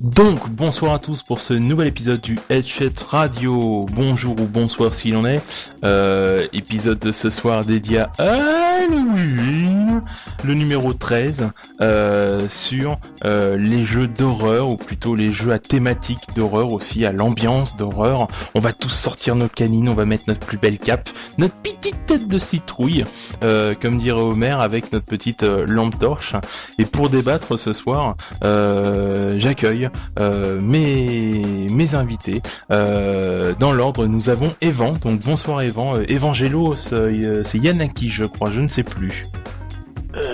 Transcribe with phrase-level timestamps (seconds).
[0.00, 3.84] Donc, bonsoir à tous pour ce nouvel épisode du Headshot Radio.
[3.92, 5.42] Bonjour ou bonsoir s'il en est.
[5.84, 10.02] Euh, épisode de ce soir dédié à Halloween,
[10.42, 11.50] le numéro 13,
[11.82, 17.12] euh, sur euh, les jeux d'horreur, ou plutôt les jeux à thématique d'horreur aussi, à
[17.12, 18.28] l'ambiance d'horreur.
[18.54, 22.06] On va tous sortir nos canines, on va mettre notre plus belle cape, notre petite
[22.06, 23.04] tête de citrouille,
[23.44, 26.34] euh, comme dirait Homer, avec notre petite euh, lampe torche.
[26.78, 32.42] Et pour débattre ce soir, euh, j'accueille euh, mes, mes invités.
[32.70, 34.96] Euh, dans l'ordre, nous avons Evan.
[34.98, 35.96] Donc bonsoir Evan.
[35.96, 39.26] Euh, Evangelos, euh, c'est Yanaki, je crois, je ne sais plus.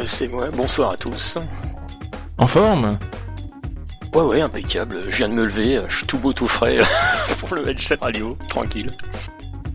[0.07, 1.39] C'est moi, bonsoir à tous.
[2.39, 2.99] En forme?
[4.15, 5.05] Ouais, ouais, impeccable.
[5.11, 6.79] Je viens de me lever, je suis tout beau, tout frais
[7.41, 8.91] pour le headset radio, tranquille.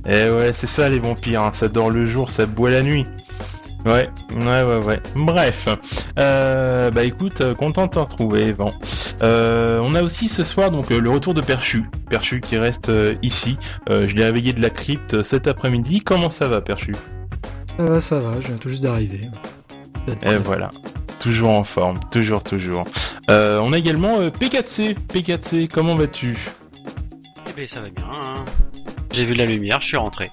[0.07, 1.51] Eh ouais, c'est ça les vampires, hein.
[1.53, 3.05] ça dort le jour, ça boit la nuit.
[3.85, 4.99] Ouais, ouais, ouais, ouais.
[5.15, 5.67] Bref,
[6.19, 8.71] euh, bah écoute, euh, content de te retrouver, Evan.
[9.23, 12.89] Euh, on a aussi ce soir donc euh, le retour de Perchu, Perchu qui reste
[12.89, 13.57] euh, ici.
[13.89, 16.01] Euh, je l'ai réveillé de la crypte cet après-midi.
[16.01, 16.93] Comment ça va, Perchu?
[17.77, 19.29] Ça va, ça va, je viens tout juste d'arriver.
[20.23, 20.69] Et voilà,
[21.19, 22.83] toujours en forme, toujours, toujours.
[23.31, 26.37] Euh, on a également euh, P4C, P4C, comment vas-tu?
[27.49, 28.05] Eh ben ça va bien.
[28.11, 28.45] hein.
[29.11, 30.31] J'ai vu la lumière, je suis rentré.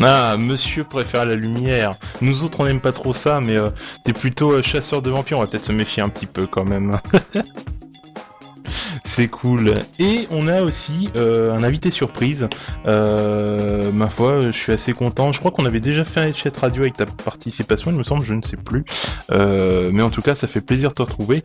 [0.00, 1.96] Ah, monsieur préfère la lumière.
[2.20, 3.70] Nous autres, on n'aime pas trop ça, mais euh,
[4.04, 5.38] t'es plutôt euh, chasseur de vampires.
[5.38, 6.98] On va peut-être se méfier un petit peu quand même.
[9.04, 9.74] C'est cool.
[9.98, 12.48] Et on a aussi euh, un invité surprise.
[12.84, 15.32] Ma foi, je suis assez content.
[15.32, 18.24] Je crois qu'on avait déjà fait un chat radio avec ta participation, il me semble,
[18.24, 18.84] je ne sais plus.
[19.30, 21.42] Mais en tout cas, ça fait plaisir de te retrouver.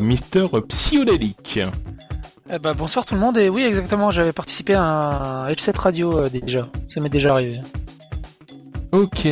[0.00, 1.60] Mister Psyodélique.
[2.52, 6.18] Eh ben, bonsoir tout le monde, et oui exactement, j'avais participé à un headset radio
[6.18, 7.60] euh, déjà, ça m'est déjà arrivé.
[8.92, 9.24] Ok,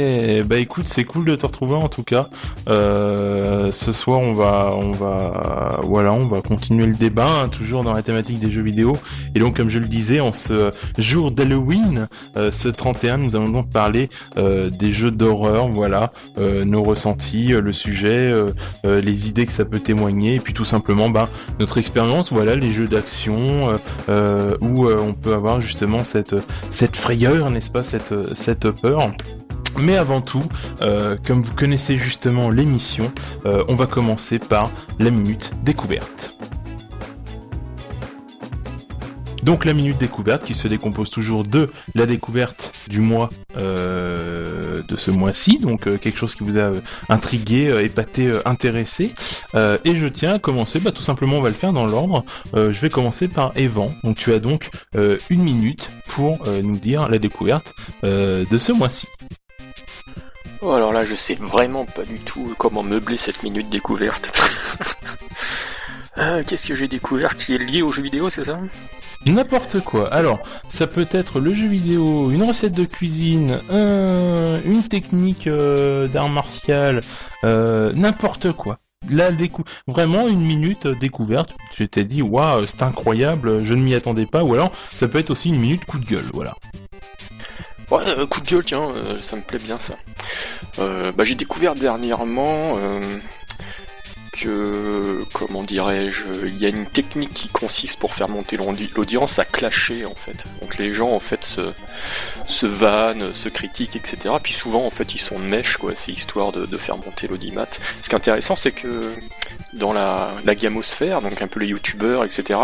[0.47, 2.29] bah écoute, c'est cool de te retrouver en tout cas.
[2.69, 7.83] Euh, ce soir, on va, on va, voilà, on va continuer le débat, hein, toujours
[7.83, 8.93] dans la thématique des jeux vidéo.
[9.35, 13.49] Et donc, comme je le disais, en ce jour d'Halloween, euh, ce 31, nous allons
[13.49, 18.33] donc parler euh, des jeux d'horreur, voilà, euh, nos ressentis, euh, le sujet,
[18.85, 22.73] les idées que ça peut témoigner, et puis tout simplement, bah, notre expérience, voilà, les
[22.73, 23.73] jeux d'action,
[24.61, 26.37] où on peut avoir justement cette,
[26.71, 29.11] cette frayeur, n'est-ce pas, cette, cette peur.
[29.81, 30.43] Mais avant tout,
[30.83, 33.13] euh, comme vous connaissez justement l'émission,
[33.47, 36.35] euh, on va commencer par la minute découverte.
[39.45, 44.97] Donc la minute découverte qui se décompose toujours de la découverte du mois euh, de
[44.97, 46.73] ce mois-ci, donc quelque chose qui vous a
[47.09, 49.15] intrigué, épaté, intéressé.
[49.55, 52.25] Et je tiens à commencer, bah, tout simplement on va le faire dans l'ordre.
[52.53, 53.91] Je vais commencer par Evan.
[54.03, 54.71] Donc tu as donc
[55.31, 57.73] une minute pour nous dire la découverte
[58.03, 59.07] de ce mois-ci.
[60.61, 64.31] Oh, alors là, je sais vraiment pas du tout comment meubler cette minute découverte.
[66.21, 68.59] Euh, Qu'est-ce que j'ai découvert qui est lié aux jeux vidéo, c'est ça?
[69.25, 70.13] N'importe quoi.
[70.13, 76.09] Alors, ça peut être le jeu vidéo, une recette de cuisine, un- une technique euh,
[76.09, 77.03] d'art martial,
[77.45, 78.79] euh, n'importe quoi.
[79.09, 79.31] Là,
[79.87, 81.51] vraiment une minute découverte.
[81.79, 84.43] Je t'ai dit, waouh, c'est incroyable, je ne m'y attendais pas.
[84.43, 86.53] Ou alors, ça peut être aussi une minute coup de gueule, voilà.
[87.91, 89.95] Ouais, euh, coup de gueule, tiens, euh, ça me plaît bien ça.
[90.79, 93.01] Euh, bah, j'ai découvert dernièrement euh,
[94.41, 99.39] que, comment dirais-je, il y a une technique qui consiste pour faire monter l'audi- l'audience
[99.39, 100.45] à clasher en fait.
[100.61, 101.73] Donc les gens en fait se,
[102.49, 104.35] se vannent, se critiquent, etc.
[104.43, 107.67] Puis souvent en fait ils sont de mèche quoi, c'est histoire de, faire monter l'audimat.
[108.03, 109.13] Ce qui est intéressant c'est que
[109.73, 112.61] dans la, la gamosphère, donc un peu les youtubeurs, etc.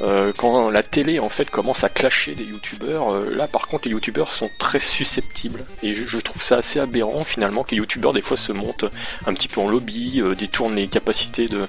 [0.00, 3.84] euh, quand la télé en fait commence à clasher des youtubeurs, euh, là par contre
[3.86, 7.76] les youtubeurs sont très susceptibles et je, je trouve ça assez aberrant finalement que les
[7.78, 8.86] youtubeurs des fois se montent
[9.26, 11.66] un petit peu en lobby, euh, détournent les capacités de,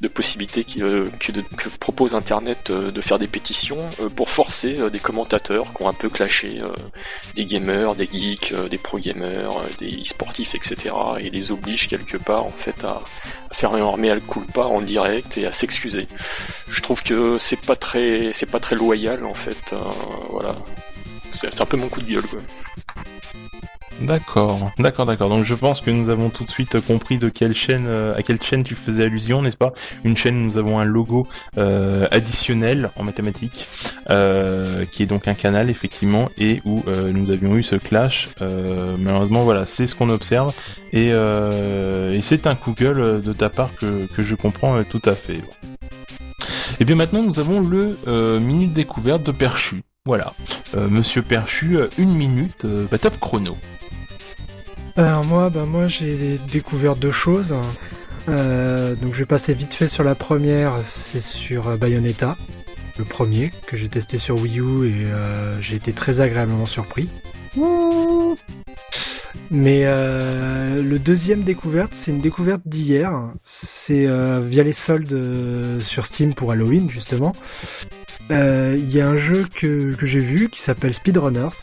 [0.00, 1.32] de possibilités qui, euh, que,
[1.78, 5.92] propose internet euh, de faire des pétitions euh, pour forcer des commentateurs qui ont un
[5.92, 6.60] peu clashé
[7.34, 10.94] des gamers, des geeks, des pro gamers, euh, des sportifs, etc.
[11.20, 13.02] et les oblige quelque part en fait à,
[13.50, 16.06] à faire un mea culpa en direct et à s'excuser.
[16.68, 19.74] Je trouve que c'est pas très c'est pas très loyal en fait.
[20.30, 20.54] voilà.
[21.30, 22.40] C'est un peu mon coup de gueule quoi.
[24.00, 25.28] D'accord, d'accord, d'accord.
[25.28, 28.22] Donc je pense que nous avons tout de suite compris de quelle chaîne, euh, à
[28.22, 29.74] quelle chaîne tu faisais allusion, n'est-ce pas?
[30.04, 31.26] Une chaîne, où nous avons un logo
[31.58, 33.66] euh, additionnel en mathématiques,
[34.08, 36.82] euh, qui est donc un canal effectivement, et où
[37.12, 38.28] nous avions eu ce clash.
[38.40, 40.54] Malheureusement, voilà, c'est ce qu'on observe,
[40.92, 41.12] et,
[42.22, 45.40] c'est un coup gueule de ta part que, je comprends tout à fait.
[46.78, 49.82] Et bien maintenant, nous avons le minute découverte de Perchu.
[50.06, 50.32] Voilà,
[50.88, 53.56] Monsieur Perchu, une minute, bah, top chrono.
[55.00, 57.54] Alors moi, bah moi j'ai découvert deux choses.
[58.28, 62.36] Euh, donc je vais passer vite fait sur la première, c'est sur euh, Bayonetta,
[62.98, 67.08] le premier que j'ai testé sur Wii U et euh, j'ai été très agréablement surpris.
[69.50, 73.10] Mais euh, le deuxième découverte, c'est une découverte d'hier.
[73.42, 77.32] C'est via les soldes sur Steam pour Halloween justement.
[78.28, 81.56] Il y a un jeu que, que j'ai vu qui s'appelle Speedrunners.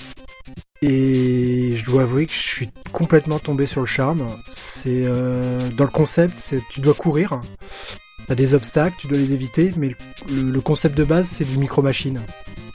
[0.82, 4.28] Et je dois avouer que je suis complètement tombé sur le charme.
[4.48, 7.42] C'est euh, dans le concept, c'est tu dois courir.
[8.28, 9.90] T'as des obstacles, tu dois les éviter, mais
[10.30, 12.20] le, le concept de base c'est du micro machine.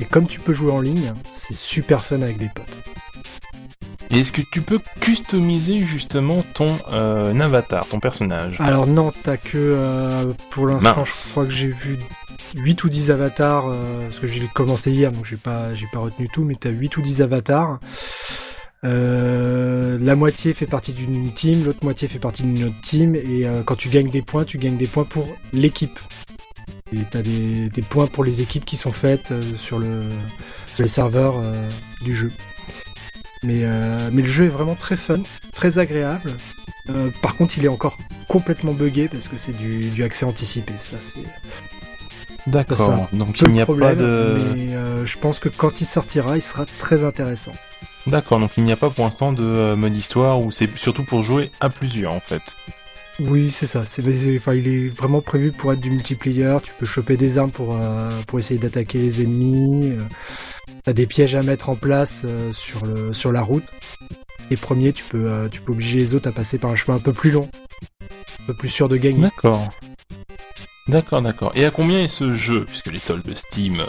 [0.00, 2.80] Et comme tu peux jouer en ligne, c'est super fun avec des potes.
[4.10, 8.56] Et est-ce que tu peux customiser justement ton euh, avatar, ton personnage?
[8.60, 11.98] Alors non, t'as que euh, pour l'instant, je crois que j'ai vu
[12.56, 16.00] 8 ou 10 avatars euh, parce que j'ai commencé hier donc j'ai pas j'ai pas
[16.00, 17.80] retenu tout mais t'as 8 ou 10 avatars.
[18.84, 23.46] Euh, la moitié fait partie d'une team, l'autre moitié fait partie d'une autre team et
[23.64, 25.98] quand tu gagnes des points, tu gagnes des points pour l'équipe.
[26.92, 30.02] Et t'as des, des points pour les équipes qui sont faites sur le
[30.74, 31.40] sur les serveurs
[32.02, 32.30] du jeu.
[33.44, 35.20] Mais euh, mais le jeu est vraiment très fun,
[35.52, 36.32] très agréable.
[36.90, 37.98] Euh, par contre, il est encore
[38.28, 40.72] complètement buggé parce que c'est du, du accès anticipé.
[40.80, 41.20] Ça, c'est
[42.46, 43.08] D'accord.
[43.12, 43.96] Donc il n'y a problème.
[43.96, 44.38] pas de.
[44.54, 47.52] Mais euh, je pense que quand il sortira, il sera très intéressant.
[48.06, 48.40] D'accord.
[48.40, 51.50] Donc il n'y a pas pour l'instant de mode histoire ou c'est surtout pour jouer
[51.60, 52.42] à plusieurs en fait.
[53.20, 53.84] Oui, c'est ça.
[53.84, 56.56] C'est, c'est- enfin, il est vraiment prévu pour être du multiplayer.
[56.64, 59.92] Tu peux choper des armes pour euh, pour essayer d'attaquer les ennemis.
[60.84, 63.64] T'as des pièges à mettre en place euh, sur le sur la route.
[64.50, 66.96] Les premiers, tu peux euh, tu peux obliger les autres à passer par un chemin
[66.96, 67.48] un peu plus long,
[68.02, 69.22] un peu plus sûr de gagner.
[69.22, 69.68] D'accord.
[70.88, 71.52] D'accord, d'accord.
[71.54, 72.64] Et à combien est ce jeu?
[72.64, 73.84] Puisque les soldes de Steam, euh,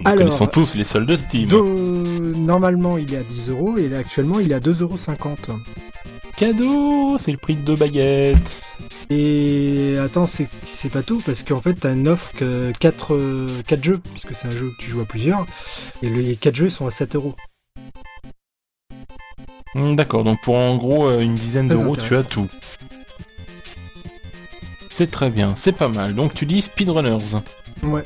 [0.00, 1.46] nous Alors, connaissons tous les soldes de Steam.
[1.46, 1.66] Do-
[2.34, 4.80] Normalement, il est à 10 euros et là, actuellement, il est à 2,50
[5.50, 5.58] euros.
[6.38, 8.38] Cadeau C'est le prix de deux baguettes.
[9.10, 10.48] Et attends, c'est
[10.92, 14.50] pas tout parce qu'en fait t'as une offre que 4 quatre jeux puisque c'est un
[14.50, 15.46] jeu que tu joues à plusieurs
[16.02, 17.34] et les 4 jeux sont à 7 euros.
[19.74, 22.48] Hmm, D'accord, donc pour en gros euh, une dizaine d'euros, tu as tout.
[24.90, 26.14] C'est très bien, c'est pas mal.
[26.14, 27.36] Donc tu dis Speedrunners.
[27.82, 28.02] Ouais.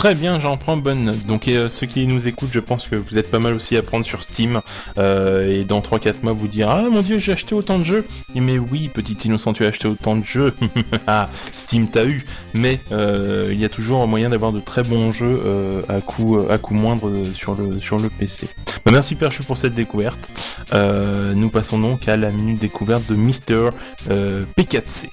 [0.00, 1.26] Très bien, j'en prends bonne note.
[1.26, 3.82] Donc euh, ceux qui nous écoutent, je pense que vous êtes pas mal aussi à
[3.82, 4.62] prendre sur Steam.
[4.96, 8.06] euh, et dans 3-4 mois, vous dire Ah mon dieu, j'ai acheté autant de jeux.
[8.34, 10.54] Mais oui, petit innocent, tu as acheté autant de jeux.
[11.06, 12.24] ah, Steam t'as eu.
[12.54, 16.00] Mais euh, il y a toujours un moyen d'avoir de très bons jeux euh, à
[16.00, 18.48] coût à coût moindre euh, sur le sur le PC.
[18.86, 20.30] Bah, merci Perchu pour cette découverte.
[20.72, 23.66] Euh, nous passons donc à la minute découverte de Mister
[24.08, 25.10] euh, P4C.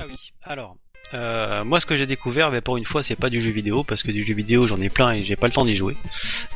[0.00, 0.74] Ah oui, alors.
[1.14, 3.84] Euh, moi, ce que j'ai découvert, mais pour une fois, c'est pas du jeu vidéo,
[3.84, 5.96] parce que du jeu vidéo, j'en ai plein et j'ai pas le temps d'y jouer.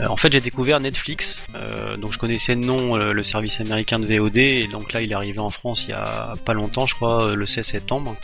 [0.01, 3.61] Euh, en fait, j'ai découvert Netflix, euh, donc je connaissais de nom euh, le service
[3.61, 6.53] américain de VOD, et donc là, il est arrivé en France il y a pas
[6.53, 8.17] longtemps, je crois, euh, le 16 septembre.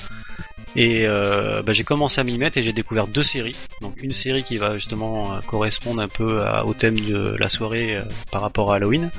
[0.78, 3.56] Et bah, j'ai commencé à m'y mettre et j'ai découvert deux séries.
[3.81, 7.96] Donc une série qui va justement correspondre un peu au thème de la soirée
[8.31, 9.11] par rapport à Halloween.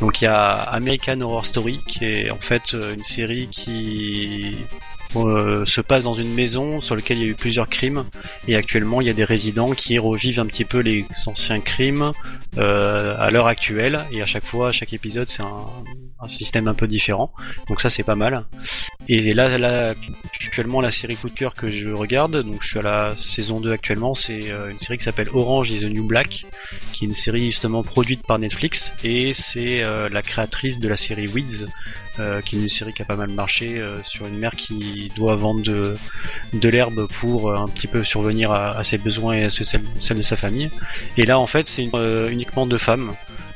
[0.00, 4.56] Donc il y a American Horror Story qui est en fait une série qui
[5.16, 8.04] euh, se passe dans une maison sur laquelle il y a eu plusieurs crimes.
[8.48, 12.12] Et actuellement il y a des résidents qui revivent un petit peu les anciens crimes
[12.58, 14.04] euh, à l'heure actuelle.
[14.12, 17.32] Et à chaque fois, à chaque épisode c'est un, système un peu différent.
[17.68, 18.44] Donc ça c'est pas mal.
[19.08, 19.94] Et là, là
[20.46, 23.60] actuellement la série coup de cœur que je regarde donc je suis à la saison
[23.60, 26.44] 2 actuellement c'est euh, une série qui s'appelle Orange is the New Black
[26.92, 28.92] qui est une série justement produite par Netflix.
[29.04, 31.66] Et c'est euh, la créatrice de la série Weeds
[32.20, 35.10] euh, qui est une série qui a pas mal marché euh, sur une mère qui
[35.16, 39.50] doit vendre de, l'herbe pour euh, un petit peu survenir à, ses besoins et à
[39.50, 39.64] ceux-
[40.14, 40.70] de sa famille.
[41.16, 41.88] Et là, en fait, c'est
[42.30, 43.12] uniquement deux femmes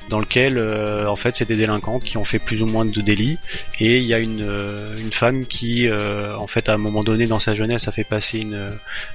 [0.09, 3.01] dans lequel euh, en fait c'est des délinquantes qui ont fait plus ou moins de
[3.01, 3.39] délits.
[3.81, 7.03] Et il y a une, euh, une femme qui euh, en fait à un moment
[7.03, 8.71] donné dans sa jeunesse a fait passer une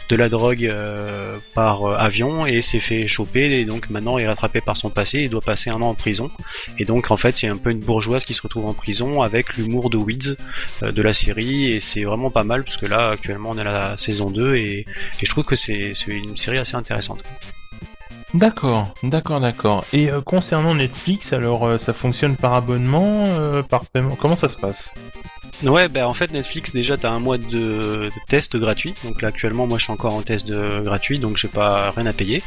[0.10, 3.60] de la drogue euh, par euh, avion et s'est fait choper.
[3.60, 6.30] Et donc maintenant est rattrapée par son passé et doit passer un an en prison.
[6.78, 9.56] Et donc en fait c'est un peu une bourgeoise qui se retrouve en prison avec
[9.56, 10.36] l'humour de Weeds
[10.84, 11.72] euh, de la série.
[11.72, 14.56] Et c'est vraiment pas mal parce que là actuellement on est à la saison 2
[14.56, 14.86] et, et
[15.26, 17.24] je trouve que c'est une série assez intéressante.
[18.34, 19.84] D'accord, d'accord, d'accord.
[19.92, 24.16] Et euh, concernant Netflix, alors euh, ça fonctionne par abonnement, euh, par paiement?
[24.16, 24.92] Comment ça se passe?
[25.64, 28.94] Ouais, bah en fait Netflix déjà t'as un mois de, test gratuit.
[29.04, 32.06] Donc là actuellement moi je suis encore en test de, gratuit donc j'ai pas rien
[32.06, 32.42] à payer.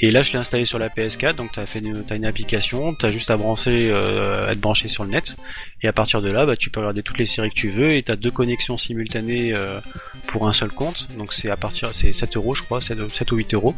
[0.00, 2.94] Et là je l'ai installé sur la PS4 donc t'as fait une, t'as une application,
[2.94, 5.36] t'as juste à brancher, euh, être branché sur le net.
[5.82, 7.94] Et à partir de là bah tu peux regarder toutes les séries que tu veux
[7.94, 9.78] et t'as deux connexions simultanées euh,
[10.26, 11.06] pour un seul compte.
[11.16, 13.76] Donc c'est à partir c'est 7 euros je crois, 7, 7 ou 8 euros.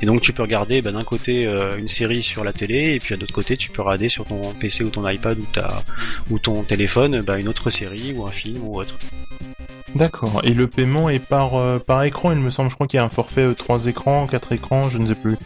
[0.00, 2.98] Et donc tu peux regarder bah, d'un côté euh, une série sur la télé et
[2.98, 5.82] puis à l'autre côté tu peux regarder sur ton PC ou ton iPad ou ta
[6.30, 8.96] ou ton téléphone bah, une autre série ou un film ou autre.
[9.94, 10.40] D'accord.
[10.44, 12.70] Et le paiement est par, euh, par écran, il me semble.
[12.70, 15.36] Je crois qu'il y a un forfait 3 écrans, 4 écrans, je ne sais plus.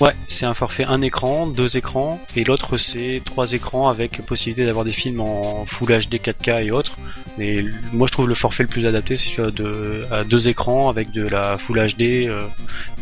[0.00, 4.66] Ouais, c'est un forfait un écran, deux écrans, et l'autre c'est trois écrans avec possibilité
[4.66, 6.98] d'avoir des films en Full HD 4K et autres.
[7.38, 7.64] Mais
[7.94, 10.90] moi je trouve le forfait le plus adapté c'est celui à deux, à deux écrans
[10.90, 12.46] avec de la Full HD euh,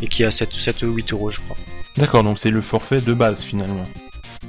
[0.02, 1.56] et qui a 7, 7 ou 8 euros je crois.
[1.96, 3.82] D'accord, donc c'est le forfait de base finalement.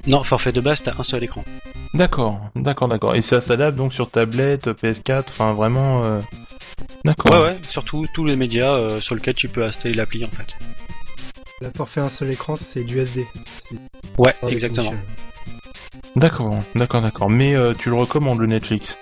[0.05, 1.43] Non, forfait de base t'as un seul écran.
[1.95, 3.15] D'accord, d'accord, d'accord.
[3.15, 6.03] Et ça s'adapte donc sur tablette, PS4, enfin vraiment.
[6.03, 6.19] euh,
[7.05, 7.33] D'accord.
[7.33, 10.47] Ouais ouais, surtout tous les médias euh, sur lesquels tu peux installer l'appli en fait.
[11.61, 13.25] La forfait un seul écran, c'est du SD.
[14.17, 14.93] Ouais, exactement.
[16.17, 17.29] D'accord, d'accord, d'accord.
[17.29, 18.97] Mais euh, tu le recommandes le Netflix?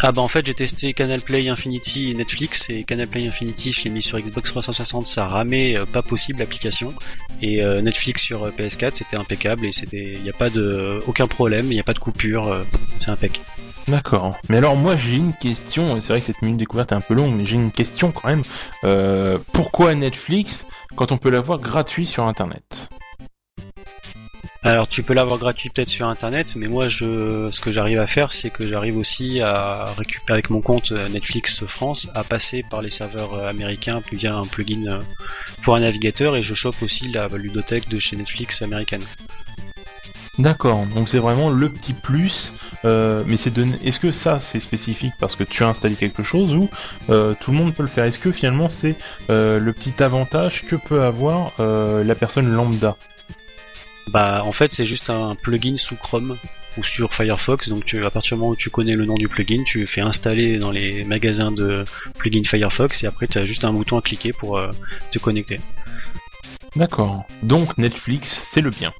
[0.00, 3.72] Ah bah en fait j'ai testé Canal Play Infinity et Netflix et Canal Play Infinity
[3.72, 6.94] je l'ai mis sur Xbox 360 ça ramait euh, pas possible l'application
[7.42, 11.02] et euh, Netflix sur euh, PS4 c'était impeccable et c'était il y a pas de
[11.08, 12.64] aucun problème il y a pas de coupure
[13.00, 13.40] c'est impec.
[13.88, 14.38] D'accord.
[14.48, 17.14] Mais alors moi j'ai une question, c'est vrai que cette minute découverte est un peu
[17.14, 19.40] longue, mais j'ai une question quand même.
[19.52, 20.64] Pourquoi Netflix
[20.94, 22.88] quand on peut l'avoir gratuit sur internet?
[24.64, 28.06] Alors tu peux l'avoir gratuit peut-être sur internet mais moi je ce que j'arrive à
[28.06, 32.64] faire c'est que j'arrive aussi à récupérer avec mon compte euh, Netflix France à passer
[32.68, 35.00] par les serveurs euh, américains via un plugin euh,
[35.62, 39.02] pour un navigateur et je chope aussi la ludothèque de chez Netflix américaine.
[40.40, 43.66] D'accord, donc c'est vraiment le petit plus, mais c'est de...
[43.84, 46.70] est-ce que ça c'est spécifique parce que tu as installé quelque chose ou
[47.08, 48.04] tout le monde peut le faire?
[48.04, 48.94] Est-ce que finalement c'est
[49.28, 52.96] le petit avantage que peut avoir la personne lambda?
[54.10, 56.36] Bah en fait c'est juste un plugin sous Chrome
[56.76, 59.28] ou sur Firefox donc tu, à partir du moment où tu connais le nom du
[59.28, 61.84] plugin tu fais installer dans les magasins de
[62.16, 64.70] plugins Firefox et après tu as juste un bouton à cliquer pour euh,
[65.10, 65.60] te connecter.
[66.76, 68.92] D'accord, donc Netflix c'est le bien.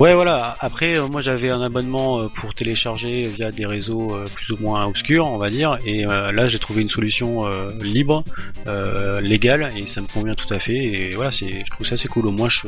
[0.00, 4.24] Ouais voilà, après euh, moi j'avais un abonnement euh, pour télécharger via des réseaux euh,
[4.34, 7.70] plus ou moins obscurs on va dire et euh, là j'ai trouvé une solution euh,
[7.80, 8.24] libre,
[8.66, 11.94] euh, légale et ça me convient tout à fait et voilà c'est je trouve ça
[11.94, 12.66] assez cool au moins je,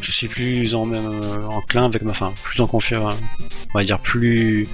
[0.00, 3.14] je suis plus en, euh, enclin avec ma fin, plus en confiance,
[3.74, 4.66] on va dire plus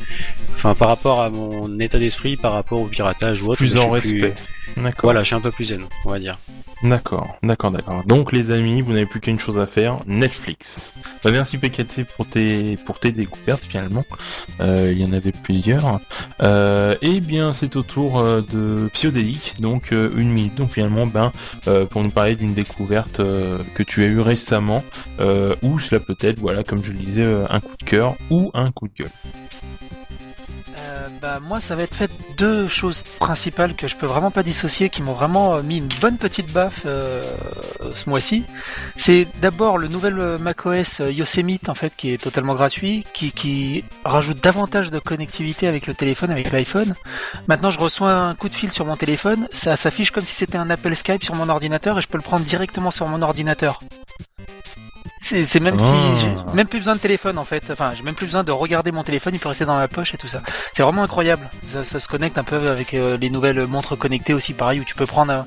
[0.57, 3.59] enfin par rapport à mon état d'esprit par rapport au piratage ou autre.
[3.59, 4.33] Plus en respect.
[4.77, 5.01] D'accord.
[5.03, 6.39] Voilà, je suis un peu plus zen, on va dire.
[6.85, 8.05] D'accord, d'accord, d'accord.
[8.05, 10.93] Donc les amis, vous n'avez plus qu'une chose à faire, Netflix.
[11.25, 14.05] Bah, merci PKC pour tes pour tes découvertes finalement.
[14.61, 15.99] Euh, il y en avait plusieurs.
[16.43, 20.57] Euh, et bien c'est au tour euh, de Piodélic, donc euh, une minute.
[20.57, 21.33] Donc finalement, ben
[21.91, 24.85] pour nous parler d'une découverte que tu as eue récemment,
[25.63, 28.71] ou cela peut être, voilà, comme je le disais, un coup de cœur ou un
[28.71, 29.11] coup de gueule.
[30.85, 34.43] Euh, bah moi ça va être fait deux choses principales que je peux vraiment pas
[34.43, 37.23] dissocier qui m'ont vraiment euh, mis une bonne petite baffe euh,
[37.95, 38.45] ce mois-ci.
[38.97, 44.43] C'est d'abord le nouvel macOS Yosemite en fait qui est totalement gratuit, qui, qui rajoute
[44.43, 46.95] davantage de connectivité avec le téléphone, avec l'iPhone.
[47.47, 50.59] Maintenant je reçois un coup de fil sur mon téléphone, ça s'affiche comme si c'était
[50.59, 53.81] un appel Skype sur mon ordinateur et je peux le prendre directement sur mon ordinateur.
[55.45, 55.85] C'est même Ah.
[55.85, 57.65] si j'ai même plus besoin de téléphone en fait.
[57.71, 60.15] Enfin, j'ai même plus besoin de regarder mon téléphone, il peut rester dans ma poche
[60.15, 60.41] et tout ça.
[60.75, 61.49] C'est vraiment incroyable.
[61.71, 64.85] Ça, ça se connecte un peu avec euh, les nouvelles montres connectées aussi, pareil, où
[64.85, 65.47] tu peux prendre un,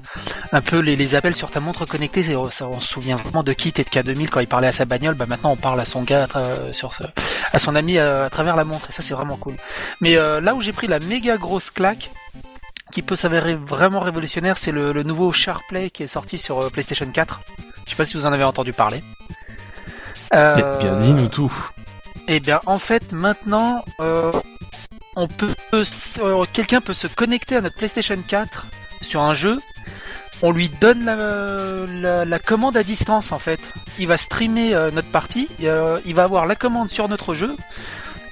[0.51, 2.23] un peu les, les appels sur ta montre connectée.
[2.23, 4.71] C'est- Ça, on se souvient vraiment de Kit et de K2000 quand il parlait à
[4.71, 5.15] sa bagnole.
[5.15, 7.03] Bah maintenant, on parle à son gars, à, tra- sur ce-
[7.53, 8.87] à son ami euh, à, travers la montre.
[8.89, 9.55] Et ça, c'est vraiment cool.
[10.01, 12.09] Mais euh, là où j'ai pris la méga grosse claque
[12.91, 16.69] qui peut s'avérer vraiment révolutionnaire, c'est le, le nouveau SharePlay qui est sorti sur euh,
[16.69, 17.41] PlayStation 4.
[17.85, 19.01] Je sais pas si vous en avez entendu parler.
[20.33, 21.53] Euh, Eh bien, dis-nous tout.
[22.27, 24.31] eh bien, en fait, maintenant, euh,
[25.15, 28.67] on peut, euh, quelqu'un peut se connecter à notre PlayStation 4
[29.01, 29.57] sur un jeu.
[30.43, 31.15] On lui donne la,
[31.87, 33.59] la, la commande à distance, en fait.
[33.97, 35.47] Il va streamer euh, notre partie.
[35.63, 37.55] euh, il va avoir la commande sur notre jeu,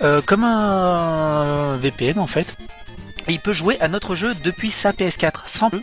[0.04, 2.56] euh, comme un VPN, en fait.
[3.28, 5.82] Et il peut jouer à notre jeu depuis sa PS4 sans jeu.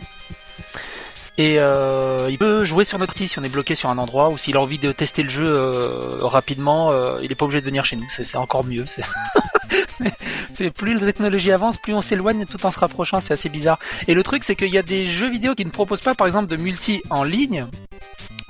[1.37, 4.29] Et euh, il peut jouer sur notre site si on est bloqué sur un endroit
[4.29, 7.59] ou s'il a envie de tester le jeu euh, rapidement, euh, il est pas obligé
[7.61, 8.05] de venir chez nous.
[8.09, 8.85] C'est encore mieux.
[10.55, 13.19] c'est- plus la technologie avance, plus on s'éloigne tout en se rapprochant.
[13.19, 13.79] C'est assez bizarre.
[14.07, 16.27] Et le truc, c'est qu'il y a des jeux vidéo qui ne proposent pas, par
[16.27, 17.65] exemple, de multi en ligne.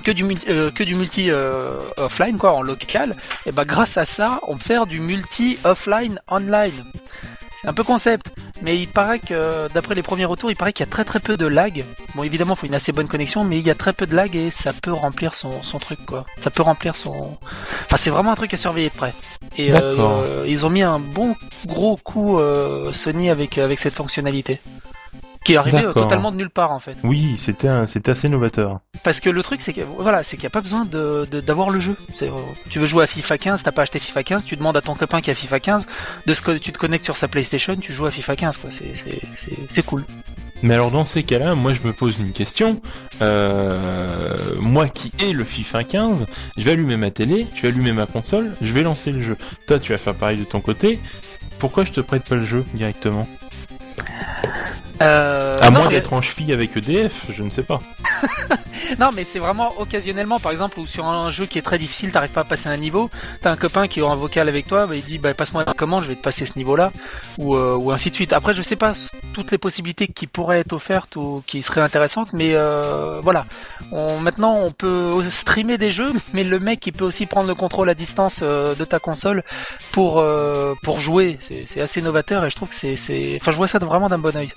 [0.03, 4.03] Que du euh, que du multi euh, offline quoi en local et bah grâce à
[4.03, 6.83] ça on peut faire du multi offline online
[7.65, 8.27] un peu concept.
[8.61, 11.19] Mais il paraît que, d'après les premiers retours, il paraît qu'il y a très très
[11.19, 11.83] peu de lag.
[12.15, 14.15] Bon, évidemment, il faut une assez bonne connexion, mais il y a très peu de
[14.15, 16.25] lag et ça peut remplir son, son truc, quoi.
[16.39, 17.37] Ça peut remplir son.
[17.85, 19.13] Enfin, c'est vraiment un truc à surveiller de près.
[19.57, 24.61] Et euh, ils ont mis un bon gros coup euh, Sony avec, avec cette fonctionnalité.
[25.45, 26.95] Qui est arrivée euh, totalement de nulle part en fait.
[27.03, 27.67] Oui, c'était
[28.09, 28.79] assez novateur.
[29.03, 31.41] Parce que le truc c'est que voilà, c'est qu'il n'y a pas besoin de de-
[31.41, 31.97] d'avoir le jeu.
[32.21, 32.29] Euh,
[32.69, 34.93] tu veux jouer à FIFA 15, t'as pas acheté FIFA 15, tu demandes à ton
[34.95, 35.85] copain qui a FIFA 15
[36.25, 38.69] de ce que tu te connectes sur sa PlayStation, tu joues à FIFA 15 quoi.
[39.69, 40.05] C'est cool.
[40.61, 42.81] Mais alors dans ces cas-là, moi je me pose une question.
[43.21, 46.25] Euh, moi qui ai le FIFA 15,
[46.57, 49.37] je vais allumer ma télé, je vais allumer ma console, je vais lancer le jeu.
[49.67, 50.99] Toi tu vas faire pareil de ton côté.
[51.59, 53.27] Pourquoi je te prête pas le jeu directement?
[55.03, 57.79] Euh, À non, moins mais- d'être en cheville avec EDF, je ne sais pas.
[58.99, 62.11] Non, mais c'est vraiment occasionnellement, par exemple, ou sur un jeu qui est très difficile,
[62.11, 63.09] t'arrives pas à passer un niveau,
[63.41, 65.73] t'as un copain qui est en vocal avec toi, bah, il dit bah, passe-moi la
[65.73, 66.91] commande, je vais te passer ce niveau-là,
[67.37, 68.33] ou, euh, ou ainsi de suite.
[68.33, 68.93] Après, je sais pas
[69.33, 73.45] toutes les possibilités qui pourraient être offertes ou qui seraient intéressantes, mais euh, voilà.
[73.93, 77.55] On, maintenant, on peut streamer des jeux, mais le mec, il peut aussi prendre le
[77.55, 79.43] contrôle à distance euh, de ta console
[79.93, 81.39] pour euh, pour jouer.
[81.65, 84.19] C'est assez novateur et je trouve que c'est c'est, enfin, je vois ça vraiment d'un
[84.19, 84.51] bon oeil.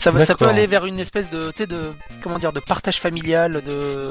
[0.00, 1.92] Ça, ça peut aller vers une espèce de, de,
[2.22, 4.10] comment dire, de partage familial, de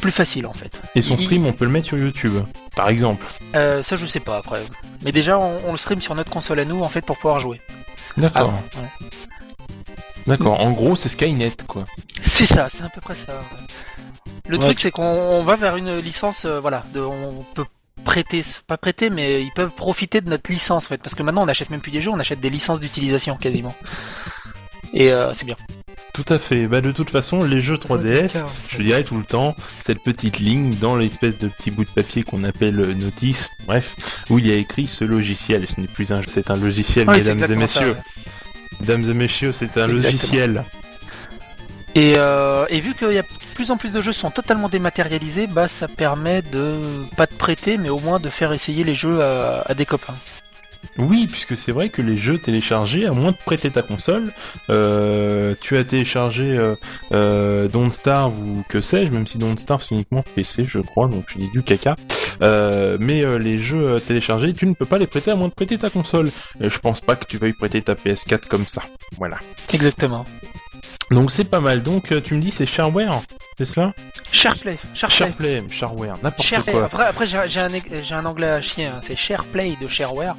[0.00, 0.78] plus facile en fait.
[0.94, 2.34] Et son Il- stream, on peut le mettre sur YouTube,
[2.76, 3.26] par exemple.
[3.56, 4.62] Euh, ça, je sais pas après.
[5.04, 7.40] Mais déjà, on, on le stream sur notre console à nous en fait pour pouvoir
[7.40, 7.60] jouer.
[8.16, 8.52] D'accord.
[8.56, 9.08] Ah, ouais.
[10.28, 10.60] D'accord.
[10.60, 11.84] En gros, c'est Skynet, quoi.
[12.22, 13.40] C'est ça, c'est à peu près ça.
[14.46, 17.64] Le Ouais, truc, c'est qu'on on va vers une licence, euh, voilà, de, on peut
[18.04, 21.42] prêter, pas prêter, mais ils peuvent profiter de notre licence en fait, parce que maintenant
[21.42, 23.74] on n'achète même plus des jeux, on achète des licences d'utilisation quasiment.
[24.92, 25.56] Et euh, c'est bien.
[26.12, 26.66] Tout à fait.
[26.66, 30.74] Bah de toute façon, les jeux 3DS, je dirais tout le temps, cette petite ligne
[30.80, 33.94] dans l'espèce de petit bout de papier qu'on appelle euh, notice, bref,
[34.28, 35.66] où il y a écrit ce logiciel.
[35.74, 37.96] Ce n'est plus un jeu, c'est un logiciel, mesdames et messieurs.
[38.80, 39.94] Mesdames et messieurs, c'est un Exactement.
[40.02, 40.64] logiciel.
[41.94, 44.68] Et, euh, et vu qu'il y a de plus en plus de jeux sont totalement
[44.70, 46.76] dématérialisés, bah ça permet de
[47.16, 50.14] pas de prêter, mais au moins de faire essayer les jeux à, à des copains.
[50.98, 54.32] Oui, puisque c'est vrai que les jeux téléchargés, à moins de prêter ta console,
[54.70, 56.74] euh, tu as téléchargé euh,
[57.12, 61.08] euh, Don't Starve ou que sais-je, même si Don't Starve c'est uniquement PC, je crois,
[61.08, 61.96] donc je dis du caca.
[62.40, 65.90] Mais les jeux téléchargés, tu ne peux pas les prêter à moins de prêter ta
[65.90, 66.28] console.
[66.60, 68.82] Je pense pas que tu veuilles prêter ta PS4 comme ça.
[69.16, 69.38] Voilà.
[69.72, 70.26] Exactement.
[71.10, 71.82] Donc c'est pas mal.
[71.82, 73.20] Donc euh, tu me dis c'est shareware,
[73.58, 73.92] c'est cela?
[74.32, 75.26] Shareplay, Shareplay.
[75.28, 76.72] Sharplay, shareware, n'importe Shareplay.
[76.72, 76.84] quoi.
[76.84, 77.68] Après, après j'ai j'ai un,
[78.02, 79.00] j'ai un anglais à chier, hein.
[79.06, 80.36] c'est Shareplay de Shareware.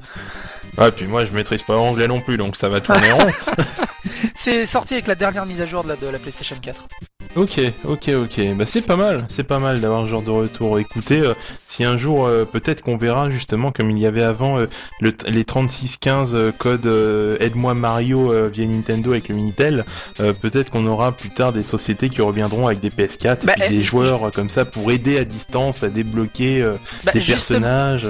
[0.77, 3.19] Ah puis moi je maîtrise pas l'anglais non plus, donc ça va tourner rond.
[4.35, 6.87] C'est sorti avec la dernière mise à jour de la, de la PlayStation 4.
[7.35, 8.55] Ok, ok, ok.
[8.55, 10.77] Bah c'est pas mal, c'est pas mal d'avoir ce genre de retour.
[10.77, 11.33] Écoutez, euh,
[11.67, 14.67] si un jour euh, peut-être qu'on verra justement comme il y avait avant euh,
[14.99, 19.83] le les 3615 euh, codes euh, aide-moi Mario euh, via Nintendo avec le Minitel,
[20.19, 23.61] euh, peut-être qu'on aura plus tard des sociétés qui reviendront avec des PS4 Bah, et
[23.61, 27.13] puis eh, des joueurs euh, comme ça pour aider à distance à débloquer euh, Bah,
[27.13, 28.07] des personnages.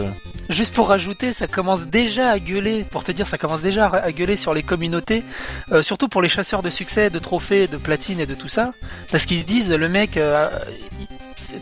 [0.49, 2.52] Juste pour rajouter, ça commence déjà à gueuler,
[2.89, 5.23] pour te dire, ça commence déjà à gueuler sur les communautés,
[5.71, 8.73] euh, surtout pour les chasseurs de succès, de trophées, de platine et de tout ça,
[9.11, 10.49] parce qu'ils se disent, le mec, euh,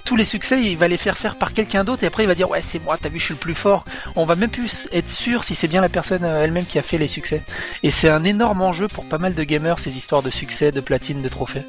[0.06, 2.36] tous les succès, il va les faire faire par quelqu'un d'autre, et après il va
[2.36, 3.86] dire, ouais, c'est moi, t'as vu, je suis le plus fort.
[4.16, 6.82] On va même plus être sûr si c'est bien la personne euh, elle-même qui a
[6.82, 7.42] fait les succès.
[7.84, 10.82] Et c'est un énorme enjeu pour pas mal de gamers, ces histoires de succès, de
[10.82, 11.64] platine, de trophées.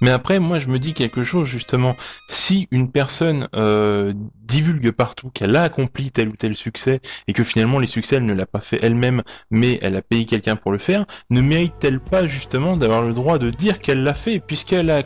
[0.00, 1.96] Mais après, moi, je me dis quelque chose justement.
[2.28, 7.44] Si une personne euh, divulgue partout qu'elle a accompli tel ou tel succès et que
[7.44, 10.72] finalement les succès elle ne l'a pas fait elle-même, mais elle a payé quelqu'un pour
[10.72, 14.90] le faire, ne mérite-t-elle pas justement d'avoir le droit de dire qu'elle l'a fait puisqu'elle
[14.90, 15.02] a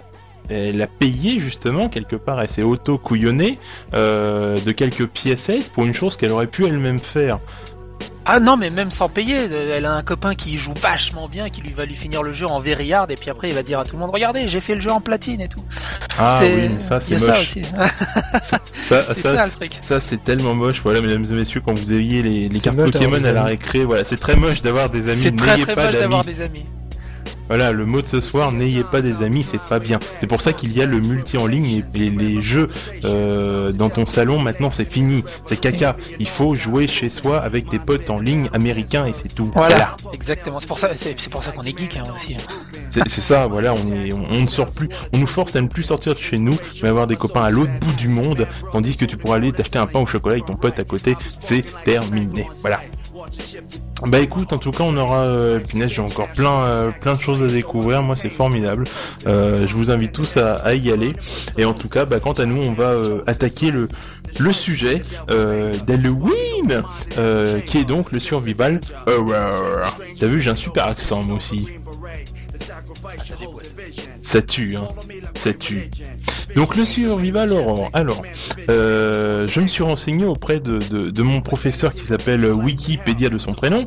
[0.52, 3.58] elle a payé justement quelque part, elle s'est auto couillonnée
[3.94, 7.38] euh, de quelques pièces pour une chose qu'elle aurait pu elle-même faire.
[8.24, 11.48] Ah non, mais même sans payer, euh, elle a un copain qui joue vachement bien,
[11.48, 13.80] qui lui va lui finir le jeu en V-Yard, et puis après il va dire
[13.80, 15.58] à tout le monde, regardez, j'ai fait le jeu en platine et tout.
[16.16, 17.42] Ah C'est- oui, mais ça il y c'est a ça moche.
[17.42, 17.62] aussi.
[18.82, 19.72] Ça, c'est ça, ça le truc.
[19.80, 22.76] Ça c'est tellement moche, voilà mesdames et messieurs, quand vous ayez les, les C'est cartes
[22.76, 25.64] moche Pokémon à la récré, voilà, c'est très moche d'avoir des amis, C'est très n'ayez
[25.64, 26.64] très pas moche d'avoir des amis.
[27.52, 29.98] Voilà, le mot de ce soir, n'ayez pas des amis, c'est pas bien.
[30.18, 32.70] C'est pour ça qu'il y a le multi en ligne et, et les jeux
[33.04, 35.94] euh, dans ton salon, maintenant c'est fini, c'est caca.
[36.18, 39.50] Il faut jouer chez soi avec tes potes en ligne américains et c'est tout.
[39.54, 40.60] Voilà, exactement.
[40.60, 42.38] C'est pour ça, c'est c'est pour ça qu'on est geek hein, aussi.
[42.88, 45.60] C'est c'est ça, voilà, on, est, on, on ne sort plus, on nous force à
[45.60, 48.48] ne plus sortir de chez nous, mais avoir des copains à l'autre bout du monde,
[48.72, 51.16] tandis que tu pourras aller t'acheter un pain au chocolat avec ton pote à côté,
[51.38, 52.46] c'est terminé.
[52.62, 52.80] Voilà.
[54.06, 57.42] Bah écoute, en tout cas, on aura, euh, j'ai encore plein, euh, plein de choses
[57.42, 58.02] à découvrir.
[58.02, 58.84] Moi, c'est formidable.
[59.26, 61.12] Euh, je vous invite tous à, y aller.
[61.56, 63.88] Et en tout cas, bah, quant à nous, on va euh, attaquer le,
[64.38, 65.02] le sujet
[65.86, 66.82] d'Halloween,
[67.66, 69.96] qui est donc le survival horror.
[70.18, 71.68] T'as vu, j'ai un super accent moi aussi.
[74.22, 74.88] Ça tue, hein.
[75.34, 75.90] Ça tue.
[76.54, 77.90] Donc le survival horror.
[77.92, 78.22] Alors,
[78.70, 80.78] euh, je me suis renseigné auprès de,
[81.10, 83.84] de, mon professeur qui s'appelle Wikipédia de son prénom,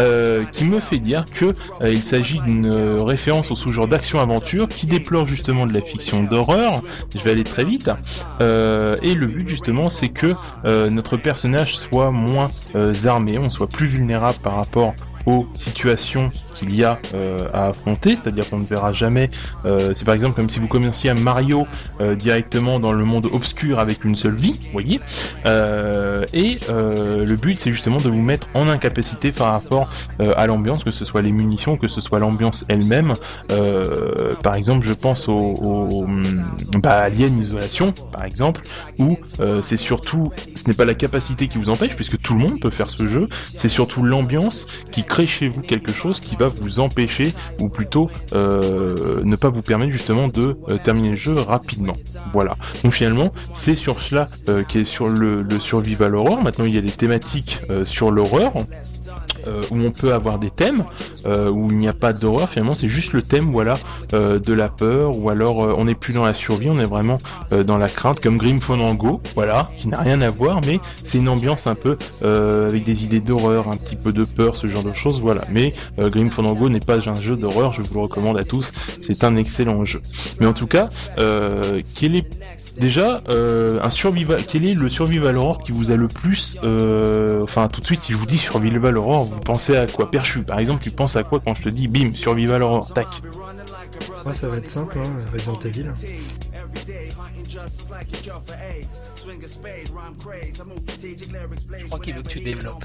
[0.00, 2.68] euh, qui me fait dire que euh, il s'agit d'une
[3.00, 6.82] référence au sous-genre d'action-aventure qui déplore justement de la fiction d'horreur.
[7.14, 7.90] Je vais aller très vite.
[8.40, 12.50] et le but justement, c'est que notre personnage soit moins
[13.04, 14.94] armé, on soit plus vulnérable par rapport
[15.26, 16.98] aux situations qu'il y a
[17.52, 19.30] à affronter, c'est-à-dire qu'on ne verra jamais.
[19.64, 21.66] Euh, c'est par exemple comme si vous commenciez à Mario
[22.00, 25.00] euh, directement dans le monde obscur avec une seule vie, vous voyez.
[26.32, 30.90] et le but, c'est justement de vous mettre en incapacité par rapport à l'ambiance, que
[30.90, 33.14] ce soit les munitions, que ce soit l'ambiance elle-même.
[34.42, 36.06] par exemple, je pense au, au
[36.78, 38.62] bah, Alien Isolation, par exemple,
[38.98, 39.16] où
[39.62, 42.70] c'est surtout, ce n'est pas la capacité qui vous empêche, puisque tout le monde peut
[42.70, 46.80] faire ce jeu, c'est surtout l'ambiance qui crée chez vous quelque chose qui va vous
[46.80, 51.94] empêcher, ou plutôt euh, pas vous permettre justement de euh, terminer le jeu rapidement.
[52.32, 52.56] Voilà.
[52.82, 56.42] Donc finalement, c'est sur cela euh, qui est sur le, le survival horror.
[56.42, 58.52] Maintenant, il y a des thématiques sur l'horreur.
[59.46, 60.84] Euh, où on peut avoir des thèmes
[61.24, 63.74] euh, où il n'y a pas d'horreur finalement c'est juste le thème voilà
[64.12, 67.18] euh, de la peur ou alors on n'est plus dans la survie on est vraiment
[67.64, 71.28] dans la crainte comme Grim Fandango voilà qui n'a rien à voir mais c'est une
[71.28, 74.92] ambiance un peu avec des idées d'horreur un petit peu de peur ce genre de
[74.92, 75.42] choses voilà.
[75.50, 79.24] Mais Grim Fandango n'est pas un jeu d'horreur je vous le recommande à tous c'est
[79.24, 80.00] un excellent jeu.
[80.40, 80.88] Mais en tout cas
[81.94, 82.26] quel est
[82.78, 87.80] déjà un survival quel est le survival horror qui vous a le plus enfin tout
[87.80, 90.10] de suite si je vous dis survival horror vous pensez à quoi?
[90.10, 93.06] Perchu, par exemple, tu penses à quoi quand je te dis bim, survival horror, tac
[94.24, 95.86] Moi, ça va être simple, hein, Resident Evil.
[101.78, 102.84] Je crois qu'il veut que tu développes.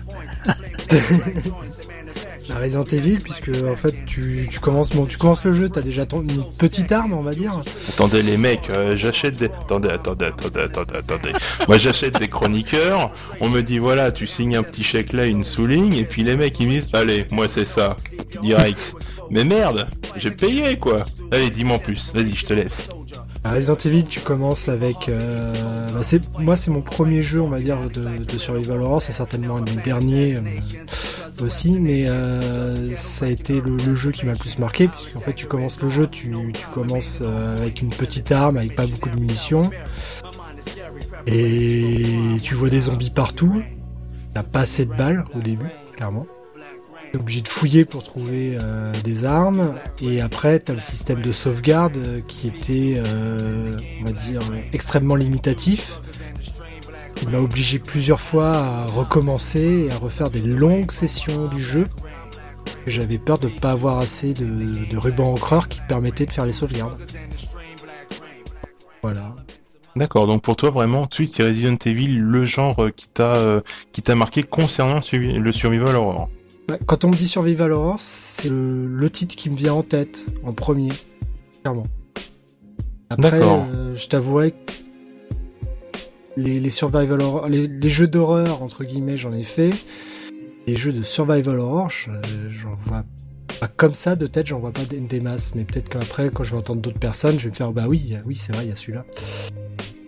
[2.50, 5.82] La Resident Evil, puisque en fait tu, tu commences bon, tu commences le jeu, t'as
[5.82, 7.60] déjà ton, une petite arme, on va dire.
[7.90, 9.46] Attendez les mecs, euh, j'achète des.
[9.46, 11.32] Attendez, attendez, attendez, attendez, attendez.
[11.68, 15.44] Moi j'achète des chroniqueurs, on me dit voilà, tu signes un petit chèque là, une
[15.44, 17.98] souligne, et puis les mecs ils me disent allez, moi c'est ça,
[18.42, 18.96] direct.
[19.32, 21.04] Mais merde, j'ai payé quoi.
[21.32, 22.90] Allez, dis-moi en plus, vas-y, je te laisse.
[23.46, 25.08] Resident Evil, tu commences avec.
[25.08, 26.02] Euh, bah,
[26.40, 29.02] moi, c'est mon premier jeu, on va dire, de, de survival horror.
[29.02, 30.42] C'est certainement un des derniers euh,
[31.44, 35.34] aussi, mais euh, ça a été le, jeu qui m'a le plus marqué, puisqu'en fait,
[35.34, 39.20] tu commences le jeu, tu, tu commences avec une petite arme, avec pas beaucoup de
[39.20, 39.64] munitions,
[41.26, 43.64] et tu vois des zombies partout.
[44.34, 46.28] T'as pas assez de balles au début, clairement
[47.18, 49.74] obligé de fouiller pour trouver euh, des armes.
[50.02, 53.72] Et après, tu as le système de sauvegarde euh, qui était, euh,
[54.02, 54.40] on va dire,
[54.74, 56.00] extrêmement limitatif.
[57.24, 61.88] Il m'a obligé plusieurs fois à recommencer et à refaire des longues sessions du jeu.
[62.88, 64.46] J'avais peur de ne pas avoir assez de,
[64.90, 66.98] de ruban encreur qui permettait de faire les sauvegardes.
[69.04, 69.36] Voilà.
[69.96, 73.62] D'accord, donc pour toi vraiment, suite c'est Resident Evil, le genre qui t'a
[74.04, 76.30] t'a marqué concernant le survival horror.
[76.68, 80.26] Bah, quand on me dit Survival Horror, c'est le, titre qui me vient en tête,
[80.44, 80.90] en premier,
[81.62, 81.84] clairement.
[83.10, 84.72] Après, euh, je t'avouerai que
[86.38, 89.72] les, Survival Horror, les, jeux d'horreur, entre guillemets, j'en ai fait.
[90.68, 93.04] Les jeux de Survival Horror, j'en vois
[93.60, 95.54] pas comme ça de tête, j'en vois pas des, masses.
[95.56, 98.16] Mais peut-être qu'après, quand je vais entendre d'autres personnes, je vais me faire, bah oui,
[98.26, 99.06] oui, c'est vrai, il y a celui-là.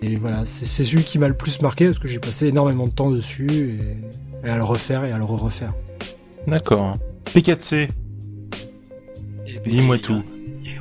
[0.02, 2.92] Et voilà, c'est celui qui m'a le plus marqué parce que j'ai passé énormément de
[2.92, 5.74] temps dessus et, et à le refaire et à le re-refaire.
[6.48, 6.98] D'accord.
[7.26, 7.88] P4C.
[9.48, 10.24] Eh ben, Dis-moi tout.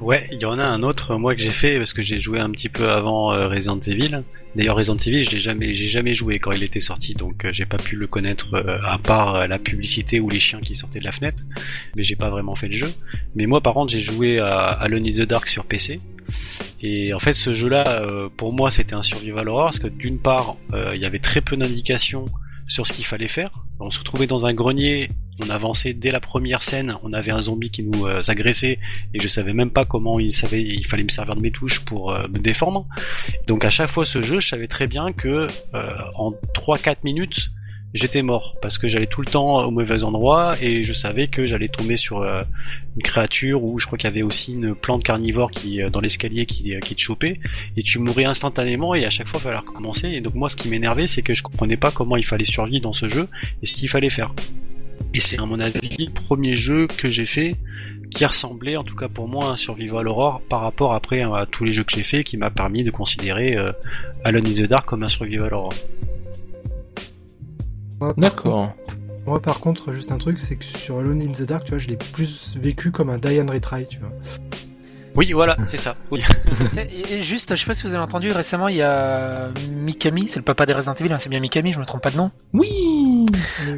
[0.02, 2.40] Ouais, il y en a un autre moi que j'ai fait parce que j'ai joué
[2.40, 4.24] un petit peu avant euh, Resident Evil.
[4.56, 7.66] D'ailleurs Resident Evil, j'ai jamais j'ai jamais joué quand il était sorti donc euh, j'ai
[7.66, 11.04] pas pu le connaître euh, à part la publicité ou les chiens qui sortaient de
[11.04, 11.44] la fenêtre,
[11.94, 12.92] mais j'ai pas vraiment fait le jeu.
[13.36, 15.94] Mais moi par contre, j'ai joué à Alone in the Dark sur PC.
[16.82, 18.02] Et en fait, ce jeu-là,
[18.36, 21.56] pour moi, c'était un survival horror parce que d'une part, il y avait très peu
[21.56, 22.24] d'indications
[22.66, 23.50] sur ce qu'il fallait faire.
[23.80, 25.08] On se retrouvait dans un grenier,
[25.44, 28.78] on avançait dès la première scène, on avait un zombie qui nous euh, agressait
[29.14, 31.80] et je savais même pas comment il savait, il fallait me servir de mes touches
[31.80, 32.86] pour euh, me défendre.
[33.46, 37.50] Donc à chaque fois ce jeu, je savais très bien que euh, en 3-4 minutes,
[37.94, 41.46] j'étais mort parce que j'allais tout le temps au mauvais endroit et je savais que
[41.46, 45.50] j'allais tomber sur une créature ou je crois qu'il y avait aussi une plante carnivore
[45.50, 47.38] qui dans l'escalier qui, qui te chopait
[47.76, 50.56] et tu mourais instantanément et à chaque fois il fallait recommencer et donc moi ce
[50.56, 53.28] qui m'énervait c'est que je comprenais pas comment il fallait survivre dans ce jeu
[53.62, 54.32] et ce qu'il fallait faire.
[55.14, 57.52] Et c'est à mon avis le premier jeu que j'ai fait
[58.10, 61.46] qui ressemblait, en tout cas pour moi, à un Survival Horror par rapport après à
[61.50, 63.72] tous les jeux que j'ai fait, qui m'a permis de considérer euh,
[64.24, 65.08] Alone in the Dark comme un.
[65.08, 65.70] Moi, par
[68.16, 68.72] D'accord.
[69.26, 71.78] Moi, par contre, juste un truc, c'est que sur Alone in the Dark, tu vois,
[71.78, 74.10] je l'ai plus vécu comme un Die and Retry, tu vois.
[75.14, 75.94] Oui, voilà, c'est ça.
[76.10, 76.24] Oui.
[76.76, 80.28] Et, et juste, je sais pas si vous avez entendu, récemment il y a Mikami,
[80.30, 82.16] c'est le papa des Resident Evil, hein, c'est bien Mikami, je me trompe pas de
[82.16, 83.26] nom, Oui.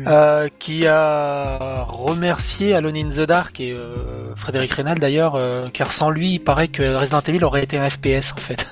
[0.06, 3.96] euh, qui a remercié Alone in the Dark et euh,
[4.36, 7.90] Frédéric Reynal d'ailleurs, euh, car sans lui, il paraît que Resident Evil aurait été un
[7.90, 8.64] FPS en fait.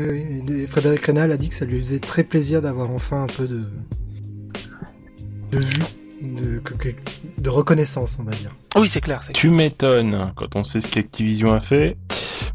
[0.00, 0.06] Oui,
[0.48, 3.26] oui, et Frédéric Rénal a dit que ça lui faisait très plaisir d'avoir enfin un
[3.26, 3.60] peu de
[5.52, 6.62] de vue,
[7.38, 8.54] de, reconnaissance, on va dire.
[8.76, 9.40] Oui, c'est clair, c'est clair.
[9.40, 11.96] Tu m'étonnes quand on sait ce qu'Activision a fait.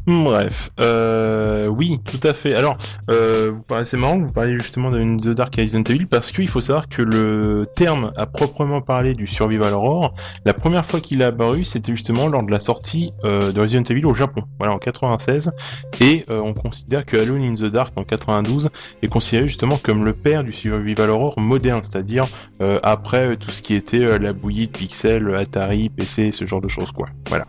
[0.06, 2.54] Bref, euh, oui, tout à fait.
[2.54, 2.78] Alors,
[3.10, 3.52] euh,
[3.84, 6.88] c'est marrant que vous parliez justement de The Dark Resident Evil parce qu'il faut savoir
[6.88, 11.64] que le terme à proprement parler du survival horror, la première fois qu'il est apparu,
[11.64, 15.52] c'était justement lors de la sortie euh, de Resident Evil au Japon, voilà en 96,
[16.00, 18.70] et euh, on considère que Alone in the Dark en 92
[19.02, 22.24] est considéré justement comme le père du survival horror moderne, c'est-à-dire
[22.60, 26.68] euh, après tout ce qui était la bouillie de pixels, Atari, PC, ce genre de
[26.68, 27.08] choses quoi.
[27.28, 27.46] Voilà.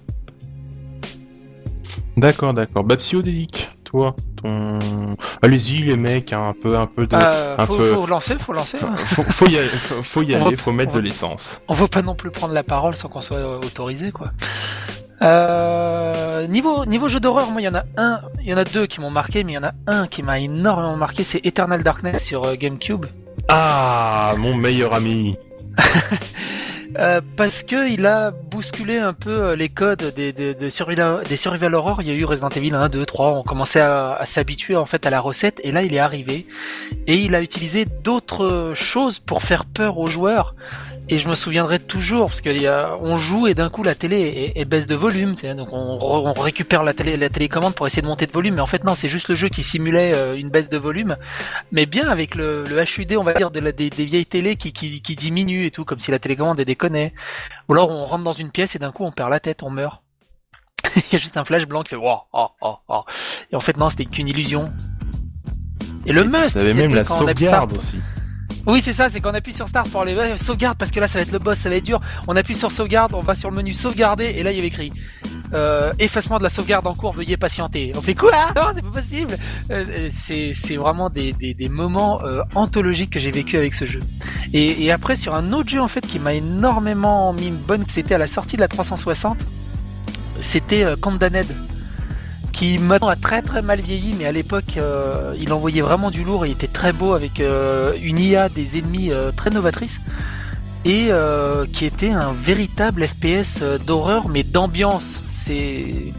[2.19, 2.83] D'accord, d'accord.
[2.83, 2.95] Bah
[3.85, 4.79] toi, ton.
[5.41, 7.15] Allez-y les mecs, hein, un peu, un peu de.
[7.15, 8.77] Euh, un faut, peu- faut lancer, faut lancer.
[8.83, 8.95] hein.
[8.95, 11.59] Faut, faut y aller, faut, faut y aller, va- faut mettre va- de l'essence.
[11.67, 14.27] On veut pas non plus prendre la parole sans qu'on soit euh, autorisé, quoi.
[15.21, 18.63] Euh, niveau niveau jeu d'horreur, moi il y en a un, il y en a
[18.63, 21.45] deux qui m'ont marqué, mais il y en a un qui m'a énormément marqué, c'est
[21.45, 23.05] Eternal Darkness sur euh, GameCube,
[23.49, 25.35] Ah, mon meilleur ami.
[26.97, 32.01] Euh, parce que il a bousculé un peu euh, les codes des survival, des horror.
[32.01, 34.85] Il y a eu Resident Evil 1, 2, 3, on commençait à, à s'habituer en
[34.85, 36.47] fait à la recette, et là il est arrivé
[37.05, 40.55] et il a utilisé d'autres choses pour faire peur aux joueurs.
[41.11, 44.19] Et je me souviendrai toujours parce qu'on joue et d'un coup la télé
[44.55, 47.73] est, est baisse de volume, tu sais, donc on, on récupère la télé la télécommande
[47.73, 49.63] pour essayer de monter de volume, mais en fait non, c'est juste le jeu qui
[49.63, 51.17] simulait euh, une baisse de volume,
[51.71, 54.55] mais bien avec le, le HUD on va dire de la, des, des vieilles télé
[54.55, 57.13] qui, qui, qui diminuent et tout, comme si la télécommande elle déconnait.
[57.67, 59.71] Ou alors on rentre dans une pièce et d'un coup on perd la tête, on
[59.71, 60.03] meurt.
[60.95, 63.03] Il y a juste un flash blanc qui fait wow, oh, oh, oh.
[63.51, 64.71] Et en fait non, c'était qu'une illusion.
[66.05, 67.77] Et le must, c'était quand on start.
[67.77, 67.97] aussi.
[68.67, 71.19] Oui, c'est ça, c'est qu'on appuie sur Start pour ouais, sauvegarde parce que là ça
[71.19, 71.99] va être le boss, ça va être dur.
[72.27, 74.67] On appuie sur sauvegarde, on va sur le menu sauvegarder et là il y avait
[74.67, 74.91] écrit
[75.53, 77.91] euh, effacement de la sauvegarde en cours, veuillez patienter.
[77.95, 78.31] On fait quoi?
[78.55, 79.35] Non, c'est pas possible.
[79.71, 81.33] Euh, euh, c'est vraiment des,
[81.69, 82.21] moments
[82.55, 83.99] anthologiques que j'ai vécu avec ce jeu.
[84.53, 88.15] Et, après sur un autre jeu en fait qui m'a énormément mis une bonne, c'était
[88.15, 89.37] à la sortie de la 360,
[90.41, 91.45] c'était Condamned
[92.59, 96.25] qui maintenant a très très mal vieilli, mais à l'époque euh, il envoyait vraiment du
[96.25, 100.01] lourd et était très beau avec euh, une IA des ennemis euh, très novatrice
[100.83, 101.09] et
[101.73, 105.19] qui était un véritable FPS d'horreur mais d'ambiance.
[105.31, 106.13] C'est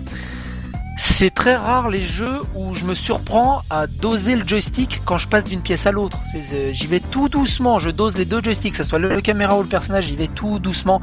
[1.00, 5.26] c'est très rare les jeux où je me surprends à doser le joystick quand je
[5.28, 6.18] passe d'une pièce à l'autre.
[6.32, 9.20] C'est- J'y vais tout doucement, je dose les deux joysticks, que ce soit le, le
[9.20, 11.00] caméra ou le personnage, j'y vais tout doucement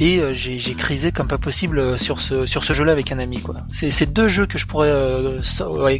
[0.00, 3.18] et euh, j'ai crisé comme pas possible euh, sur ce sur ce jeu-là avec un
[3.18, 3.54] ami quoi.
[3.72, 5.38] C'est deux jeux que je pourrais euh,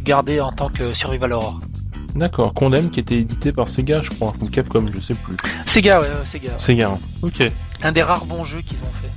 [0.03, 1.59] garder en tant que survival horror.
[2.15, 5.35] D'accord, Condemn qui était édité par Sega, je crois, ou Capcom, je sais plus.
[5.67, 6.57] Sega, ouais, Sega.
[6.57, 6.97] Sega.
[7.21, 7.47] Ok.
[7.83, 9.11] Un des rares bons jeux qu'ils ont fait.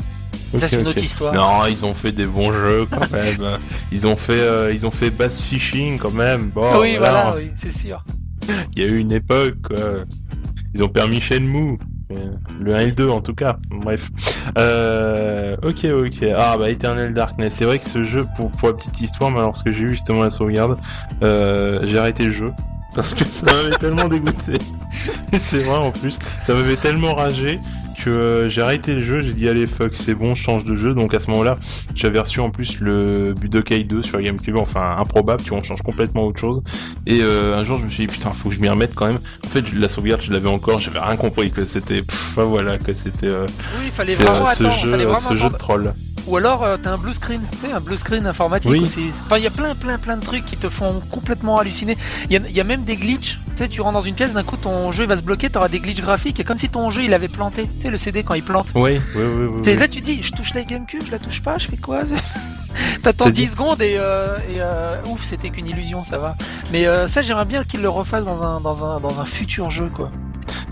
[0.57, 1.33] Ça, c'est une autre histoire.
[1.35, 3.59] Non, ils ont fait des bons jeux quand même.
[3.93, 6.51] ils ont fait, euh, ils ont fait bass fishing quand même.
[6.51, 8.05] Bon, oui, voilà, oui, c'est sûr.
[8.75, 9.77] Il y a eu une époque, quoi.
[10.75, 11.79] Ils ont permis Shenmue.
[12.13, 13.59] Euh, Le 1 et le 2 en tout cas.
[13.71, 14.11] Bref.
[14.59, 16.25] Euh, ok, ok.
[16.37, 17.55] Ah bah Eternal Darkness.
[17.57, 20.23] C'est vrai que ce jeu, pour, pour la petite histoire, moi, lorsque j'ai eu justement
[20.23, 20.77] la sauvegarde,
[21.23, 22.53] euh, j'ai arrêté le jeu.
[22.97, 24.55] Parce que ça m'avait tellement dégoûté.
[25.33, 26.19] Et c'est vrai en plus.
[26.45, 27.61] Ça m'avait tellement ragé
[28.05, 29.21] que euh, j'ai arrêté le jeu.
[29.21, 30.95] J'ai dit allez fuck, c'est bon, je change de jeu.
[30.95, 31.59] Donc à ce moment-là,
[31.95, 34.57] j'avais reçu en plus le Budokai 2 sur GameCube.
[34.57, 36.63] Enfin, improbable, tu vois, on change complètement autre chose.
[37.07, 39.07] Et euh, un jour, je me suis dit, putain, faut que je m'y remette quand
[39.07, 39.19] même.
[39.45, 42.03] En fait, la sauvegarde, je l'avais encore, j'avais rien compris que c'était.
[42.35, 43.27] Voilà, que c'était.
[43.27, 43.47] euh,
[43.81, 45.93] Oui, fallait vraiment ce jeu, ce jeu de troll.
[46.27, 48.81] Ou alors euh, t'as un blue screen, tu sais, un blue screen informatique Oui.
[48.81, 49.11] aussi.
[49.27, 51.97] Enfin, il y a plein, plein, plein de trucs qui te font complètement halluciner.
[52.27, 53.39] Il y a, il y a même des glitches.
[53.57, 55.51] Tu sais, tu rentres dans une pièce, d'un coup ton jeu il va se bloquer,
[55.51, 57.69] t'auras des glitches graphiques, et comme si ton jeu il avait planté.
[57.77, 58.69] Tu sais, le CD quand il plante.
[58.75, 59.77] Oui, oui, oui, oui.
[59.77, 62.01] Là, tu dis, je touche la GameCube, je la touche pas, je fais quoi
[63.03, 63.49] T'attends C'est 10 dit.
[63.49, 66.37] secondes et, euh, et euh, ouf, c'était qu'une illusion, ça va.
[66.73, 69.71] Mais euh, ça, j'aimerais bien qu'ils le refassent dans un, dans un, dans un futur
[69.71, 70.11] jeu, quoi.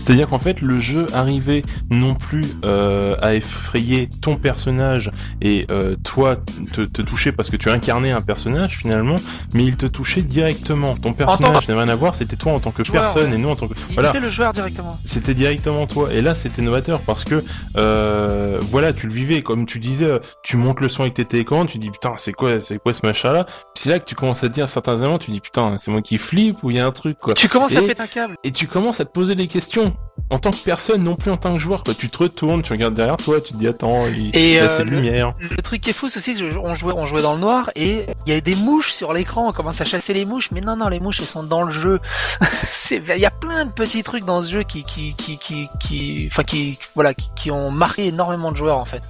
[0.09, 5.95] C'est-à-dire qu'en fait, le jeu arrivait non plus euh, à effrayer ton personnage et euh,
[6.03, 6.35] toi
[6.73, 9.17] te, te toucher parce que tu incarnais un personnage finalement,
[9.53, 10.95] mais il te touchait directement.
[10.95, 13.35] Ton personnage n'avait rien à voir, c'était toi en tant que Joueur, personne ouais.
[13.35, 14.11] et nous en tant que Il voilà.
[14.13, 14.97] le joueur directement.
[15.05, 16.11] C'était directement toi.
[16.11, 17.43] Et là, c'était novateur parce que,
[17.77, 19.43] euh, voilà, tu le vivais.
[19.43, 22.59] Comme tu disais, tu montes le son avec tes télécommandes, tu dis putain, c'est quoi,
[22.59, 23.43] c'est quoi ce machin-là?
[23.43, 25.77] Puis C'est là que tu commences à te dire à certains moments, tu dis putain,
[25.77, 27.35] c'est moi qui flippe ou il y a un truc quoi.
[27.35, 28.37] Tu commences à péter un câble.
[28.43, 29.93] Et tu commences à te poser des questions
[30.31, 31.83] en tant que personne, non plus en tant que joueur.
[31.83, 31.93] Quoi.
[31.93, 34.63] Tu te retournes, tu regardes derrière toi, tu te dis attends, il Et, y a
[34.63, 35.33] euh, cette lumière.
[35.39, 38.29] Le truc qui est fou, c'est aussi jouait, on jouait dans le noir et il
[38.29, 39.49] y avait des mouches sur l'écran.
[39.49, 41.71] On commence à chasser les mouches, mais non, non, les mouches elles sont dans le
[41.71, 41.99] jeu.
[42.91, 46.27] Il y a plein de petits trucs dans ce jeu qui, qui, qui, qui, qui,
[46.31, 49.01] enfin qui, voilà, qui, qui ont marqué énormément de joueurs en fait.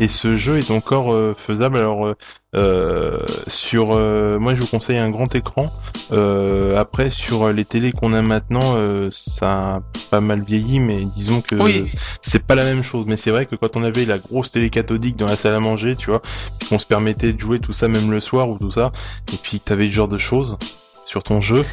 [0.00, 1.78] Et ce jeu est encore euh, faisable.
[1.78, 2.16] Alors euh,
[2.54, 5.66] euh, sur, euh, moi je vous conseille un grand écran.
[6.12, 11.04] Euh, après sur les télés qu'on a maintenant, euh, ça a pas mal vieilli, mais
[11.16, 11.92] disons que Oui.
[12.22, 13.04] c'est pas la même chose.
[13.06, 15.60] Mais c'est vrai que quand on avait la grosse télé cathodique dans la salle à
[15.60, 16.22] manger, tu vois,
[16.58, 18.92] puis qu'on se permettait de jouer tout ça même le soir ou tout ça,
[19.32, 20.56] et puis que t'avais ce genre de choses
[21.04, 21.64] sur ton jeu,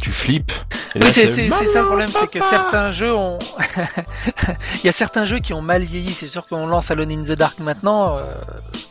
[0.00, 0.52] tu flippes.
[0.94, 3.38] Et Oui, c'est c'est- c'est- c'est ça le problème, c'est que certains jeux ont,
[4.82, 6.12] il y a certains jeux qui ont mal vieilli.
[6.12, 8.18] C'est sûr qu'on lance Alone in the Dark maintenant.
[8.18, 8.22] euh,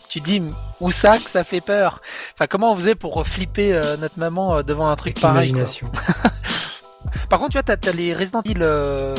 [0.10, 0.42] Tu dis
[0.80, 2.00] où ça que ça fait peur.
[2.36, 5.52] Enfin, comment on faisait pour flipper euh, notre maman euh, devant un truc pareil.
[7.30, 9.16] Par contre, tu vois, t'as as les Resident Evil, euh,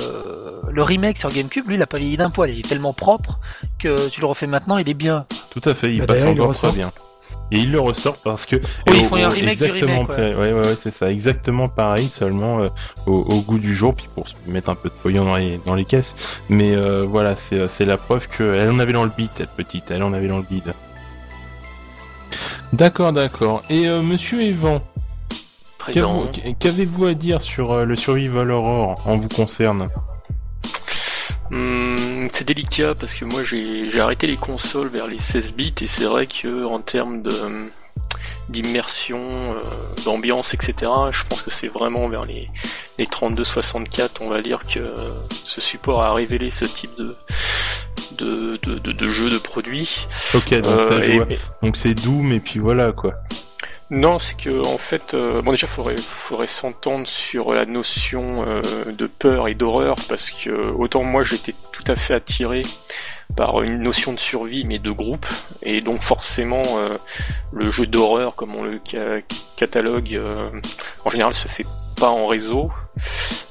[0.71, 2.51] le remake sur GameCube, lui, il a pas vieilli d'un poil.
[2.51, 3.39] Il est tellement propre
[3.79, 5.27] que tu le refais maintenant, il est bien.
[5.51, 6.91] Tout à fait, il Bah, passe encore très bien.
[7.53, 8.57] Et il le ressort parce que.
[8.57, 8.63] Oui,
[8.95, 10.17] et ils font un remake du exactement remake, ouais.
[10.17, 12.69] pareil- ouais, ouais, ouais, c'est ça, exactement pareil, seulement euh,
[13.07, 15.61] au, au goût du jour, puis pour se mettre un peu de pognon dans les,
[15.67, 16.17] dans les caisses.
[16.49, 19.51] Mais euh, voilà, c'est euh, c'est la preuve qu'elle en avait dans le beat, cette
[19.51, 20.73] petite, elle en avait dans le bide.
[22.73, 23.63] D'accord, d'accord.
[23.71, 24.81] Et euh, monsieur Evan,
[25.79, 26.27] Présent.
[26.33, 29.89] qu'avez- qu'avez-vous à dire sur euh, le Survival Horror en vous concerne
[31.51, 35.87] Hum, c'est délicat parce que moi j'ai arrêté les consoles vers les 16 bits et
[35.87, 37.33] c'est vrai que en termes de
[38.49, 39.21] d'immersion,
[39.55, 39.63] euh,
[40.05, 40.75] d'ambiance, etc.
[41.11, 42.51] Je pense que c'est vraiment vers les
[42.99, 44.95] les 32-64, on va dire que euh,
[45.45, 47.17] ce support a révélé ce type de
[48.19, 50.07] de, de, de, de jeu de produit.
[50.35, 53.15] Ok, donc Euh, et- donc c'est Doom et puis voilà quoi.
[53.91, 58.63] Non, c'est que en fait, euh, bon déjà faudrait faudrait s'entendre sur la notion euh,
[58.87, 62.63] de peur et d'horreur parce que autant moi j'étais tout à fait attiré
[63.37, 65.27] par une notion de survie mais de groupe
[65.63, 66.97] et donc forcément euh,
[67.53, 69.21] le jeu d'horreur comme on le ca-
[69.57, 70.51] catalogue euh,
[71.05, 71.67] en général se fait
[71.99, 72.71] pas en réseau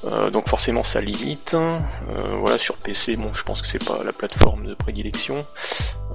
[0.04, 4.02] Euh, donc forcément ça limite Euh, voilà sur PC bon je pense que c'est pas
[4.04, 5.46] la plateforme de prédilection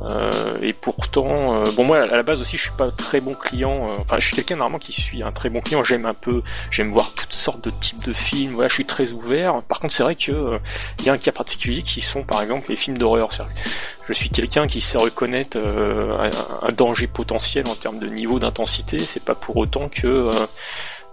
[0.02, 3.34] euh, et pourtant, euh, bon moi à la base aussi je suis pas très bon
[3.34, 3.90] client.
[3.90, 5.84] euh, enfin je suis quelqu'un normalement qui suis un très bon client.
[5.84, 8.54] J'aime un peu, j'aime voir toutes sortes de types de films.
[8.54, 9.62] Voilà, je suis très ouvert.
[9.64, 10.60] Par contre c'est vrai que
[11.00, 13.30] il y a un cas particulier qui sont par exemple les films d'horreur.
[14.08, 19.00] Je suis quelqu'un qui sait reconnaître un danger potentiel en termes de niveau d'intensité.
[19.00, 20.32] C'est pas pour autant que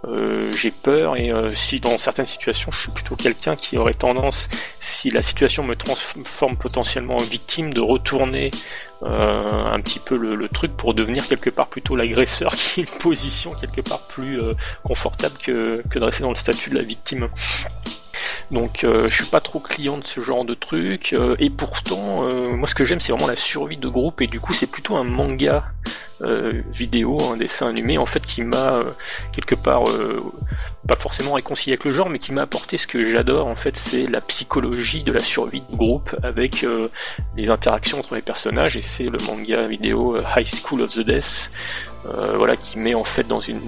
[0.06, 3.94] euh, j'ai peur et euh, si dans certaines situations je suis plutôt quelqu'un qui aurait
[3.94, 8.52] tendance, si la situation me transforme potentiellement en victime, de retourner
[9.02, 12.98] euh, un petit peu le, truc pour devenir quelque part plutôt l'agresseur qui est une
[12.98, 14.38] position quelque part plus
[14.84, 17.28] confortable que, que de rester dans le statut de la victime.
[18.50, 22.24] Donc euh, je suis pas trop client de ce genre de truc euh, et pourtant
[22.24, 24.66] euh, moi ce que j'aime c'est vraiment la survie de groupe et du coup c'est
[24.66, 25.64] plutôt un manga
[26.22, 28.82] euh, vidéo, un dessin animé en fait qui m'a
[29.32, 29.84] quelque part
[30.88, 33.76] pas forcément réconcilié avec le genre mais qui m'a apporté ce que j'adore en fait
[33.76, 36.64] c'est la psychologie de la survie de groupe avec
[37.36, 41.50] les interactions entre les personnages et c'est le manga vidéo High School of the Death
[42.34, 43.60] voilà qui met en fait dans une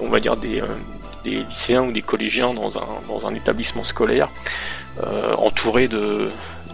[0.00, 0.62] on va dire des,
[1.24, 4.28] des lycéens ou des collégiens dans un, dans un établissement scolaire
[5.02, 6.28] euh, entouré de,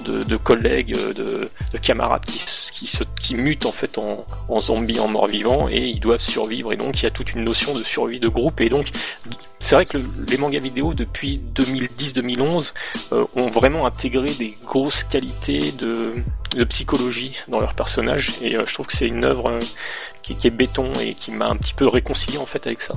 [0.04, 4.24] de, collègues, de, de camarades qui, qui, se, qui mutent en fait en,
[4.60, 6.72] zombies, en morts-vivants et ils doivent survivre.
[6.72, 8.60] Et donc il y a toute une notion de survie de groupe.
[8.60, 8.88] Et donc
[9.60, 12.72] c'est vrai que le- les mangas vidéo depuis 2010-2011
[13.12, 16.14] euh, ont vraiment intégré des grosses qualités de,
[16.56, 19.58] de psychologie dans leurs personnages et euh, je trouve que c'est une œuvre euh,
[20.22, 22.94] qui, qui est béton et qui m'a un petit peu réconcilié en fait avec ça.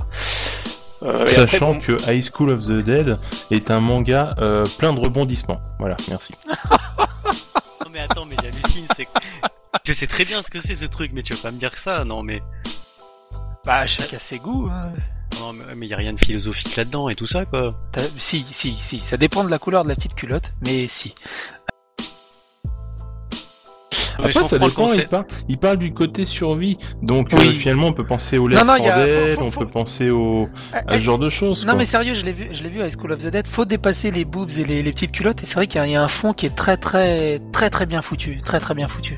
[1.02, 3.18] Euh, après, Sachant bon, que High School of the Dead
[3.50, 5.60] est un manga euh, plein de rebondissements.
[5.78, 6.34] Voilà, merci.
[7.84, 9.10] Non mais attends, mais j'hallucine, c'est que...
[9.84, 11.70] Je sais très bien ce que c'est ce truc, mais tu vas pas me dire
[11.70, 12.40] que ça, non mais...
[13.66, 14.68] Bah, chacun ses goûts.
[14.72, 14.92] Hein.
[15.40, 17.74] Non mais mais y a rien de philosophique là-dedans et tout ça quoi.
[18.18, 18.98] Si, si, si.
[18.98, 21.14] Ça dépend de la couleur de la petite culotte, mais si.
[24.18, 26.78] Mais Après, ça dépend, il parle, il parle du côté survie.
[27.02, 27.48] Donc, Oui.
[27.48, 29.50] euh, finalement, on peut penser au Left Non, non, il y 4 a- Dead, faut-
[29.50, 31.64] faut- on peut penser au, à Euh, ce genre de choses.
[31.64, 31.78] Non quoi.
[31.78, 33.46] mais sérieux, je l'ai vu, je l'ai vu à School of the Dead.
[33.46, 35.42] Faut dépasser les boobs et les, les petites culottes.
[35.42, 37.86] Et c'est vrai qu'il y, y a un fond qui est très très très très
[37.86, 39.16] bien foutu, très très bien foutu.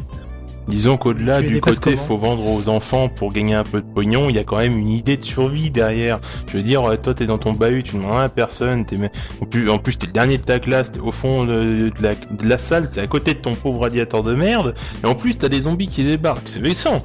[0.66, 4.37] Disons qu'au-delà du côté faut vendre aux enfants pour gagner un peu de pognon, il
[4.37, 6.18] y a quand même une idée de survie derrière.
[6.49, 8.97] Je veux dire, euh, toi t'es dans ton bahut, tu demandes à personne, t'es
[9.43, 12.03] en plus en plus t'es le dernier de ta classe, t'es au fond de, de
[12.03, 15.14] la, de la salle, c'est à côté de ton pauvre radiateur de merde, et en
[15.14, 16.97] plus t'as des zombies qui débarquent, c'est vexant.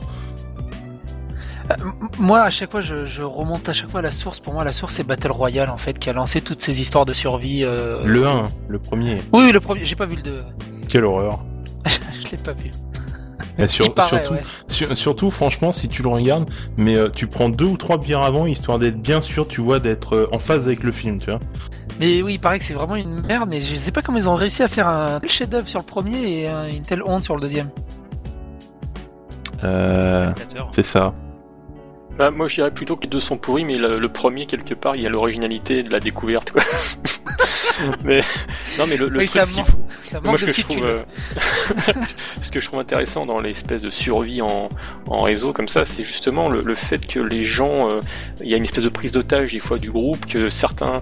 [1.71, 1.75] Euh,
[2.17, 4.39] moi, à chaque fois, je, je remonte à chaque fois à la source.
[4.39, 7.05] Pour moi, la source c'est Battle Royale en fait, qui a lancé toutes ces histoires
[7.05, 7.63] de survie.
[7.63, 9.85] euh, Le 1, le premier, Oui, oui, le premier.
[9.85, 10.43] J'ai pas vu le 2.
[10.87, 11.43] quelle horreur.
[11.85, 12.71] je l'ai pas vu.
[13.59, 14.43] Et sur- Il paraît, surtout, ouais.
[14.67, 18.21] sur- surtout, franchement, si tu le regardes, mais euh, tu prends deux ou trois bières
[18.23, 21.29] avant, histoire d'être bien sûr, tu vois, d'être euh, en phase avec le film, tu
[21.31, 21.39] vois.
[21.99, 23.49] Mais oui, il paraît que c'est vraiment une merde.
[23.49, 25.85] Mais je sais pas comment ils ont réussi à faire un tel chef-d'œuvre sur le
[25.85, 27.69] premier et euh, une telle honte sur le deuxième.
[29.65, 30.31] Euh,
[30.71, 31.13] c'est ça.
[32.19, 34.73] Bah, moi, je dirais plutôt que les deux sont pourris, mais le, le premier, quelque
[34.73, 36.61] part, il y a l'originalité de la découverte, quoi.
[38.03, 38.21] mais,
[38.77, 39.69] non, mais le, le oui, truc, ça, ce qu'il manque,
[40.03, 40.95] ça Moi, ce que, je trouve, euh,
[42.41, 44.67] ce que je trouve intéressant dans l'espèce de survie en,
[45.07, 47.99] en réseau comme ça, c'est justement le, le fait que les gens, euh,
[48.41, 51.01] il y a une espèce de prise d'otage des fois du groupe, que certains,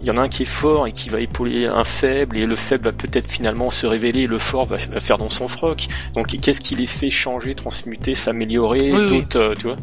[0.00, 2.46] il y en a un qui est fort et qui va épauler un faible, et
[2.46, 5.88] le faible va peut-être finalement se révéler, le fort va, va faire dans son froc.
[6.14, 9.08] Donc, qu'est-ce qui les fait changer, transmuter, s'améliorer, Oui, oui.
[9.10, 9.76] d'autres, euh, tu vois?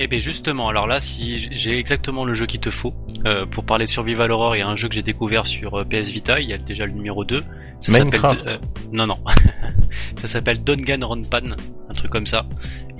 [0.00, 2.92] Eh bien justement, alors là, si j'ai exactement le jeu qu'il te faut
[3.26, 5.74] euh, pour parler de Survival Horror, il y a un jeu que j'ai découvert sur
[5.74, 7.40] euh, PS Vita, il y a déjà le numéro 2.
[7.80, 8.46] Ça Minecraft.
[8.46, 8.56] euh,
[8.92, 9.16] non, non.
[10.16, 11.54] ça s'appelle Danganronpan,
[11.88, 12.44] un truc comme ça.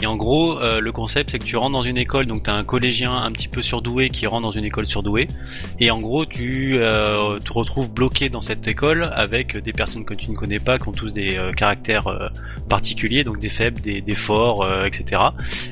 [0.03, 2.51] Et en gros, euh, le concept, c'est que tu rentres dans une école, donc tu
[2.51, 5.29] as un collégien un petit peu surdoué qui rentre dans une école surdouée.
[5.79, 10.15] Et en gros, tu euh, te retrouves bloqué dans cette école avec des personnes que
[10.15, 12.29] tu ne connais pas, qui ont tous des euh, caractères euh,
[12.69, 15.23] particuliers, donc des faibles, des, des forts, euh, etc.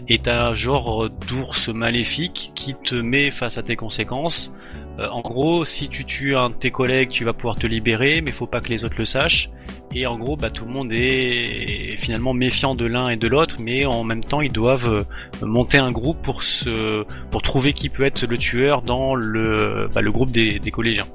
[0.09, 4.53] Et t'as un genre d'ours maléfique qui te met face à tes conséquences.
[4.99, 8.21] Euh, en gros, si tu tues un de tes collègues, tu vas pouvoir te libérer,
[8.21, 9.51] mais faut pas que les autres le sachent.
[9.95, 13.57] Et en gros, bah, tout le monde est finalement méfiant de l'un et de l'autre,
[13.61, 15.05] mais en même temps, ils doivent
[15.43, 19.89] euh, monter un groupe pour se, pour trouver qui peut être le tueur dans le,
[19.95, 21.07] bah, le groupe des, collégiens.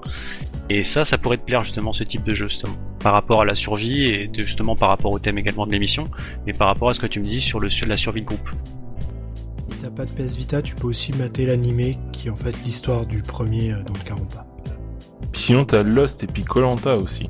[0.70, 3.46] Et ça, ça pourrait te plaire justement ce type de jeu justement, par rapport à
[3.46, 6.04] la survie et justement par rapport au thème également de l'émission,
[6.46, 8.26] mais par rapport à ce que tu me dis sur le sur la survie de
[8.26, 8.50] groupe.
[9.78, 12.64] Si t'as pas de PS Vita, tu peux aussi mater l'animé qui est en fait
[12.64, 14.44] l'histoire du premier euh, dans le Carompa.
[15.34, 17.30] Sinon, t'as Lost et puis Colanta aussi.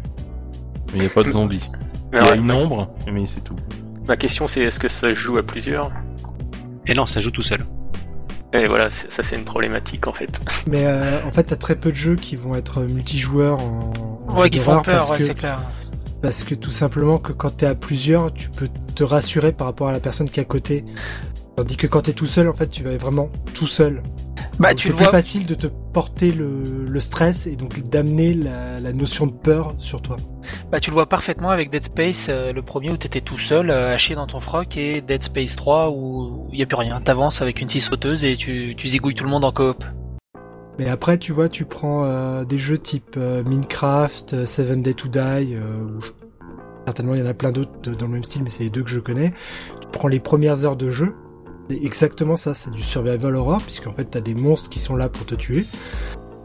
[0.94, 1.68] Mais il n'y a pas de zombies.
[2.14, 3.56] Il y a une ombre, mais c'est tout.
[4.08, 5.92] Ma question, c'est est-ce que ça joue à plusieurs?
[6.86, 7.60] Et non, ça joue tout seul.
[8.54, 10.40] Et voilà, c'est- ça c'est une problématique en fait.
[10.68, 13.92] Mais euh, en fait, t'as très peu de jeux qui vont être multijoueurs en,
[14.30, 15.62] en Ouais, qui font peur, parce ouais, que c'est clair.
[16.22, 19.90] parce que tout simplement que quand t'es à plusieurs, tu peux te rassurer par rapport
[19.90, 20.86] à la personne qui est à côté.
[21.58, 24.04] Tandis que quand t'es tout seul, en fait, tu vas être vraiment tout seul.
[24.60, 25.12] Bah, Donc, tu c'est plus vois.
[25.12, 29.74] facile de te porter le, le stress et donc d'amener la, la notion de peur
[29.80, 30.18] sur toi.
[30.72, 33.72] Bah, tu le vois parfaitement avec Dead Space, euh, le premier où t'étais tout seul,
[33.72, 37.02] euh, chier dans ton froc, et Dead Space 3 où il y a plus rien.
[37.02, 39.84] T'avances avec une scie sauteuse et tu, tu zigouilles tout le monde en coop.
[40.78, 45.56] Mais après, tu vois, tu prends euh, des jeux type Minecraft, Seven Day to Die,
[45.58, 46.12] où je-
[46.86, 48.84] certainement il y en a plein d'autres dans le même style, mais c'est les deux
[48.84, 49.34] que je connais.
[49.82, 51.16] Tu prends les premières heures de jeu,
[51.70, 55.10] c'est exactement ça, c'est du survival horror, puisqu'en fait t'as des monstres qui sont là
[55.10, 55.66] pour te tuer.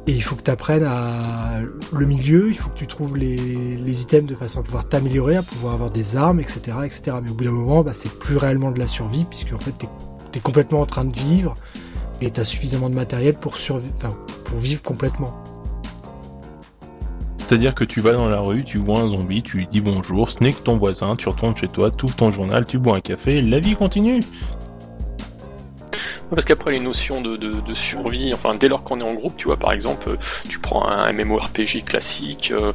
[0.08, 1.60] Et il faut que tu apprennes à
[1.92, 5.42] le milieu, il faut que tu trouves les, items de façon à pouvoir t'améliorer, à
[5.42, 6.78] pouvoir avoir des armes, etc.
[6.84, 7.18] etc.
[7.22, 9.72] Mais au bout d'un moment, bah, c'est plus réellement de la survie, puisque en fait
[9.78, 9.88] t'es
[10.34, 11.54] es complètement en train de vivre
[12.20, 13.54] et t'as suffisamment de matériel pour
[14.44, 15.42] pour vivre complètement.
[17.36, 20.30] C'est-à-dire que tu vas dans la rue, tu vois un zombie, tu lui dis bonjour,
[20.30, 22.96] ce n'est que ton voisin, tu retournes chez toi, tu ouvres ton journal, tu bois
[22.96, 24.20] un café, la vie continue.
[26.34, 29.46] Parce qu'après les notions de, de, survie, enfin dès lors qu'on est en groupe, tu
[29.46, 30.16] vois par exemple, euh,
[30.48, 32.72] tu prends un MMORPG classique, euh,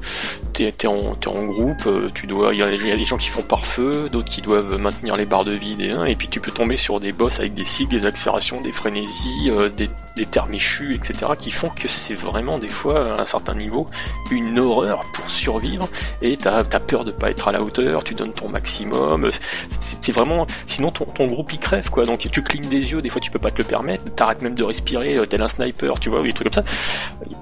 [0.53, 3.41] t'es t'es en, en groupe, euh, tu dois, il y, a des gens qui font
[3.41, 5.75] par feu, d'autres qui doivent maintenir les barres de vie
[6.07, 9.51] et puis tu peux tomber sur des boss avec des cycles, des accélérations, des frénésies,
[9.75, 11.31] des, des terres méchues, etc.
[11.37, 13.87] qui font que c'est vraiment des fois à un certain niveau
[14.31, 15.87] une horreur pour survivre,
[16.21, 19.29] et t'as as peur de pas être à la hauteur, tu donnes ton maximum,
[19.69, 23.09] c'est vraiment, sinon ton, ton groupe il crève quoi, donc tu clignes des yeux, des
[23.09, 25.99] fois tu peux pas te le permettre, t'arrêtes même de respirer, euh, tel un sniper,
[25.99, 26.71] tu vois, ou des trucs comme ça.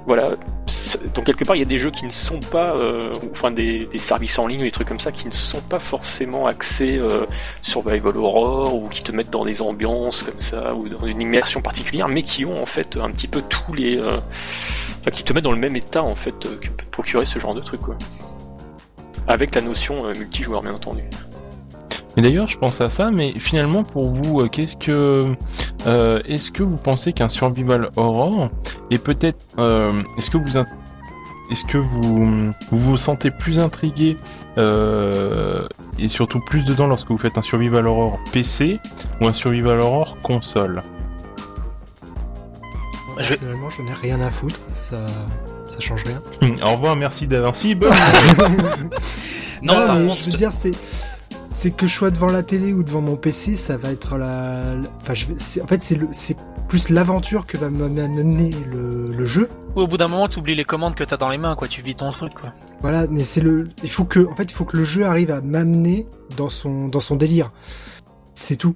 [0.05, 0.31] Voilà,
[1.13, 3.87] donc quelque part il y a des jeux qui ne sont pas, euh, enfin des,
[3.97, 7.25] services en ligne ou des trucs comme ça qui ne sont pas forcément axés euh,
[7.61, 11.61] survival horror ou qui te mettent dans des ambiances comme ça ou dans une immersion
[11.61, 14.19] particulière, mais qui ont en fait un petit peu tous les, euh,
[14.99, 17.55] enfin qui te mettent dans le même état en fait que peut procurer ce genre
[17.55, 17.97] de truc quoi.
[19.27, 21.03] Avec la notion multijoueur bien entendu.
[22.17, 25.25] Et d'ailleurs, je pense à ça, mais finalement, pour vous, euh, qu'est-ce que,
[25.87, 28.49] euh, est-ce que vous pensez qu'un survival horror
[28.91, 30.65] est peut-être, euh, est-ce que vous, in-
[31.51, 34.15] est-ce que vous, vous vous sentez plus intrigué
[34.57, 35.61] euh,
[35.99, 38.79] et surtout plus dedans lorsque vous faites un survival horror PC
[39.21, 40.81] ou un survival horror console?
[43.19, 44.59] Je- Personnellement, j'en ai rien à foutre.
[44.73, 44.97] Ça,
[45.67, 46.21] ça change rien.
[46.65, 47.91] Au revoir, merci d'avoir si bonne.
[49.61, 50.71] Non, Ah, par mais contre, je veux dire, c'est.
[51.57, 54.75] C'est que je sois devant la télé ou devant mon PC, ça va être la.
[54.97, 55.35] Enfin, je vais...
[55.37, 56.09] c'est- en fait, c'est le...
[56.11, 56.35] c'est
[56.67, 59.07] plus l'aventure que va m'amener le...
[59.07, 59.47] le jeu.
[59.75, 61.69] Au bout d'un moment, tu oublies les commandes que t'as dans les mains, quoi.
[61.69, 62.53] Tu vis ton truc, quoi.
[62.81, 63.67] Voilà, mais c'est le.
[63.83, 66.89] Il faut que, en fait, il faut que le jeu arrive à m'amener dans son
[66.89, 67.51] dans son délire.
[68.33, 68.75] C'est tout.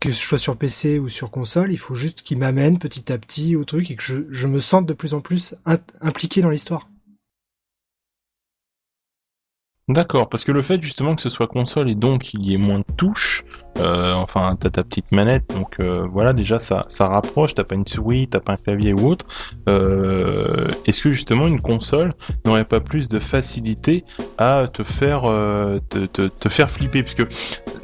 [0.00, 3.18] Que je sois sur PC ou sur console, il faut juste qu'il m'amène petit à
[3.18, 5.54] petit au truc et que je, je me sente de plus en plus
[6.00, 6.88] impliqué dans l'histoire.
[9.88, 12.58] D'accord, parce que le fait justement que ce soit console et donc qu'il y ait
[12.58, 13.42] moins de touches,
[13.78, 17.74] euh, enfin t'as ta petite manette, donc euh, voilà déjà ça, ça rapproche, t'as pas
[17.74, 19.24] une souris, t'as pas un clavier ou autre.
[19.66, 22.12] Euh, Est-ce que justement une console
[22.44, 24.04] n'aurait pas plus de facilité
[24.36, 27.02] à te faire euh, te, te, te faire flipper?
[27.02, 27.22] Parce que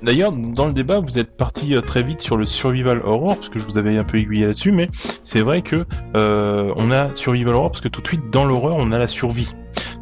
[0.02, 3.48] d'ailleurs dans le débat vous êtes parti euh, très vite sur le survival horror, parce
[3.48, 4.90] que je vous avais un peu aiguillé là-dessus, mais
[5.22, 5.86] c'est vrai que
[6.16, 9.08] euh, on a survival horror parce que tout de suite dans l'horreur on a la
[9.08, 9.48] survie.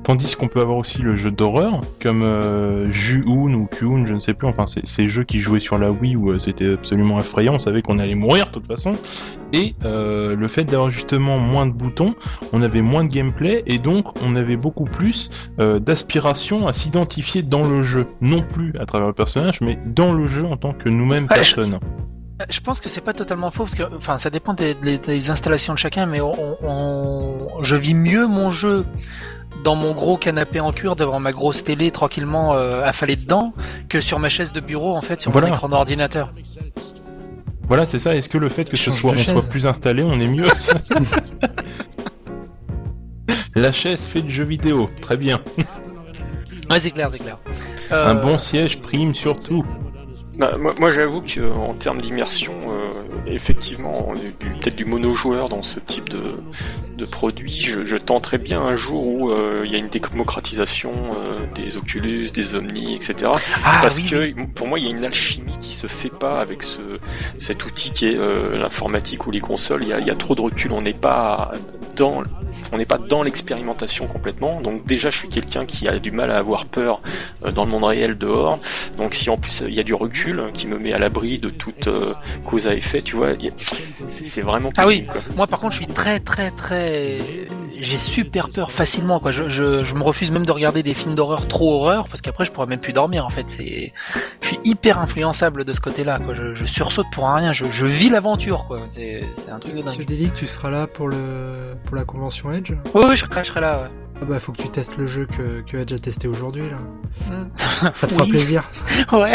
[0.04, 2.86] Tandis qu'on peut avoir aussi le jeu d'horreur, comme euh,
[3.26, 6.16] ou Q-un, je ne sais plus, enfin c'est ces jeux qui jouaient sur la Wii
[6.16, 8.94] où euh, c'était absolument effrayant, on savait qu'on allait mourir de toute façon.
[9.52, 12.14] Et euh, le fait d'avoir justement moins de boutons,
[12.52, 15.30] on avait moins de gameplay et donc on avait beaucoup plus
[15.60, 18.06] euh, d'aspiration à s'identifier dans le jeu.
[18.20, 21.34] Non plus à travers le personnage, mais dans le jeu en tant que nous-mêmes Ouais,
[21.36, 21.78] personnes.
[22.50, 25.30] Je pense que c'est pas totalement faux parce que, enfin, ça dépend des, des- des
[25.30, 26.32] installations de chacun, mais on,
[26.64, 28.84] on- je vis mieux mon jeu
[29.64, 33.52] dans mon gros canapé en cuir devant ma grosse télé tranquillement euh, affalée dedans
[33.88, 35.48] que sur ma chaise de bureau en fait sur Voilà.
[35.48, 36.32] mon écran d'ordinateur.
[37.68, 38.14] Voilà, c'est ça.
[38.14, 40.46] Est-ce que le fait que ce soit, on soit plus installé, on est mieux
[43.54, 45.38] La chaise fait du jeu vidéo, très bien.
[46.70, 47.38] Ouais, c'est clair, c'est clair.
[47.90, 49.64] Un Euh, bon siège prime surtout.
[50.42, 55.78] Bah, moi, moi, j'avoue que en termes d'immersion, euh, effectivement, peut-être du monojoueur dans ce
[55.78, 56.34] type de,
[56.98, 60.90] de produit, je, je tenterais bien un jour où euh, il y a une démocratisation
[60.92, 63.30] euh, des Oculus, des Omni, etc.
[63.64, 64.34] ah, Parce oui, que oui.
[64.56, 66.80] pour moi, il y a une alchimie qui se fait pas avec ce
[67.38, 69.84] cet outil qui est euh, l'informatique ou les consoles.
[69.84, 70.72] Il y a, il y a trop de recul.
[70.72, 71.52] On n'est pas
[71.94, 72.22] dans
[72.72, 74.60] on n'est pas dans l'expérimentation complètement.
[74.60, 77.00] Donc déjà, je suis quelqu'un qui a du mal à avoir peur
[77.44, 78.58] euh, dans le monde réel dehors.
[78.98, 80.98] Donc si en plus euh, il y a du recul euh, qui me met à
[80.98, 83.30] l'abri de toute euh, cause à effet, tu vois,
[84.06, 85.06] c'est c'est vraiment Ah oui.
[85.06, 85.20] quoi.
[85.36, 87.18] Moi, par contre, je suis très, très, très.
[87.80, 89.32] J'ai super peur facilement, quoi.
[89.32, 92.44] Je, je, je me refuse même de regarder des films d'horreur trop horreur, parce qu'après,
[92.44, 93.44] je pourrais même plus dormir, en fait.
[93.48, 93.92] C'est,
[94.40, 96.34] je suis hyper influençable de ce côté-là, quoi.
[96.34, 97.52] Je, je sursaute pour un rien.
[97.52, 98.80] Je, je vis l'aventure, quoi.
[98.94, 100.16] C'est, un truc de Monsieur dingue.
[100.16, 103.48] Delic, tu seras là pour le pour la convention Edge Oui, oui, je serai, je
[103.48, 103.88] serai là.
[104.20, 106.76] Ah bah faut que tu testes le jeu que, que Edge a testé aujourd'hui là.
[107.30, 107.46] Ouais.
[107.94, 108.70] Ça te fera plaisir.
[109.12, 109.32] Ouais.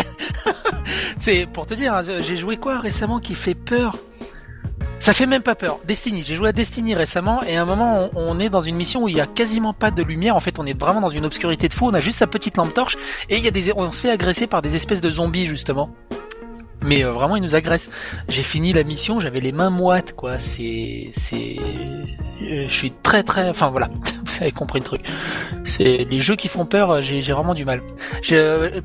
[1.20, 3.98] c'est pour te dire, hein, j'ai joué quoi récemment qui fait peur?
[5.00, 5.80] Ça fait même pas peur.
[5.86, 8.76] Destiny, j'ai joué à Destiny récemment et à un moment on, on est dans une
[8.76, 10.36] mission où il y a quasiment pas de lumière.
[10.36, 11.86] En fait, on est vraiment dans une obscurité de fou.
[11.86, 12.98] On a juste sa petite lampe torche
[13.30, 15.94] et il y a des, on se fait agresser par des espèces de zombies justement.
[16.88, 17.90] Mais euh, vraiment, ils nous agressent.
[18.30, 20.40] J'ai fini la mission, j'avais les mains moites, quoi.
[20.40, 23.90] C'est, c'est, euh, je suis très très, enfin voilà,
[24.26, 25.02] vous avez compris le truc.
[25.64, 27.82] C'est les jeux qui font peur, euh, j'ai vraiment du mal.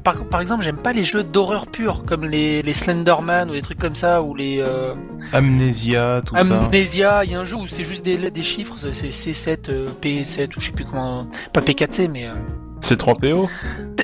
[0.03, 3.63] Par, par exemple, j'aime pas les jeux d'horreur pure, comme les, les Slenderman ou des
[3.63, 4.95] trucs comme ça, ou les euh,
[5.33, 6.41] Amnésia, tout ça.
[6.41, 7.25] Amnesia.
[7.25, 9.89] Il y a un jeu où c'est juste des, des chiffres, c'est c'est C7, euh,
[10.03, 12.35] P7 ou je sais plus comment, pas P4C, mais euh,
[12.83, 13.49] C'est 3PO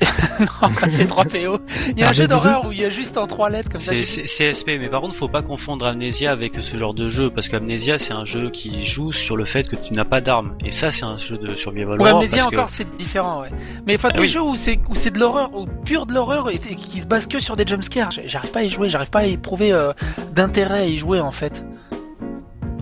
[0.40, 1.58] non, pas C3PO.
[1.88, 3.70] Il y a un Ah, jeu d'horreur où il y a juste en trois lettres
[3.70, 3.92] comme ça.
[3.92, 7.28] C'est c'est- CSP, mais par contre, faut pas confondre Amnesia avec ce genre de jeu,
[7.30, 10.54] parce qu'Amnesia, c'est un jeu qui joue sur le fait que tu n'as pas d'armes.
[10.64, 13.40] Et ça, c'est un jeu de survival Ouais, horror, Amnesia parce que- encore c'est différent,
[13.40, 13.48] ouais.
[13.86, 14.28] Mais enfin, Ah des oui.
[14.28, 17.26] jeux où c'est où c'est de l'horreur, ou pur de l'horreur et, qui se base
[17.26, 19.92] que sur des jumpscares, j'arrive pas à y jouer, j'arrive pas à éprouver euh,
[20.34, 21.64] d'intérêt à y jouer en fait.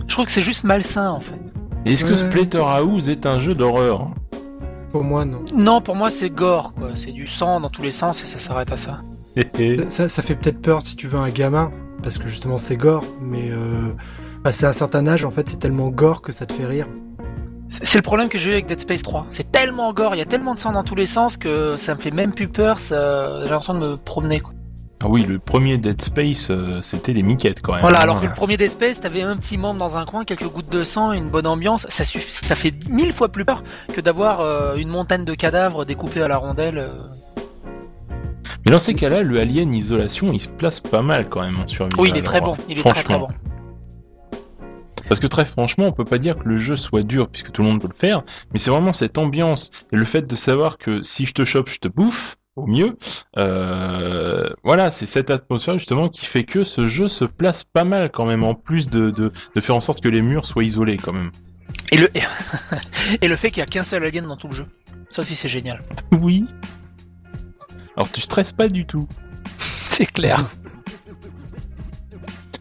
[0.07, 1.33] Je trouve que c'est juste malsain en fait.
[1.85, 2.15] Est-ce que.
[2.15, 4.09] Splatterhouse est un jeu d'horreur?
[4.97, 5.45] Pour moi non.
[5.53, 8.39] Non, pour moi c'est gore quoi, c'est du sang dans tous les sens et ça
[8.39, 9.01] s'arrête à ça.
[9.89, 11.71] Ça, ça fait peut-être peur si tu veux un gamin,
[12.01, 13.93] parce que justement c'est gore, mais euh,
[14.43, 16.87] passé un certain âge, en fait c'est tellement gore que ça te fait rire.
[17.69, 19.27] C'est c'est le problème que j'ai eu avec Dead Space 3.
[19.29, 21.93] C'est tellement gore, il y a tellement de sang dans tous les sens que ça
[21.93, 23.41] me fait même plus peur, ça...
[23.43, 24.53] j'ai l'impression de me promener quoi.
[24.99, 27.81] Ah oui, le premier Dead Space, euh, c'était les miquettes quand même.
[27.81, 28.03] Voilà, hein.
[28.03, 30.71] alors que le premier Dead Space, t'avais un petit membre dans un coin, quelques gouttes
[30.71, 34.39] de sang, une bonne ambiance, ça suffit, ça fait mille fois plus peur que d'avoir
[34.41, 36.79] euh, une montagne de cadavres découpés à la rondelle.
[36.79, 36.93] euh.
[38.65, 41.67] Mais dans ces cas-là, le Alien Isolation, il se place pas mal quand même en
[41.67, 41.99] survival.
[41.99, 42.57] Oui, il est très bon.
[42.67, 43.27] Il est très très bon.
[45.07, 47.61] Parce que très franchement, on peut pas dire que le jeu soit dur puisque tout
[47.61, 50.77] le monde peut le faire, mais c'est vraiment cette ambiance et le fait de savoir
[50.77, 52.97] que si je te chope, je te bouffe au mieux.
[53.37, 58.11] Euh, voilà, c'est cette atmosphère justement qui fait que ce jeu se place pas mal
[58.11, 60.97] quand même en plus de, de, de faire en sorte que les murs soient isolés
[60.97, 61.31] quand même.
[61.91, 62.09] Et le
[63.21, 64.65] et le fait qu'il y a qu'un seul alien dans tout le jeu.
[65.09, 65.83] Ça aussi c'est génial.
[66.11, 66.45] Oui.
[67.95, 69.07] Alors tu stresses pas du tout.
[69.89, 70.45] C'est clair.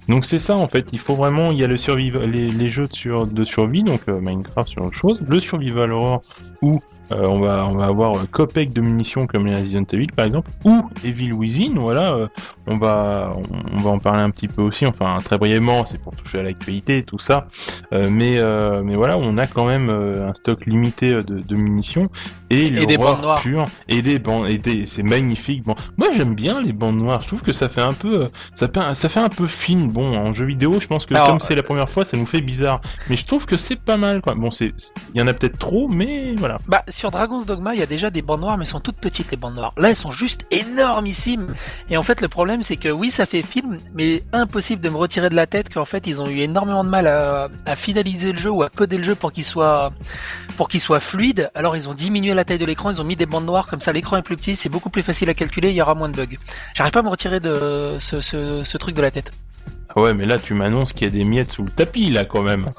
[0.08, 2.70] Donc c'est ça en fait, il faut vraiment, il y a le survival, les, les
[2.70, 6.22] jeux de, sur, de survie, donc euh, Minecraft sur autre chose, le survival horror
[6.62, 6.80] où
[7.12, 10.24] euh, on va on va avoir euh, copec de munitions comme les Resident Evil par
[10.24, 12.28] exemple, ou Evil Within, voilà,
[12.66, 15.98] on va on, on va en parler un petit peu aussi, enfin très brièvement, c'est
[16.00, 17.46] pour toucher à l'actualité tout ça,
[17.92, 18.40] mais
[18.82, 22.08] mais voilà, on a quand même un stock limité de, de munitions
[22.50, 23.40] et, des l'horreur bandes noires.
[23.42, 25.62] pure et des bandes et des- c'est magnifique.
[25.64, 28.66] Bon, moi j'aime bien les bandes noires, je trouve que ça fait un peu ça
[28.68, 29.90] fait, ça fait un peu fine.
[29.96, 32.26] Bon, en jeu vidéo, je pense que Alors, comme c'est la première fois, ça nous
[32.26, 32.82] fait bizarre.
[33.08, 34.34] Mais je trouve que c'est pas mal, quoi.
[34.34, 34.74] Bon, c'est,
[35.14, 36.58] il y en a peut-être trop, mais voilà.
[36.66, 38.98] Bah sur Dragon's Dogma, il y a déjà des bandes noires, mais elles sont toutes
[38.98, 39.72] petites les bandes noires.
[39.78, 41.54] Là, elles sont juste énormissimes.
[41.88, 44.98] Et en fait, le problème, c'est que oui, ça fait film, mais impossible de me
[44.98, 48.32] retirer de la tête qu'en fait, ils ont eu énormément de mal à, à finaliser
[48.32, 49.94] le jeu ou à coder le jeu pour qu'il soit
[50.58, 51.50] pour qu'il soit fluide.
[51.54, 53.80] Alors, ils ont diminué la taille de l'écran, ils ont mis des bandes noires comme
[53.80, 53.94] ça.
[53.94, 56.16] L'écran est plus petit, c'est beaucoup plus facile à calculer, il y aura moins de
[56.16, 56.36] bugs.
[56.74, 59.32] J'arrive pas à me retirer de ce, ce, ce truc de la tête.
[59.96, 62.42] Ouais, mais là, tu m'annonces qu'il y a des miettes sous le tapis, là, quand
[62.42, 62.70] même.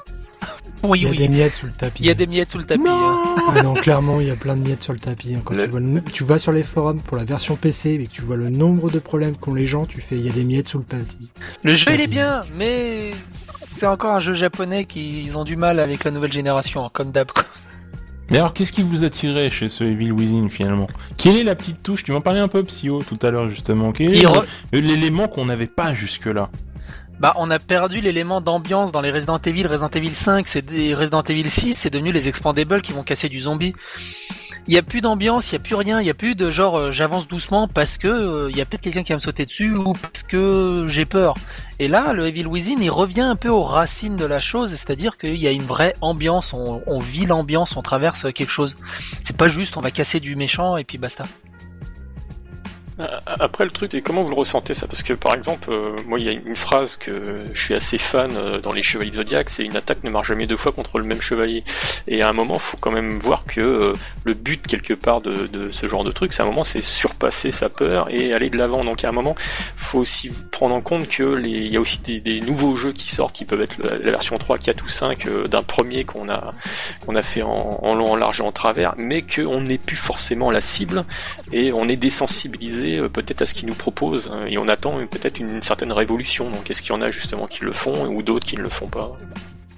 [0.84, 1.16] Oui, Il y a oui.
[1.16, 2.04] des miettes sous le tapis.
[2.04, 2.82] Il y a des miettes sous le tapis.
[2.86, 3.18] hein.
[3.48, 5.34] Ah non, clairement, il y a plein de miettes sur le tapis.
[5.34, 5.40] hein.
[5.44, 8.06] Quand Le- tu, vois le- tu vas sur les forums pour la version PC et
[8.06, 10.32] que tu vois le nombre de problèmes qu'ont les gens, tu fais il y a
[10.32, 11.30] des miettes sous le tapis.
[11.64, 13.10] Le jeu il est bien, mais
[13.58, 16.90] c'est encore un jeu japonais qui ils ont du mal avec la nouvelle génération, hein,
[16.92, 17.32] comme d'hab.
[17.32, 17.42] quoi.
[18.30, 20.86] Mais alors, qu'est-ce qui vous attirait chez ce Evil Within, finalement?
[21.16, 22.04] Quelle est la petite touche?
[22.04, 23.90] Tu m'en parlais un peu, Psyo, tout à l'heure, justement.
[23.90, 26.50] Quel est re- l'élément qu'on n'avait pas jusque-là?
[27.20, 29.66] Bah, on a perdu l'élément d'ambiance dans les Resident Evil.
[29.66, 30.64] Resident Evil 5, c'est
[30.94, 33.74] Resident Evil 6, c'est devenu les expandables qui vont casser du zombie.
[34.68, 36.50] Il y a plus d'ambiance, il y a plus rien, il y a plus de
[36.50, 39.20] genre euh, j'avance doucement parce que euh, il y a peut-être quelqu'un qui va me
[39.20, 41.34] sauter dessus ou parce que j'ai peur.
[41.80, 45.16] Et là, le Evil Within, il revient un peu aux racines de la chose, c'est-à-dire
[45.16, 48.76] qu'il y a une vraie ambiance, on vit l'ambiance, on traverse quelque chose.
[49.24, 51.24] C'est pas juste on va casser du méchant et puis basta.
[53.26, 54.88] Après, le truc, c'est comment vous le ressentez ça?
[54.88, 57.96] Parce que par exemple, euh, moi, il y a une phrase que je suis assez
[57.96, 60.98] fan euh, dans les Chevaliers Zodiac, c'est une attaque ne marche jamais deux fois contre
[60.98, 61.62] le même chevalier.
[62.08, 63.92] Et à un moment, faut quand même voir que euh,
[64.24, 67.52] le but quelque part de, ce genre de truc, c'est à un moment, c'est surpasser
[67.52, 68.84] sa peur et aller de l'avant.
[68.84, 69.36] Donc à un moment,
[69.76, 73.14] faut aussi prendre en compte que les, il y a aussi des, nouveaux jeux qui
[73.14, 76.52] sortent, qui peuvent être la, version 3, 4 ou 5 euh, d'un premier qu'on a
[77.04, 79.96] qu'on a fait en, en long, en large et en travers, mais qu'on n'est plus
[79.96, 81.04] forcément la cible
[81.52, 84.98] et on est désensibilisé euh, peut-être à ce qu'ils nous proposent hein, et on attend
[85.06, 86.50] peut-être une, certaine révolution.
[86.50, 88.68] Donc est-ce qu'il y en a justement qui le font ou d'autres qui ne le
[88.68, 89.16] font pas?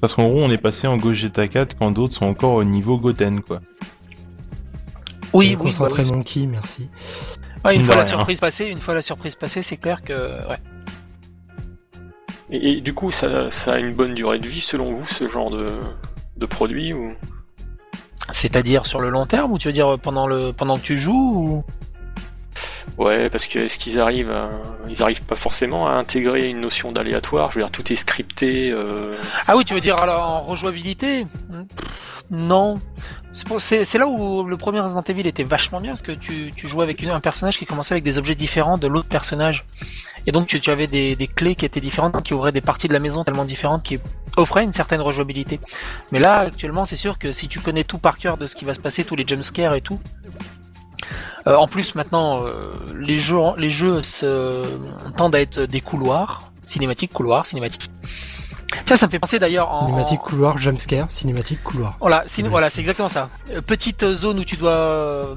[0.01, 2.99] Parce qu'en gros, on est passé en Gogeta 4 quand d'autres sont encore au niveau
[2.99, 3.61] Goten, quoi.
[5.33, 6.17] Oui, oui, Concentré bah oui.
[6.17, 6.89] Monkey, merci.
[7.65, 8.11] Ouais, une De fois la rien.
[8.11, 10.13] surprise passée, une fois la surprise passée, c'est clair que
[10.49, 10.57] ouais.
[12.51, 15.29] et, et du coup, ça, ça a une bonne durée de vie selon vous ce
[15.29, 15.79] genre de,
[16.37, 17.15] de produit ou?
[18.33, 21.13] C'est-à-dire sur le long terme ou tu veux dire pendant le pendant que tu joues
[21.13, 21.65] ou?
[23.01, 24.39] Ouais, parce que est-ce qu'ils arrivent,
[24.87, 27.51] ils arrivent pas forcément à intégrer une notion d'aléatoire?
[27.51, 28.71] Je veux dire, tout est scripté.
[28.71, 31.27] euh, Ah oui, tu veux dire alors en rejouabilité?
[32.31, 32.79] Non.
[33.33, 37.03] C'est là où le premier Resident Evil était vachement bien parce que tu, jouais avec
[37.03, 39.65] un personnage qui commençait avec des objets différents de l'autre personnage.
[40.27, 42.87] Et donc tu, tu avais des, des clés qui étaient différentes, qui ouvraient des parties
[42.87, 43.99] de la maison tellement différentes qui
[44.37, 45.59] offraient une certaine rejouabilité.
[46.13, 48.67] Mais là, actuellement, c'est sûr que si tu connais tout par cœur de ce qui
[48.67, 49.99] va se passer, tous les jumpscares et tout.
[51.47, 54.65] Euh, en plus, maintenant, euh, les jeux, les jeux se,
[55.17, 57.91] tendent à être des couloirs, cinématiques, couloirs, cinématiques.
[58.85, 61.97] Tiens, ça me fait penser d'ailleurs en, Cinématique couloir, jumpscare, cinématique couloir.
[62.01, 62.25] voilà,
[62.71, 63.29] c'est exactement ça.
[63.51, 65.37] Euh, petite zone où tu dois euh,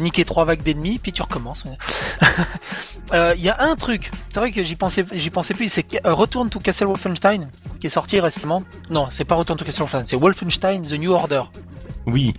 [0.00, 1.64] niquer trois vagues d'ennemis, puis tu recommences.
[3.12, 5.86] Euh, Il y a un truc, c'est vrai que j'y pensais, j'y pensais plus, c'est
[6.04, 8.64] Return to Castle Wolfenstein, qui est sorti récemment.
[8.90, 11.42] Non, c'est pas Return to Castle Wolfenstein, c'est Wolfenstein The New Order,
[12.06, 12.34] Oui.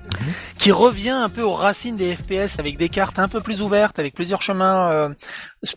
[0.57, 3.99] qui revient un peu aux racines des FPS avec des cartes un peu plus ouvertes,
[3.99, 5.09] avec plusieurs chemins, euh,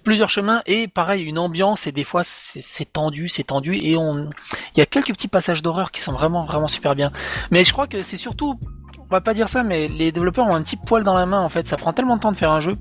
[0.04, 4.30] plusieurs chemins et pareil une ambiance et des fois c'est tendu, c'est tendu et on,
[4.74, 7.10] il y a quelques petits passages d'horreur qui sont vraiment vraiment super bien.
[7.50, 8.54] Mais je crois que c'est surtout,
[8.98, 11.40] on va pas dire ça, mais les développeurs ont un petit poil dans la main
[11.40, 11.66] en fait.
[11.66, 12.72] Ça prend tellement de temps de faire un jeu.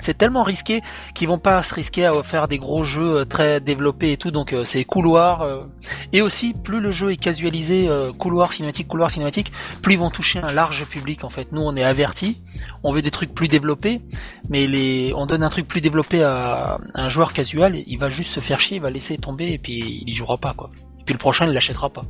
[0.00, 0.82] C'est tellement risqué
[1.14, 4.30] qu'ils vont pas se risquer à faire des gros jeux euh, très développés et tout,
[4.30, 5.42] donc euh, c'est couloir.
[5.42, 5.58] euh,
[6.12, 10.38] et aussi, plus le jeu est casualisé, couloir cinématique, couloir cinématique, plus ils vont toucher
[10.38, 11.50] un large public en fait.
[11.52, 12.42] Nous, on est avertis,
[12.84, 14.02] on veut des trucs plus développés,
[14.50, 18.40] mais on donne un truc plus développé à un joueur casual, il va juste se
[18.40, 20.70] faire chier, il va laisser tomber et puis il y jouera pas quoi.
[21.00, 22.02] Et puis le prochain il l'achètera pas.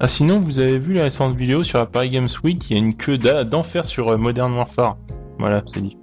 [0.00, 2.76] Ah sinon, vous avez vu la récente vidéo sur la Paris Games Week, il y
[2.76, 4.96] a une queue d'enfer sur Modern Warfare.
[5.38, 5.96] Voilà, c'est dit.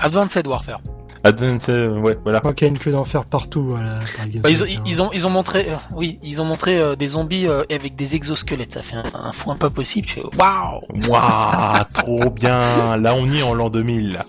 [0.00, 0.80] Advanced Warfare.
[1.24, 2.36] Advance, euh, ouais, voilà.
[2.36, 3.66] Je crois qu'il y a une queue d'enfer partout.
[3.68, 6.44] Voilà, par Games Bah, ils, ont, ils ont ils ont montré euh, oui ils ont
[6.44, 10.06] montré euh, des zombies euh, avec des exosquelettes ça fait un, un foin pas possible.
[10.06, 10.82] Tu fais waouh.
[11.08, 12.96] Waouh, trop bien.
[12.98, 14.12] Là, on y est en l'an 2000.
[14.12, 14.26] Là.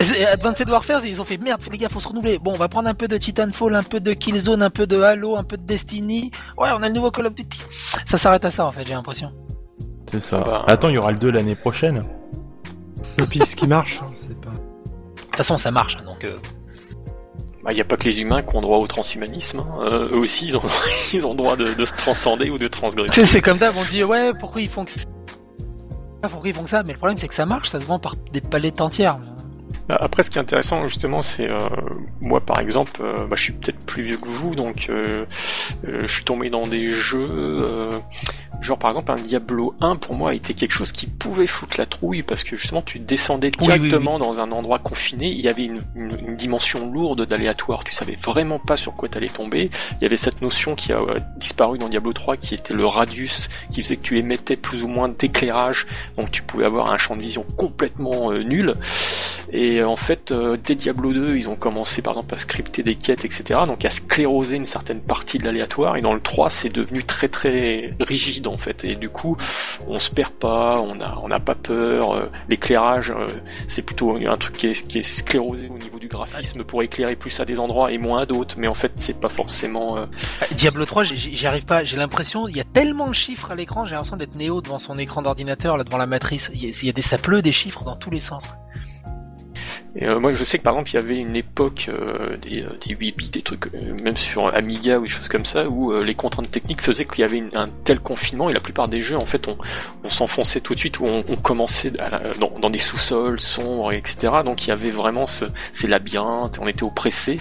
[0.00, 2.38] C'est- Advanced Warfare, ils ont fait merde, les gars, faut se renouveler.
[2.38, 5.00] Bon, on va prendre un peu de Titanfall, un peu de Killzone, un peu de
[5.00, 6.30] Halo, un peu de Destiny.
[6.56, 7.58] Ouais, on a le nouveau Call of Duty.
[8.06, 9.32] Ça s'arrête à ça, en fait, j'ai l'impression.
[10.10, 10.40] C'est ça.
[10.42, 10.64] Ah bah.
[10.68, 12.00] Attends, il y aura le 2 l'année prochaine.
[13.28, 14.50] Puis ce qui marche, hein, c'est pas.
[14.50, 14.56] De
[15.26, 16.24] toute façon, ça marche, hein, donc.
[16.24, 16.38] euh,
[17.62, 19.60] Bah, il n'y a pas que les humains qui ont droit au transhumanisme.
[19.60, 19.78] hein.
[19.84, 20.62] Euh, eux aussi, ils ont,
[21.12, 23.12] ils ont droit de, de se transcender ou de transgresser.
[23.20, 25.00] C'est c'est comme d'hab, on dit ouais, pourquoi ils font que ça?
[26.22, 27.98] Pourquoi ils font que ça Mais le problème, c'est que ça marche, ça se vend
[27.98, 29.18] par des palettes entières.
[29.88, 31.58] Après, ce qui est intéressant, justement, c'est euh,
[32.20, 35.24] moi, par exemple, euh, bah, je suis peut-être plus vieux que vous, donc euh,
[35.88, 37.90] euh, je suis tombé dans des jeux, euh,
[38.70, 41.86] genre par exemple un Diablo 1 pour moi été quelque chose qui pouvait foutre la
[41.86, 45.64] trouille parce que justement tu descendais Oui, directement dans un endroit confiné, il y avait
[45.64, 49.70] une, une- une dimension lourde d'aléatoire, tu savais vraiment pas sur quoi t'allais tomber.
[50.00, 52.86] Il y avait cette notion qui a euh, disparu dans Diablo 3 qui était le
[52.86, 56.98] radius, qui faisait que tu émettais plus ou moins d'éclairage, donc tu pouvais avoir un
[56.98, 58.74] champ de vision complètement euh, nul.
[59.52, 62.94] Et en fait, euh, dès Diablo 2, ils ont commencé par exemple à scripter des
[62.94, 63.60] quêtes, etc.
[63.66, 65.96] Donc à scléroser une certaine partie de l'aléatoire.
[65.96, 68.84] Et dans le 3, c'est devenu très très rigide en fait.
[68.84, 69.36] Et du coup,
[69.88, 72.12] on se perd pas, on a on n'a pas peur.
[72.12, 73.26] euh, L'éclairage, euh,
[73.68, 77.16] c'est plutôt un truc qui est, qui est sclérosé au niveau du graphisme pour éclairer
[77.16, 78.56] plus à des endroits et moins à d'autres.
[78.58, 79.96] Mais en fait, c'est pas forcément.
[79.96, 81.84] Ah, Diablo 3, j'y- arrive pas.
[81.84, 84.78] J'ai l'impression, il y a tellement de chiffres à l'écran, j'ai l'impression d'être Néo devant
[84.78, 86.50] son écran d'ordinateur, là devant la matrice.
[86.54, 88.48] Il y a, a des ça pleut des chiffres dans tous les sens.
[89.96, 92.62] Et euh, moi, je sais que par exemple, il y avait une époque euh, des,
[92.62, 95.66] euh, des 8 bits, des trucs, euh, même sur Amiga ou des choses comme ça,
[95.68, 98.86] où euh, les contraintes techniques faisaient qu'il y avait un tel confinement et la plupart
[98.86, 99.56] des jeux, en fait, on,
[100.04, 104.32] on s'enfonçait tout de suite, où on, commençait la- dans, des sous-sols sombres, etc.
[104.44, 107.38] Donc il y avait vraiment ce, ces labyrinthes, on était oppressés.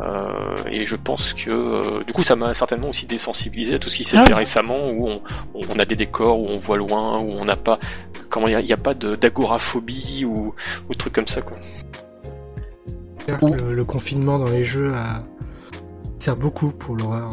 [0.00, 3.88] Euh, et je pense que euh, du coup, ça m'a certainement aussi désensibilisé à tout
[3.90, 4.24] ce qui s'est Ah.
[4.24, 5.20] fait récemment, où on,
[5.54, 7.78] on a des décors, où on voit loin, où on n'a pas,
[8.30, 10.54] comment il n'y a, pas d'agoraphobie ou,
[10.88, 11.58] ou de trucs comme ça, quoi.
[13.26, 15.22] Que Le, le confinement dans les jeux a...
[16.18, 17.28] sert beaucoup pour l'horreur.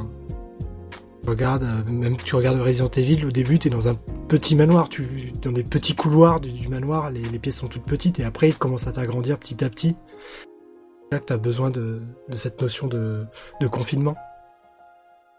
[1.24, 3.96] Tu regardes, euh, même tu regardes Resident Evil, au début t'es dans un
[4.28, 5.04] petit manoir, tu
[5.42, 8.50] dans des petits couloirs du, du manoir, les, les pièces sont toutes petites et après
[8.50, 9.96] ils commencent à t'agrandir petit à petit.
[11.12, 12.02] Là que t'as besoin de,
[12.34, 13.26] cette notion de,
[13.72, 14.16] confinement.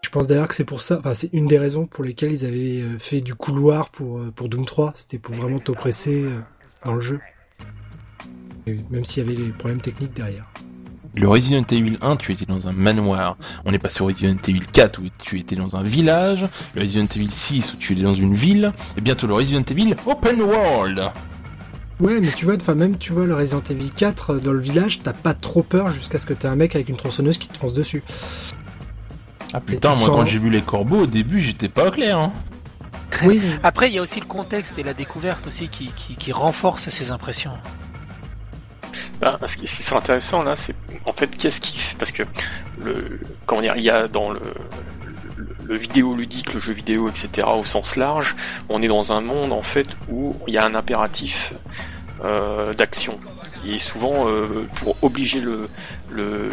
[0.03, 2.45] Je pense d'ailleurs que c'est pour ça, enfin c'est une des raisons pour lesquelles ils
[2.45, 6.41] avaient euh, fait du couloir pour, euh, Doom 3, c'était pour vraiment t'oppresser euh,
[6.83, 7.21] dans le jeu.
[8.65, 10.51] Même s'il y avait les problèmes techniques derrière.
[11.15, 13.37] Le Resident Evil 1, tu étais dans un manoir.
[13.65, 16.45] On est passé au Resident Evil 4 où tu étais dans un village.
[16.73, 18.71] Le Resident Evil 6 où tu étais dans une ville.
[18.97, 21.11] Et bientôt le Resident Evil Open World.
[22.01, 24.59] Ouais, mais tu vois, enfin même tu vois le Resident Evil 4 euh, dans le
[24.59, 27.47] village, t'as pas trop peur jusqu'à ce que t'aies un mec avec une tronçonneuse qui
[27.47, 28.03] te fonce dessus.
[29.53, 32.17] Ah putain, moi sens- quand j'ai vu les corbeaux au début, j'étais pas au clair.
[32.17, 32.33] Hein.
[33.25, 36.31] Oui, Après, il y a aussi le contexte et la découverte aussi qui, qui, qui
[36.31, 37.51] renforce ces impressions.
[39.19, 40.73] Bah, ce qui serait intéressant là, c'est
[41.05, 42.23] en fait qu'est-ce qui parce que
[42.83, 44.41] le comment dire, il y a dans le
[45.71, 47.47] le, le vidéo ludique, le jeu vidéo, etc.
[47.47, 48.35] au sens large,
[48.69, 51.53] on est dans un monde en fait où il y a un impératif
[52.23, 53.19] euh, d'action
[53.69, 55.69] est souvent euh, pour obliger le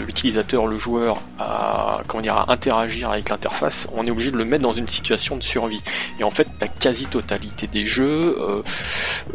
[0.06, 4.44] l'utilisateur, le, joueur à comment dire à interagir avec l'interface, on est obligé de le
[4.44, 5.82] mettre dans une situation de survie.
[6.20, 8.62] Et en fait, la quasi-totalité des jeux euh,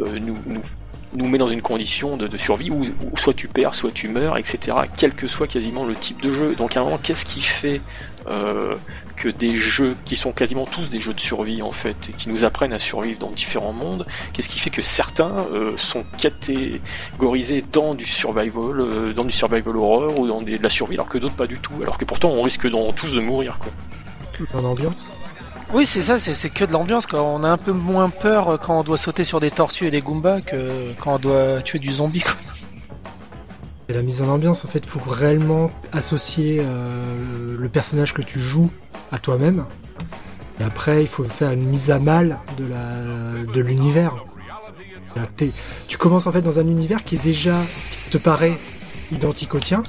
[0.00, 0.62] euh, nous, nous
[1.16, 2.84] nous met dans une condition de, de survie où,
[3.16, 4.76] soit tu perds, soit tu meurs, etc.
[4.96, 6.54] Quel que soit quasiment le type de jeu.
[6.56, 7.80] Donc à un moment, qu'est-ce qui fait
[8.28, 8.74] euh,
[9.16, 12.28] que des jeux qui sont quasiment tous des jeux de survie en fait, et qui
[12.28, 17.64] nous apprennent à survivre dans différents mondes, qu'est-ce qui fait que certains euh, sont catégorisés
[17.72, 21.08] dans du survival, euh, dans du survival horror ou dans des- de la survie, alors
[21.08, 21.72] que d'autres pas du tout.
[21.82, 23.72] Alors que pourtant on risque dans, tous de mourir quoi.
[24.52, 25.12] dans l'ambiance.
[25.72, 27.06] Oui, c'est ça, c'est que de l'ambiance.
[27.06, 27.22] quoi.
[27.22, 30.02] On a un peu moins peur quand on doit sauter sur des tortues et des
[30.02, 32.20] goombas que quand on doit tuer du zombie.
[32.20, 32.34] Quoi.
[33.88, 38.38] Et la mise en ambiance, en fait, faut réellement associer euh, le personnage que tu
[38.38, 38.70] joues
[39.12, 39.64] à toi-même.
[40.60, 44.14] Et après, il faut faire une mise à mal de la de l'univers.
[45.86, 47.60] Tu commences en fait dans un univers qui est déjà
[48.04, 48.58] qui te paraît
[49.12, 49.82] identique au tien,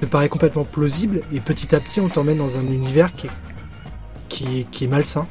[0.00, 3.30] te paraît complètement plausible, et petit à petit, on t'emmène dans un univers qui est
[4.28, 5.26] qui est, qui est malsain.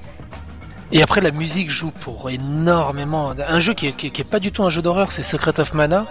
[0.91, 3.34] Et après, la musique joue pour énormément.
[3.47, 5.74] Un jeu qui est- qui est pas du tout un jeu d'horreur, c'est Secret of
[5.74, 6.08] Mana.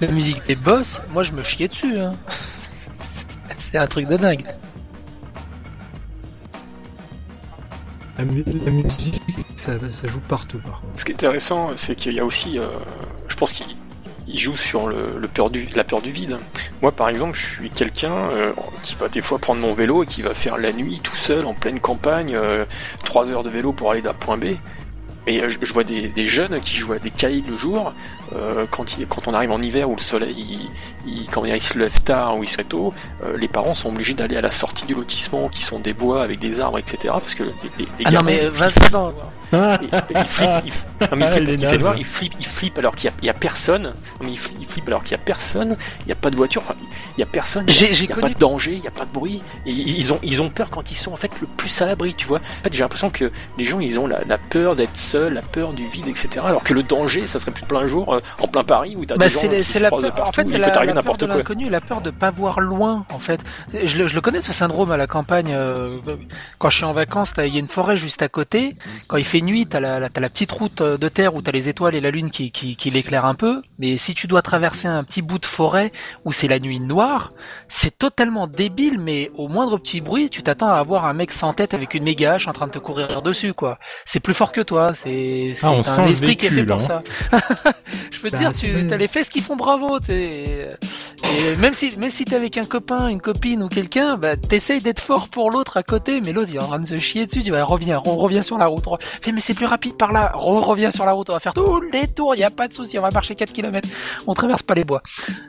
[0.00, 1.98] La musique des boss, moi je me chiais dessus.
[1.98, 2.12] hein.
[3.58, 4.44] c'est un truc de dingue.
[8.18, 9.22] La, mu- la musique,
[9.56, 10.58] ça, ça joue partout.
[10.58, 10.98] Par contre.
[10.98, 12.68] Ce qui est intéressant, c'est qu'il y a aussi, euh,
[13.28, 13.66] je pense qu'il
[14.32, 16.38] il joue sur le, le peur du, la peur du vide.
[16.82, 20.06] Moi, par exemple, je suis quelqu'un euh, qui va des fois prendre mon vélo et
[20.06, 22.64] qui va faire la nuit tout seul en pleine campagne, euh,
[23.04, 24.44] trois heures de vélo pour aller d'un point B.
[25.26, 27.92] Et euh, je, je vois des, des jeunes qui jouent à des cailles le jour.
[28.36, 30.34] Euh, quand, il, quand on arrive en hiver où le soleil,
[31.06, 32.92] il, il- quand il se lève tard ou il se lève tôt,
[33.24, 36.22] euh, les parents sont obligés d'aller à la sortie du lotissement qui sont des bois
[36.22, 36.98] avec des arbres, etc.
[37.14, 39.12] Parce que les, les, les Ah non, mais ils- vas-y, non.
[39.52, 40.72] il, il flippe, il,
[41.10, 41.78] non, mais il Ah, flippe les parce qu'il fait nazes.
[41.80, 43.94] noir, il flippe, il flippe alors qu'il y a, il y a personne.
[44.20, 46.36] Mais il flippe, il flippe alors qu'il y a personne, il n'y a pas de
[46.36, 46.74] voiture, enfin,
[47.16, 48.92] il y a personne, il y a, y a pas de danger, il n'y a
[48.92, 49.42] pas de bruit.
[49.66, 52.14] Et ils ont, ils ont peur quand ils sont en fait le plus à l'abri,
[52.14, 52.38] tu vois.
[52.38, 55.42] En fait, j'ai l'impression que les gens, ils ont la, la peur d'être seuls, la
[55.42, 56.28] peur du vide, etc.
[56.44, 59.26] Alors que le danger, ça serait plus plein jour, en plein Paris, où t'as Bah,
[59.26, 60.20] des gens c'est la- qui se la croisent de peur.
[60.20, 61.36] En partout, fait, il peut t'arriver peur n'importe de quoi.
[61.36, 63.40] l'inconnu, la peur de pas voir loin, en fait.
[63.84, 65.52] Je, le- je le connais ce syndrome à la campagne.
[65.54, 65.98] euh,
[66.58, 68.76] quand je suis en vacances, il y a une forêt juste à côté.
[69.08, 71.42] Quand il fait nuit, t'as la, la- t'as la petite route euh, de terre où
[71.42, 73.62] t'as les étoiles et la lune qui, qui, qui l'éclairent un peu.
[73.78, 75.92] Mais si tu dois traverser un petit bout de forêt
[76.24, 77.32] où c'est la nuit noire,
[77.68, 78.98] c'est totalement débile.
[78.98, 82.04] Mais au moindre petit bruit, tu t'attends à avoir un mec sans tête avec une
[82.04, 83.78] méga hache en train de te courir dessus, quoi.
[84.04, 84.92] C'est plus fort que toi.
[84.94, 86.80] C'est Ah, un esprit qui est fait pour hein.
[86.80, 87.02] ça.
[88.10, 89.98] je peux te Bah, dire, tu as les fesses qui font bravo.
[90.08, 94.80] Et même si même si t'es avec un copain, une copine ou quelqu'un, bah t'essayes
[94.80, 97.26] d'être fort pour l'autre à côté, mais l'autre il est en train de se chier
[97.26, 97.42] dessus.
[97.42, 98.84] Tu vas reviens, on revient sur la route.
[99.00, 100.32] Fais mais c'est plus rapide par là.
[100.36, 101.30] On revient sur la route.
[101.30, 102.34] On va faire tout le détour.
[102.34, 102.98] Y a pas de souci.
[102.98, 103.88] On va marcher 4 km.
[104.26, 105.02] On traverse pas les bois.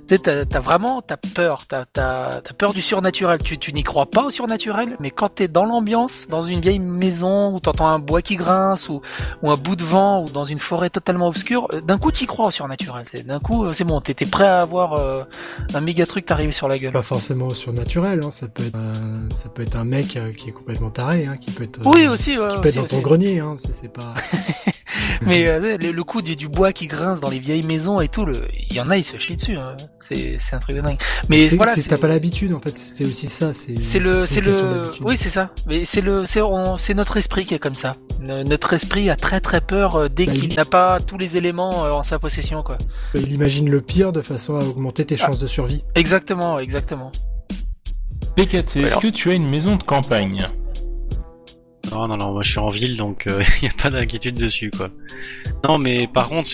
[0.07, 1.63] Tu t'as t'as vraiment t'as peur.
[1.67, 3.39] T'as t'as t'as peur du surnaturel.
[3.41, 6.79] Tu tu n'y crois pas au surnaturel, mais quand t'es dans l'ambiance, dans une vieille
[6.79, 9.01] maison où t'entends un bois qui grince ou
[9.41, 12.27] ou un bout de vent ou dans une forêt totalement obscure, euh, d'un coup t'y
[12.27, 13.05] crois surnaturel.
[13.25, 13.99] D'un coup euh, c'est bon.
[14.01, 15.23] T'étais prêt à avoir euh,
[15.73, 16.91] un méga truc t'arrive sur la gueule.
[16.93, 18.31] Pas forcément surnaturel, hein.
[18.31, 18.93] ça peut être, euh,
[19.33, 22.07] ça peut être un mec euh, qui est complètement taré, hein, qui peut être, Oui
[22.07, 22.37] aussi.
[22.37, 23.55] Ouais, qui peut aussi, être dans ton grenier, hein.
[23.57, 24.13] c'est pas.
[25.25, 28.25] Mais le, le coup du, du bois qui grince dans les vieilles maisons et tout,
[28.25, 29.55] le- il y en a, ils se chient dessus.
[30.07, 30.97] C'est un truc de dingue.
[31.29, 33.53] Mais c'est- voilà, t'as pas l'habitude en fait, c'est aussi ça.
[33.53, 35.49] C'est le, c'est le, oui c'est ça.
[35.67, 37.95] Mais c'est le, c'est on- c'est notre esprit qui est comme ça.
[38.19, 41.37] Notre esprit a très très peur euh, dès Bah, qu'il il- n'a pas tous les
[41.37, 42.77] éléments euh, en sa possession quoi.
[43.15, 45.09] Il imagine le pire de façon à augmenter Ah.
[45.09, 45.83] tes chances de survie.
[45.95, 47.11] Exactement, exactement.
[48.35, 50.45] PKT, est-ce que tu as une maison de campagne?
[51.91, 53.25] Non, non, non, moi je suis en ville donc
[53.61, 54.89] il n'y a pas d'inquiétude dessus quoi.
[55.67, 56.49] Non, mais par contre,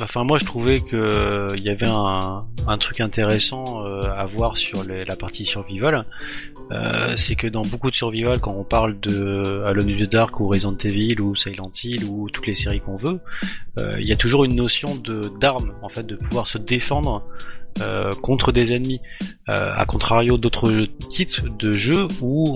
[0.00, 2.46] enfin moi je trouvais que il y avait un,
[2.78, 6.06] truc intéressant euh, à voir sur la partie survival.
[6.72, 10.38] Euh, c'est que dans beaucoup de survival, quand on parle de Alone in the Dark
[10.40, 13.20] ou Resident Evil ou Silent Hill ou toutes les séries qu'on veut,
[13.78, 17.24] euh, il y a toujours une notion de d'arme en fait, de pouvoir se défendre
[17.80, 19.00] euh, contre des ennemis.
[19.48, 22.46] Euh, à contrario d'autres types de jeux où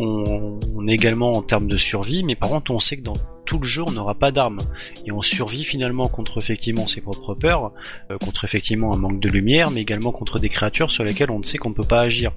[0.76, 3.14] on, est également en termes de survie, mais par contre on sait que dans
[3.46, 4.58] tout le jeu on n'aura pas d'armes
[5.06, 7.72] et on survit finalement contre effectivement ses propres peurs,
[8.10, 11.38] euh, contre effectivement un manque de lumière, mais également contre des créatures sur lesquelles on
[11.38, 12.32] ne sait qu'on ne peut pas agir.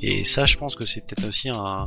[0.00, 1.86] Et ça, je pense que c'est peut-être aussi un,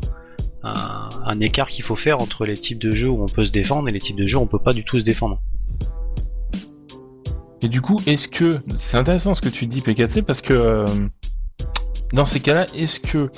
[0.63, 3.89] un, écart qu'il faut faire entre les types de jeux où on peut se défendre
[3.89, 5.39] et les types de jeux où on peut pas du tout se défendre.
[7.62, 10.86] Et du coup, est-ce que c'est intéressant ce que tu dis PKT parce que euh,
[12.14, 13.32] dans ces cas-là, est-ce que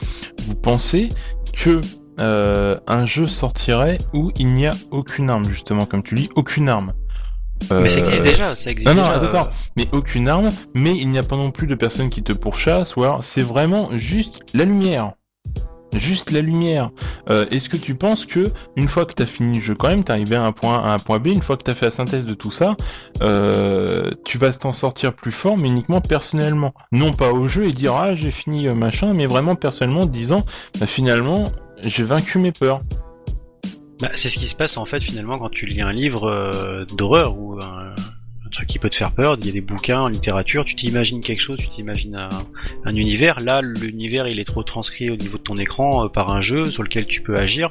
[0.45, 1.09] vous pensez
[1.53, 1.79] que
[2.19, 6.67] euh, un jeu sortirait où il n'y a aucune arme justement, comme tu dis, aucune
[6.67, 6.93] arme?
[7.71, 9.19] Mais ça Euh, existe déjà, ça existe Non, non, déjà.
[9.19, 9.51] d'accord.
[9.77, 12.95] mais aucune arme, mais il n'y a pas non plus de personnes qui te pourchassent,
[12.95, 15.13] ou alors c'est vraiment juste la lumière.
[15.93, 16.91] Juste la lumière.
[17.29, 20.03] Euh, Est-ce que tu penses que une fois que t'as fini le jeu quand même,
[20.03, 21.91] t'es arrivé à un point A un point B, une fois que t'as fait la
[21.91, 22.75] synthèse de tout ça,
[23.21, 26.73] euh, tu vas t'en sortir plus fort, mais uniquement personnellement.
[26.91, 30.45] Non pas au jeu et dire ah j'ai fini euh, machin, mais vraiment personnellement disant
[30.79, 31.45] bah, finalement
[31.83, 32.81] j'ai vaincu mes peurs.
[34.01, 37.37] Bah, c'est ce qui se passe en fait finalement quand tu lis un livre d'horreur
[37.37, 37.95] ou un,
[38.47, 39.37] un truc qui peut te faire peur.
[39.39, 42.29] Il y a des bouquins en littérature, tu t'imagines quelque chose, tu t'imagines un,
[42.85, 43.39] un univers.
[43.41, 46.65] Là, l'univers il est trop transcrit au niveau de ton écran euh, par un jeu
[46.65, 47.69] sur lequel tu peux agir.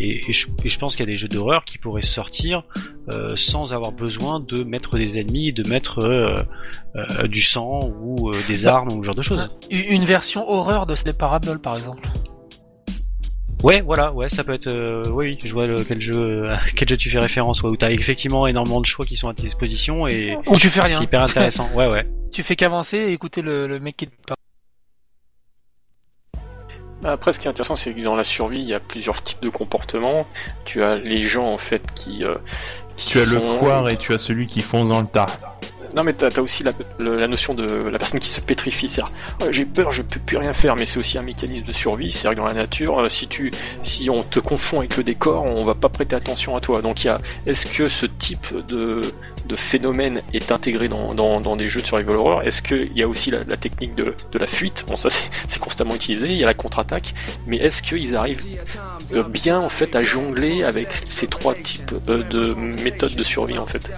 [0.00, 2.64] Et, je, pense qu'il y a des jeux d'horreur qui pourraient sortir
[3.12, 6.34] euh, sans avoir besoin de mettre des ennemis, de mettre euh,
[7.24, 9.50] du sang ou des armes ou ce genre de choses.
[9.70, 12.08] Une une version horreur de Sleep Parable par exemple.
[13.64, 14.66] Ouais, voilà, ouais, ça peut être.
[14.66, 17.76] euh, oui, je vois le, quel jeu, à quel jeu tu fais référence, ouais, où
[17.76, 20.98] t'as effectivement énormément de choix qui sont à ta disposition et Ou tu fais rien.
[20.98, 21.68] c'est hyper intéressant.
[21.74, 22.06] Ouais, ouais.
[22.32, 24.36] tu fais qu'avancer et écouter le, le mec qui te parle.
[27.04, 29.42] Après, ce qui est intéressant, c'est que dans la survie, il y a plusieurs types
[29.42, 30.26] de comportements.
[30.64, 32.24] Tu as les gens, en fait, qui.
[32.24, 32.36] euh,
[32.96, 35.26] qui Tu as le foire et tu as celui qui fonce dans le tas.
[35.94, 38.88] Non, mais t'as as aussi la, notion de la personne qui se pétrifie.
[38.88, 41.72] C'est-à-dire, Oh, j'ai peur, je peux plus rien faire, mais c'est aussi un mécanisme de
[41.72, 42.10] survie.
[42.10, 43.50] C'est-à-dire que dans la nature, euh, si tu,
[43.82, 46.82] si on te confond avec le décor, on va pas prêter attention à toi.
[46.82, 49.00] Donc, il y a, est-ce que ce type de,
[49.56, 52.42] phénomène est intégré dans, des jeux de survival horror?
[52.42, 54.84] Est-ce qu'il y a aussi la, technique de, de la fuite?
[54.88, 56.28] Bon, ça, c'est c'est constamment utilisé.
[56.28, 57.14] Il y a la contre-attaque.
[57.46, 58.44] Mais est-ce qu'ils arrivent
[59.12, 63.58] euh, bien, en fait, à jongler avec ces trois types euh, de méthodes de survie,
[63.58, 63.90] en fait?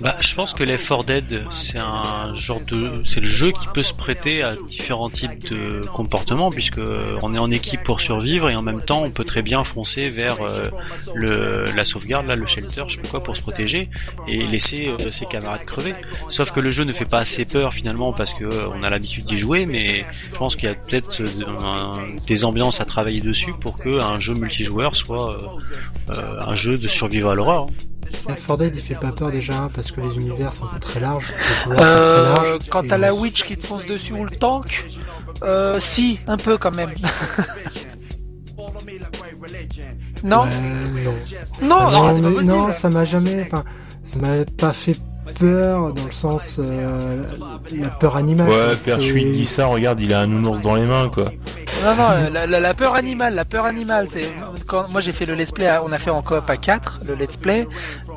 [0.00, 3.66] Bah, je pense que Left 4 Dead, c'est un genre de, c'est le jeu qui
[3.74, 6.80] peut se prêter à différents types de comportements puisque
[7.22, 10.08] on est en équipe pour survivre et en même temps on peut très bien foncer
[10.08, 10.64] vers euh,
[11.14, 13.88] le, la sauvegarde, là, le shelter, je sais pas quoi, pour se protéger
[14.26, 15.94] et laisser euh, ses camarades crever.
[16.28, 18.90] Sauf que le jeu ne fait pas assez peur finalement parce que euh, on a
[18.90, 23.20] l'habitude d'y jouer, mais je pense qu'il y a peut-être euh, des ambiances à travailler
[23.20, 25.38] dessus pour que un jeu multijoueur soit
[26.10, 27.70] euh, un jeu de survival horror.
[27.70, 31.32] Left 4 Dead, il fait pas peur déjà parce que les univers sont très larges.
[31.64, 34.84] très quant à la on- witch qui te fonce dessus ou le tank,
[35.42, 36.90] euh, si, un peu quand même.
[40.24, 41.14] non, non.
[41.62, 42.42] non, Ah non, non, mais- possible.
[42.44, 43.48] non, ça m'a jamais.
[44.04, 44.96] Ça m'a pas fait
[45.38, 47.22] peur dans le sens euh,
[47.78, 48.48] la peur animale.
[48.48, 51.08] Ouais, quoi, Père c'est- Chuit dit ça, regarde, il a un nounours dans les mains,
[51.12, 51.26] quoi.
[51.84, 54.32] Non, non, euh, la, la- la peur animale, la peur animale, c'est
[54.66, 57.00] quand moi j'ai fait le let's play, à- on a fait en coop à 4,
[57.06, 57.66] le let's play,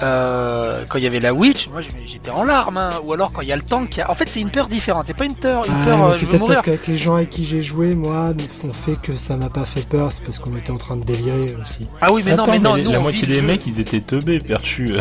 [0.01, 3.41] euh, quand il y avait la witch, moi j'étais en larmes, hein, ou alors quand
[3.41, 5.65] il y a le tank, en fait c'est une peur différente, c'est pas une peur,
[5.65, 7.95] une Ah, peur, mais euh, c'est peut-être parce qu'avec les gens avec qui j'ai joué,
[7.95, 8.33] moi,
[8.67, 11.03] on fait que ça m'a pas fait peur, c'est parce qu'on était en train de
[11.05, 11.87] délirer aussi.
[12.01, 13.41] Ah oui, mais non, Attends, mais non, les- nous la moitié des jeu.
[13.43, 14.97] mecs, ils étaient teubés, Perchu.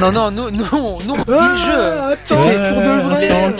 [0.00, 1.14] Non, non, nous, nous, on- nous
[1.44, 1.90] on vit le jeu.
[2.12, 3.54] Attends, C'était- pour de vrai.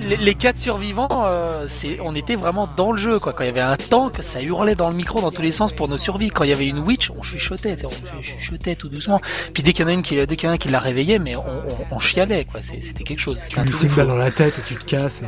[0.00, 3.32] les, les- les quatre survivants, euh, c'est, on était vraiment dans le jeu, quoi.
[3.32, 5.72] Quand il y avait un tank, ça hurlait dans le micro dans tous les sens
[5.72, 6.28] pour nos survies.
[6.30, 9.20] Quand il y avait une witch, on chuchotait, on chuchotait tout doucement.
[9.52, 10.68] Puis dès qu'il y en a une qui, dès qu'il y en a un qui
[10.68, 12.60] la réveillait, mais on, on, on chialait, quoi.
[12.62, 13.38] C'est- C'était quelque chose.
[13.42, 15.22] C'était Tu un lui truc fous une balle dans la tête et tu te casses.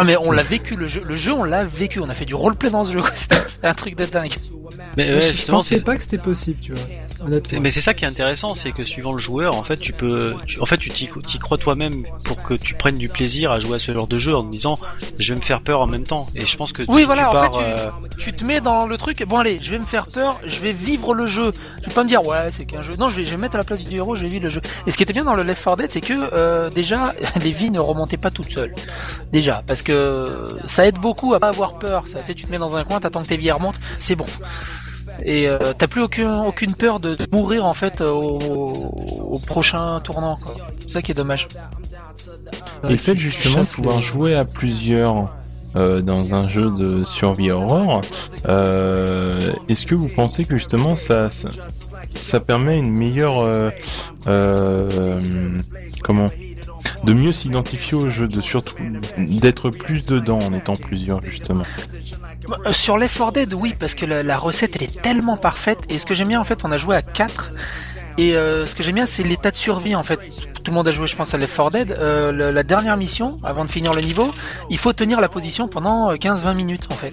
[0.00, 2.00] Ah, mais on l'a vécu, le jeu, le jeu, on l'a vécu.
[2.00, 2.98] On a fait du roleplay dans ce jeu.
[3.14, 4.34] C'était un truc de dingue.
[4.96, 7.40] Mais ouais, je justement, pensais c'est pas que c'était possible, tu vois.
[7.60, 10.34] Mais c'est ça qui est intéressant, c'est que suivant le joueur, en fait, tu peux,
[10.46, 13.76] tu- en fait, tu t'y crois toi-même pour que tu prennes du plaisir à jouer
[13.76, 14.78] à ce genre de jeu en te disant,
[15.18, 16.26] je vais me faire peur en même temps.
[16.36, 17.86] Et je pense que Oui, si voilà, tu en pars, fait, euh,
[18.18, 20.72] tu te mets dans le truc, bon allez, je vais me faire peur, je vais
[20.72, 21.52] vivre le jeu.
[21.82, 22.94] Tu peux pas me dire, ouais, c'est qu'un jeu.
[22.96, 24.44] Non, je vais, je vais me mettre à la place du héros, je vais vivre
[24.44, 24.60] le jeu.
[24.86, 27.50] Et ce qui était bien dans le Left 4 Dead, c'est que euh, déjà, les
[27.52, 28.74] vies ne remontaient pas toutes seules.
[29.32, 29.87] Déjà, parce que
[30.66, 32.04] ça aide beaucoup à pas avoir peur.
[32.06, 34.26] Ça, tu te mets dans un coin, t'attends que tes vies remontent, c'est bon.
[35.24, 40.38] Et euh, t'as plus aucun, aucune peur de, mourir en fait au, au prochain tournant.
[40.80, 41.48] C'est ça qui est dommage.
[42.88, 45.32] Et le fait justement de pouvoir jouer à plusieurs
[45.76, 48.00] euh, dans un jeu de survie horror,
[48.48, 51.28] euh, est-ce que vous pensez que justement ça,
[52.14, 53.70] ça, permet une meilleure euh,
[54.26, 55.20] euh,
[56.02, 56.28] comment
[57.04, 58.74] de mieux s'identifier au jeu, de surtout
[59.16, 61.64] d'être plus dedans en étant plusieurs justement.
[62.66, 65.78] Euh, Sur Left 4 Dead, oui, parce que la, recette elle est tellement parfaite.
[65.88, 67.52] Et ce que j'aime bien, en fait, on a joué à 4.
[68.18, 70.18] Et euh, ce que j'aime bien, c'est l'état de survie, en fait.
[70.64, 71.92] Tout le monde a joué, je pense, à Left 4 Dead.
[71.92, 74.34] Euh, la dernière mission, avant de finir le niveau,
[74.70, 77.12] il faut tenir la position pendant euh, 15-20 minutes, en fait.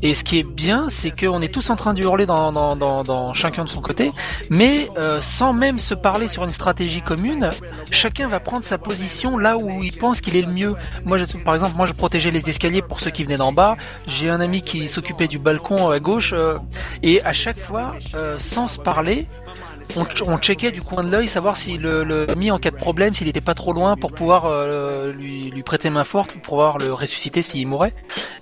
[0.00, 2.76] Et ce qui est bien, c'est qu'on est tous en train de hurler dans, dans,
[2.76, 4.10] dans, dans chacun de son côté,
[4.48, 7.50] mais euh, sans même se parler sur une stratégie commune,
[7.90, 10.74] chacun va prendre sa position là où il pense qu'il est le mieux.
[11.04, 13.76] Moi, par exemple, moi, je protégeais les escaliers pour ceux qui venaient d'en bas.
[14.06, 16.58] J'ai un ami qui s'occupait du balcon à gauche, euh,
[17.02, 19.26] et à chaque fois, euh, sans se parler,
[20.26, 23.28] on, checkait du coin de l'œil savoir si le, le en cas de problème, s'il
[23.28, 26.92] était pas trop loin pour pouvoir euh, lui, lui prêter main forte, pour pouvoir le
[26.92, 27.94] ressusciter s'il mourait.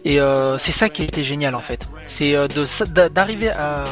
[0.05, 1.87] Et euh, c'est ça qui était génial en fait.
[2.07, 2.49] C'est euh,
[3.13, 3.85] d'arriver à,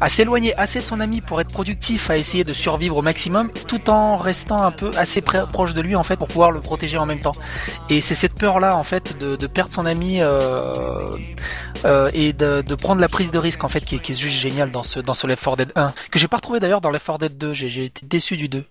[0.00, 3.50] à s'éloigner assez de son ami pour être productif, à essayer de survivre au maximum,
[3.68, 6.98] tout en restant un peu assez proche de lui en fait pour pouvoir le protéger
[6.98, 7.34] en même temps.
[7.90, 11.04] Et c'est cette peur là en fait de, de perdre son ami euh,
[11.84, 14.70] euh, et de, de prendre la prise de risque en fait qui est juste génial
[14.70, 17.06] dans ce dans ce Left 4 Dead 1 que j'ai pas retrouvé d'ailleurs dans Left
[17.06, 17.54] 4 Dead 2.
[17.54, 18.64] J'ai été déçu du 2.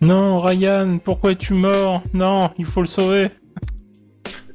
[0.00, 2.02] Non, Ryan, pourquoi es-tu mort?
[2.14, 3.28] Non, il faut le sauver.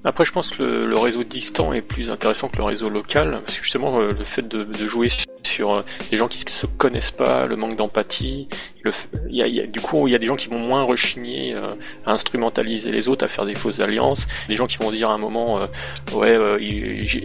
[0.06, 3.42] Après, je pense que le, le réseau distant est plus intéressant que le réseau local,
[3.46, 5.08] parce que justement, euh, le fait de, de jouer
[5.44, 5.82] sur euh,
[6.12, 8.50] des gens qui se connaissent pas, le manque d'empathie,
[8.84, 8.92] le,
[9.30, 11.74] y a, du coup, il y a des gens qui vont moins rechigner euh,
[12.06, 14.28] à instrumentaliser les autres, à faire des fausses alliances.
[14.50, 15.68] Des gens qui vont dire à un moment, euh,
[16.14, 16.56] ouais, euh,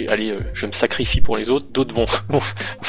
[0.08, 1.72] allez, je me sacrifie pour les autres.
[1.72, 1.94] D'autres
[2.28, 2.40] vont,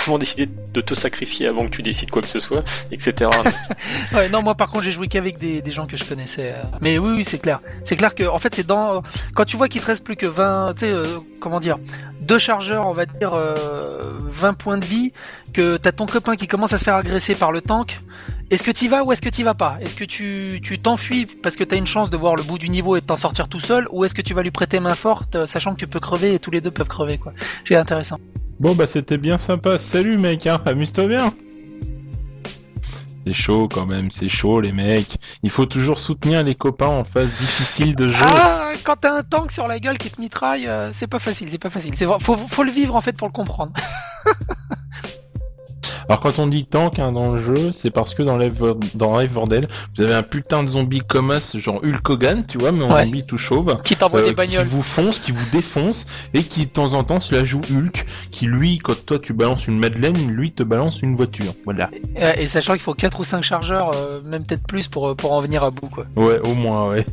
[0.05, 3.29] vont, décider de te sacrifier avant que tu décides quoi que ce soit, etc.
[4.13, 6.53] ouais, non, moi par contre, j'ai joué qu'avec des, des, gens que je connaissais.
[6.81, 7.59] Mais oui, oui, c'est clair.
[7.83, 9.01] C'est clair que, en fait, c'est dans
[9.35, 10.93] quand tu vois qu'il te reste plus que 20, tu sais,
[11.39, 11.77] comment dire,
[12.21, 15.11] deux chargeurs, on va dire 20 points de vie,
[15.53, 17.97] que t'as ton copain qui commence à se faire agresser par le tank.
[18.51, 19.77] Est-ce que tu vas ou est-ce que tu vas pas?
[19.79, 22.69] Est-ce que tu tu t'enfuis parce que t'as une chance de voir le bout du
[22.69, 24.95] niveau et de t'en sortir tout seul ou est-ce que tu vas lui prêter main
[24.95, 27.33] forte euh, sachant que tu peux crever et tous les deux peuvent crever quoi?
[27.63, 28.17] C'est intéressant.
[28.59, 29.77] Bon bah c'était bien sympa.
[29.77, 31.33] Salut mec, hein, amuse-toi bien.
[33.27, 35.19] C'est chaud quand même, c'est chaud les mecs.
[35.43, 38.25] Il faut toujours soutenir les copains en phase difficile de jeu.
[38.35, 41.51] Ah, quand t'as un tank sur la gueule qui te mitraille, euh, c'est pas facile,
[41.51, 41.93] c'est pas facile.
[41.95, 43.73] C'est faut, faut le vivre en fait pour le comprendre.
[46.09, 48.59] Alors quand on dit tank hein, dans le jeu, c'est parce que dans Live,
[48.95, 52.83] dans vous avez un putain de zombie comme us, genre Hulk Hogan, tu vois, mais
[52.83, 53.79] en zombie tout chauve.
[53.83, 54.67] Qui t'envoie des euh, bagnoles.
[54.67, 57.61] Qui vous fonce, qui vous défonce, et qui de temps en temps se la joue
[57.71, 61.53] Hulk, qui lui, quand toi tu balances une Madeleine, lui te balance une voiture.
[61.63, 61.91] Voilà.
[62.37, 65.41] Et, sachant qu'il faut 4 ou 5 chargeurs, euh, même peut-être plus pour, pour en
[65.41, 66.05] venir à bout, quoi.
[66.15, 67.05] Ouais, au moins, ouais.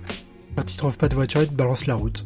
[0.56, 2.24] quand tu trouves pas de voiture, il te balance la route.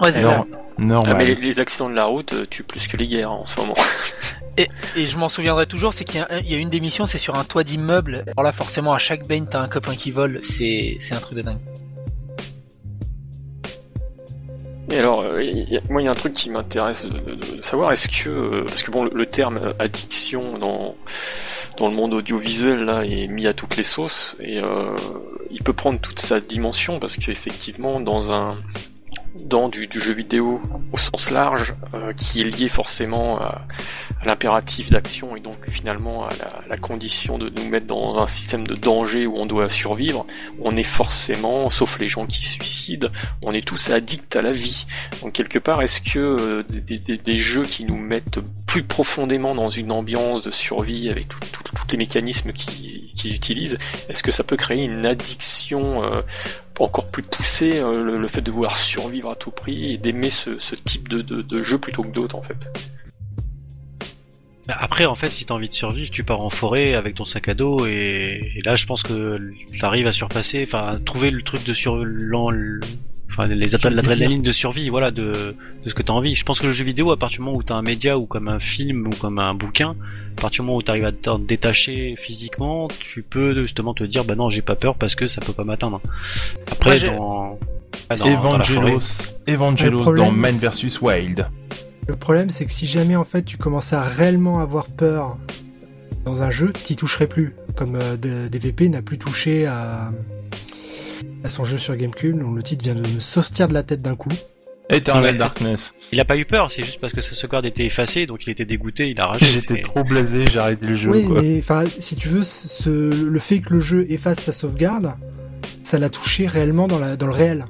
[0.00, 3.32] Ouais, c'est ah, mais les accidents de la route euh, tuent plus que les guerres
[3.32, 3.74] en ce moment.
[4.56, 4.68] Et,
[5.06, 7.64] je m'en souviendrai toujours, c'est qu'il y, a une des missions, c'est sur un toit
[7.64, 8.24] d'immeuble.
[8.36, 10.40] Alors là, forcément, à chaque baigne, t'as un copain qui vole.
[10.42, 11.60] C'est un truc de dingue.
[14.90, 15.42] Et alors, euh,
[15.88, 18.90] moi, il y a un truc qui m'intéresse de, savoir, est-ce que, euh, parce que
[18.90, 20.94] bon, le, terme addiction dans
[21.78, 24.60] dans le monde audiovisuel là est mis à toutes les sauces et
[25.50, 28.58] il peut prendre toute sa dimension parce qu'effectivement, dans un
[29.44, 30.60] dans du, jeu vidéo
[30.92, 33.66] au sens large, euh, qui est lié forcément à,
[34.24, 36.30] l'impératif d'action et donc finalement à
[36.68, 40.26] la, condition de nous mettre dans un système de danger où on doit survivre,
[40.60, 43.08] on est forcément, sauf les gens qui suicident,
[43.44, 44.86] on est tous addicts à la vie.
[45.22, 49.92] Donc quelque part, est-ce que euh, des, jeux qui nous mettent plus profondément dans une
[49.92, 51.40] ambiance de survie avec tous
[51.90, 53.78] les mécanismes qu'ils utilisent,
[54.08, 56.22] est-ce que ça peut créer une addiction euh,
[56.84, 60.50] encore plus poussé euh, le, fait de vouloir survivre à tout prix et d'aimer ce,
[60.74, 62.68] type de, jeu plutôt que d'autres en fait.
[64.66, 67.24] Bah, après, en fait, si t'as envie de survivre, tu pars en forêt avec ton
[67.24, 69.36] sac à dos et, là, je pense que
[69.80, 71.96] t'arrives à surpasser, enfin, trouver le truc de sur
[73.30, 75.54] enfin les appels l'adrénaline de survie, voilà, de,
[75.84, 76.34] de ce que t'as envie.
[76.34, 78.26] Je pense que le jeu vidéo, à partir du moment où t'as un média ou
[78.26, 79.94] comme un film ou comme un bouquin,
[80.38, 84.24] à partir du moment où t'arrives à te détacher physiquement, tu peux justement te dire,
[84.24, 86.00] bah non, j'ai pas peur parce que ça peut pas m'atteindre.
[86.70, 87.58] Après, dans,
[88.10, 91.46] Evangelos, Evangelos dans Man vs Wild.
[92.08, 95.36] Le problème, c'est que si jamais en fait tu commences à réellement avoir peur
[96.24, 97.54] dans un jeu, t'y toucherais plus.
[97.76, 100.10] Comme euh, DVP n'a plus touché à
[101.44, 104.02] à son jeu sur GameCube, dont le titre vient de me sortir de la tête
[104.02, 104.30] d'un coup.
[104.90, 105.94] Eternal Darkness.
[106.12, 108.50] Il a pas eu peur, c'est juste parce que sa sauvegarde était effacée, donc il
[108.50, 109.46] était dégoûté, il a ragé.
[109.46, 111.10] J'étais trop blasé, j'ai arrêté le jeu.
[111.10, 115.14] Oui, mais enfin, si tu veux, ce, le fait que le jeu efface sa sauvegarde,
[115.84, 117.66] ça l'a touché réellement dans, la, dans le réel.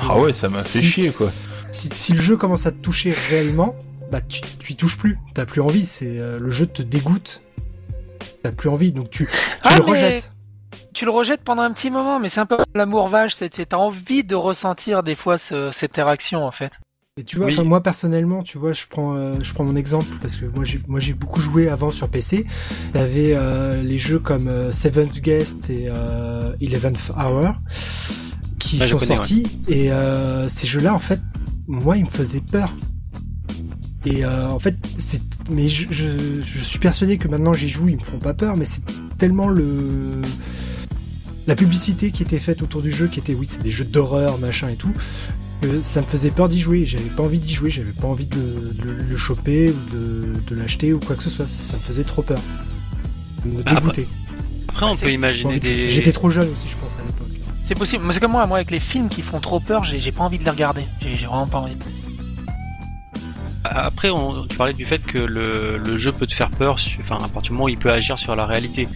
[0.00, 1.32] ah ouais, ça m'a fait chier quoi.
[1.72, 3.74] Si, le jeu commence à te toucher réellement,
[4.12, 7.42] bah tu, tu y touches plus, t'as plus envie, c'est euh, le jeu te dégoûte,
[8.44, 9.32] t'as plus envie, donc tu, tu
[9.64, 10.33] ah, le rejettes
[10.94, 13.36] tu le rejettes pendant un petit moment, mais c'est un peu l'amour vache.
[13.36, 16.72] Tu as envie de ressentir des fois cette interaction en fait.
[17.16, 20.34] Et tu vois, moi personnellement, tu vois, je prends, euh, je prends mon exemple parce
[20.34, 22.44] que moi j'ai, moi j'ai beaucoup joué avant sur PC.
[22.92, 25.90] Il y avait euh, les jeux comme euh, Seventh Guest et
[26.60, 27.54] Eleventh Hour
[28.58, 29.90] qui sont sortis et
[30.48, 31.20] ces jeux-là, en fait,
[31.66, 32.74] moi, ils me faisaient peur.
[34.06, 37.96] Et en fait, c'est, mais je, je, je, suis persuadé que maintenant j'y joue, ils
[37.96, 38.82] me font pas peur, mais c'est
[39.18, 40.20] tellement le
[41.46, 44.38] la publicité qui était faite autour du jeu, qui était oui, c'est des jeux d'horreur,
[44.38, 44.92] machin et tout,
[45.60, 46.86] que ça me faisait peur d'y jouer.
[46.86, 48.74] J'avais pas envie d'y jouer, j'avais pas envie de,
[49.08, 49.96] le choper ou
[50.50, 51.46] de, l'acheter ou quoi que ce soit.
[51.46, 52.38] Ça, me faisait trop peur.
[53.44, 54.06] Me bah, dégoûter.
[54.68, 55.90] Après, on peut imaginer des.
[55.90, 57.28] J'étais trop jeune aussi, je pense, à l'époque.
[57.64, 58.04] C'est possible.
[58.06, 60.38] Mais c'est comme moi, moi, avec les films qui font trop peur, j'ai pas envie
[60.38, 60.82] de les regarder.
[61.00, 61.76] J'ai vraiment pas envie.
[63.64, 67.16] Après, on, tu parlais du fait que le, le, jeu peut te faire peur, enfin
[67.16, 68.86] à partir du moment où il peut agir sur la réalité.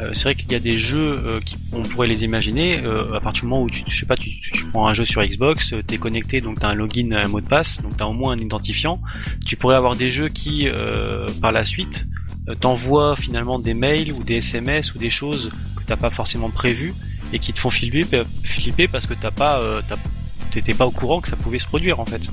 [0.00, 3.14] Euh, c'est vrai qu'il y a des jeux euh, qui on pourrait les imaginer euh,
[3.14, 5.24] à partir du moment où tu je sais pas tu, tu prends un jeu sur
[5.24, 8.32] Xbox, t'es connecté donc t'as un login, un mot de passe, donc t'as au moins
[8.32, 9.00] un identifiant.
[9.46, 10.68] Tu pourrais avoir des jeux qui
[11.40, 12.06] par la suite
[12.60, 16.94] t'envoient finalement des mails ou des SMS ou des choses que t'as pas forcément prévues
[17.32, 19.60] et qui te font flipper, flipper parce que t'as pas
[20.50, 22.30] t'étais pas au courant que ça pouvait se produire en fait.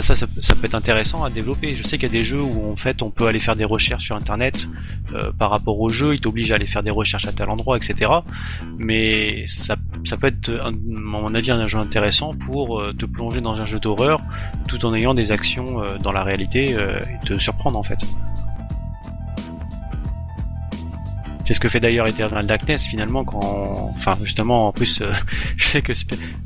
[0.00, 1.76] Ça, ça, peut être intéressant à développer.
[1.76, 3.64] Je sais qu'il y a des jeux où en fait on peut aller faire des
[3.64, 4.68] recherches sur internet
[5.14, 7.76] euh, par rapport au jeu, il t'oblige à aller faire des recherches à tel endroit,
[7.76, 8.10] etc.
[8.78, 13.60] Mais ça, peut être, à mon avis, un jeu intéressant pour euh, te plonger dans
[13.60, 14.22] un jeu d'horreur
[14.68, 17.98] tout en ayant des actions euh, dans la réalité et te surprendre en fait.
[21.44, 25.10] C'est ce que fait d'ailleurs Eternal Darkness finalement quand, enfin justement en plus, euh,
[25.56, 25.92] je sais que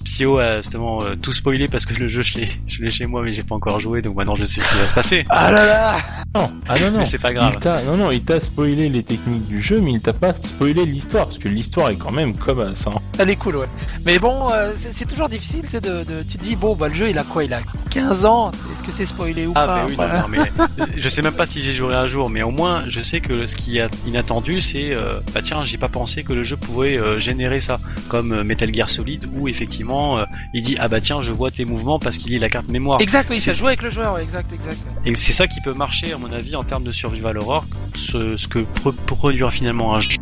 [0.05, 3.07] Psyo a justement euh, tout spoilé parce que le jeu je l'ai, je l'ai chez
[3.07, 5.27] moi mais j'ai pas encore joué donc maintenant je sais ce qui va se passer.
[5.29, 5.97] Ah là là
[6.35, 6.99] Non, ah non non.
[7.01, 7.53] Mais c'est pas grave.
[7.57, 10.33] Il t'a- non non, il t'a spoilé les techniques du jeu, mais il t'a pas
[10.33, 13.01] spoilé l'histoire parce que l'histoire est quand même comme sang.
[13.19, 13.67] Elle est cool, ouais.
[14.05, 16.89] Mais bon, euh, c'est c'est toujours difficile, c'est de, de, tu te dis bon bah
[16.89, 17.45] le jeu il a quoi?
[17.45, 17.61] Il a
[17.91, 18.51] 15 ans?
[18.51, 19.75] Est-ce que c'est spoilé ou Ah pas?
[19.77, 20.21] bah oui, non, Voilà.
[20.23, 23.03] non, mais je sais même pas si j'ai joué un jour, mais au moins je
[23.03, 26.43] sais que ce qui est inattendu, c'est euh, bah tiens, j'ai pas pensé que le
[26.45, 27.79] jeu pouvait euh, générer ça,
[28.09, 30.25] comme euh, Metal Gear Solid, où effectivement
[30.55, 33.01] il dit ah bah tiens, je vois tes mouvements parce qu'il lit la carte mémoire.
[33.01, 34.79] Exact, oui, ça joue avec le joueur, ouais, exact, exact.
[35.05, 37.65] Et c'est ça qui peut marcher à mon avis en termes de survival horror,
[37.95, 40.17] ce, ce que pro- produire finalement un jeu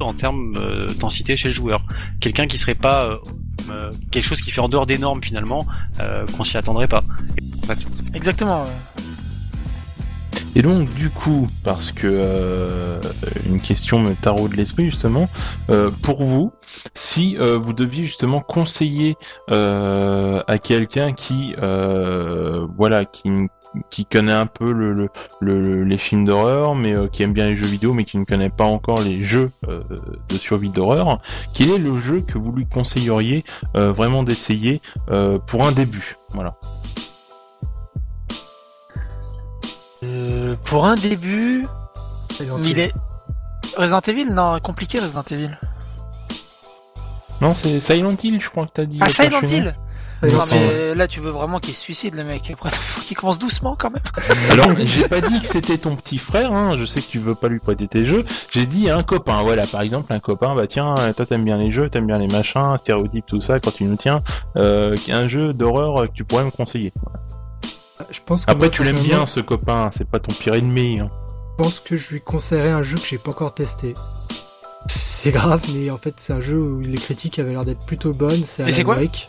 [0.00, 0.54] en termes
[0.98, 1.84] densité chez le joueur.
[2.20, 3.20] Quelqu'un qui serait pas
[4.10, 5.64] quelque chose qui fait en dehors des normes finalement,
[6.36, 7.04] qu'on s'y attendrait pas.
[7.62, 7.86] En fait.
[8.14, 8.62] Exactement.
[8.62, 9.02] ouais.
[10.56, 13.00] Et donc du coup, parce que euh,
[13.46, 15.28] une question me taraude l'esprit justement,
[15.70, 16.52] euh, pour vous,
[16.94, 19.16] si euh, vous deviez justement conseiller
[19.48, 21.54] à quelqu'un qui,
[22.76, 23.30] voilà, qui
[23.88, 25.08] qui connaît un peu le, le-
[25.40, 28.50] le- les films d'horreur, mais qui aime bien les jeux vidéo, mais qui ne connaît
[28.50, 31.20] pas encore les jeux de survie d'horreur,
[31.54, 33.44] quel est le jeu que vous lui conseilleriez
[33.74, 34.82] vraiment d'essayer
[35.46, 36.16] pour un début?
[36.30, 36.54] Voilà.
[40.30, 41.66] Euh, pour un début,
[42.40, 42.80] il Hill.
[42.80, 42.92] est
[43.76, 45.58] Resident Evil, non, compliqué Resident Evil.
[47.40, 48.98] Non, c'est Silent Hill, je crois que t'as dit.
[49.00, 49.40] Ah, Silent.
[49.42, 49.74] Hill
[50.22, 52.50] Non, mais là, tu veux vraiment qu'il se suicide, le mec.
[52.52, 54.02] Après, faut qu'il commence doucement quand même.
[54.52, 56.76] Alors, j'ai pas dit que c'était ton petit frère, hein.
[56.78, 59.66] je sais que tu veux pas lui prêter tes jeux, j'ai dit un copain, voilà,
[59.66, 62.76] par exemple, un copain, bah tiens, toi t'aimes bien les jeux, t'aimes bien les machins,
[62.78, 64.22] stéréotypes, tout ça, quand tu nous tiens,
[64.56, 66.92] euh, un jeu d'horreur que tu pourrais me conseiller.
[68.10, 71.00] Je pense que Après, moi, tu l'aimes bien, ce copain, c'est pas ton pire ennemi.
[71.00, 71.10] hein.
[71.58, 73.94] Je pense que je lui conseillerais un jeu que j'ai pas encore testé.
[74.86, 78.12] C'est grave, mais en fait, c'est un jeu où les critiques avaient l'air d'être plutôt
[78.12, 78.42] bonnes.
[78.46, 79.28] C'est Alan quoi Wake.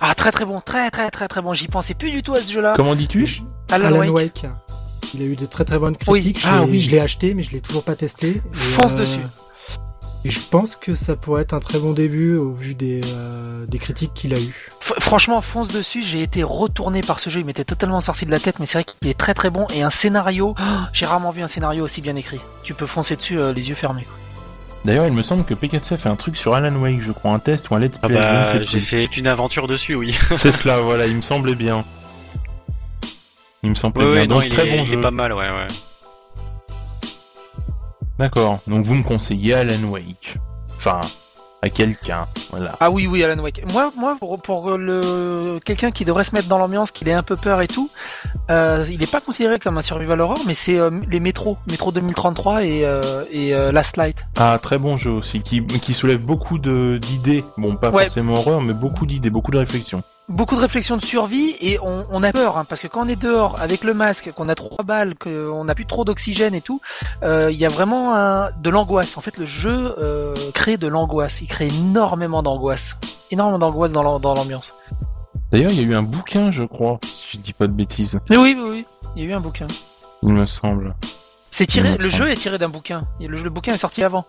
[0.00, 1.54] Ah, très très bon, très très très très bon.
[1.54, 2.74] J'y pensais plus du tout à ce jeu-là.
[2.76, 4.12] Comment dis-tu Alan, Alan Wake.
[4.14, 4.46] Wake.
[5.14, 6.40] Il a eu de très très bonnes critiques.
[6.40, 6.78] Je Ah l'ai- oui.
[6.78, 8.28] Je l'ai acheté, mais je l'ai toujours pas testé.
[8.28, 9.18] Et, Fonce dessus.
[10.26, 13.64] Et je pense que ça pourrait être un très bon début au vu des, euh,
[13.66, 14.72] des critiques qu'il a eu.
[14.82, 16.02] F- franchement, fonce dessus.
[16.02, 17.38] J'ai été retourné par ce jeu.
[17.40, 19.68] Il m'était totalement sorti de la tête, mais c'est vrai qu'il est très très bon.
[19.72, 20.62] Et un scénario, oh,
[20.92, 22.40] j'ai rarement vu un scénario aussi bien écrit.
[22.64, 24.02] Tu peux foncer dessus euh, les yeux fermés.
[24.02, 24.14] quoi.
[24.84, 27.32] D'ailleurs, il me semble que PKC a fait un truc sur Alan Wake, je crois,
[27.32, 28.16] un test ou un let's Ah play.
[28.16, 30.12] ne bah, j'ai fait une aventure dessus, oui.
[30.34, 31.84] C'est cela, voilà, il me semblait bien.
[33.62, 34.20] Il me semblait Ouais, bien.
[34.22, 34.98] ouais, non, Donc, il, très est, bon il jeu.
[34.98, 35.66] est pas mal, ouais, ouais.
[38.18, 38.60] D'accord.
[38.66, 40.36] Donc, vous me conseillez Alan Wake.
[40.78, 41.00] Enfin,
[41.62, 42.76] à quelqu'un, voilà.
[42.80, 43.62] Ah oui, oui, Alan Wake.
[43.72, 47.22] Moi, moi, pour, pour le quelqu'un qui devrait se mettre dans l'ambiance, qu'il ait un
[47.22, 47.90] peu peur et tout,
[48.50, 51.92] euh, il n'est pas considéré comme un survival horror, mais c'est euh, les métros, métro
[51.92, 54.24] 2033 et, euh, et Last Light.
[54.36, 57.44] Ah, très bon jeu aussi, qui, qui soulève beaucoup de d'idées.
[57.56, 58.04] Bon, pas Ouais.
[58.04, 60.02] forcément horreur, mais beaucoup d'idées, beaucoup de réflexions.
[60.28, 63.08] Beaucoup de réflexions de survie et on, on a peur hein, parce que quand on
[63.08, 66.60] est dehors avec le masque, qu'on a trois balles, qu'on n'a plus trop d'oxygène et
[66.60, 66.80] tout,
[67.22, 69.16] euh, il y a vraiment un, de l'angoisse.
[69.16, 71.40] En fait, le jeu euh, crée de l'angoisse.
[71.42, 72.96] Il crée énormément d'angoisse,
[73.30, 74.74] énormément d'angoisse dans l'am- dans l'ambiance.
[75.52, 78.18] D'ailleurs, il y a eu un bouquin, je crois, si je dis pas de bêtises,
[78.28, 79.68] Mais oui, oui, oui, il y a eu un bouquin.
[80.24, 80.96] il me semble.
[81.52, 82.24] C'est tiré, me le semble.
[82.24, 83.02] jeu est tiré d'un bouquin.
[83.20, 84.24] Le bouquin est sorti avant.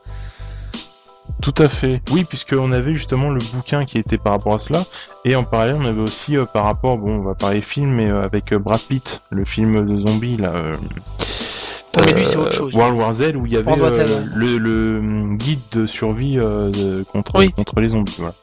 [1.41, 2.01] Tout à fait.
[2.11, 4.85] Oui, puisqu'on avait justement le bouquin qui était par rapport à cela,
[5.25, 8.09] et en parallèle, on avait aussi euh, par rapport, bon, on va parler film, mais
[8.09, 10.53] euh, avec euh, Brad Pitt, le film de zombies là.
[10.53, 12.75] Ouais, lui, autre chose.
[12.75, 14.05] World War Z, où il y avait Z, ouais.
[14.35, 17.51] le, le, hum, guide de survie de- contre Oui.
[17.51, 18.15] contre les zombies.
[18.19, 18.33] Voilà.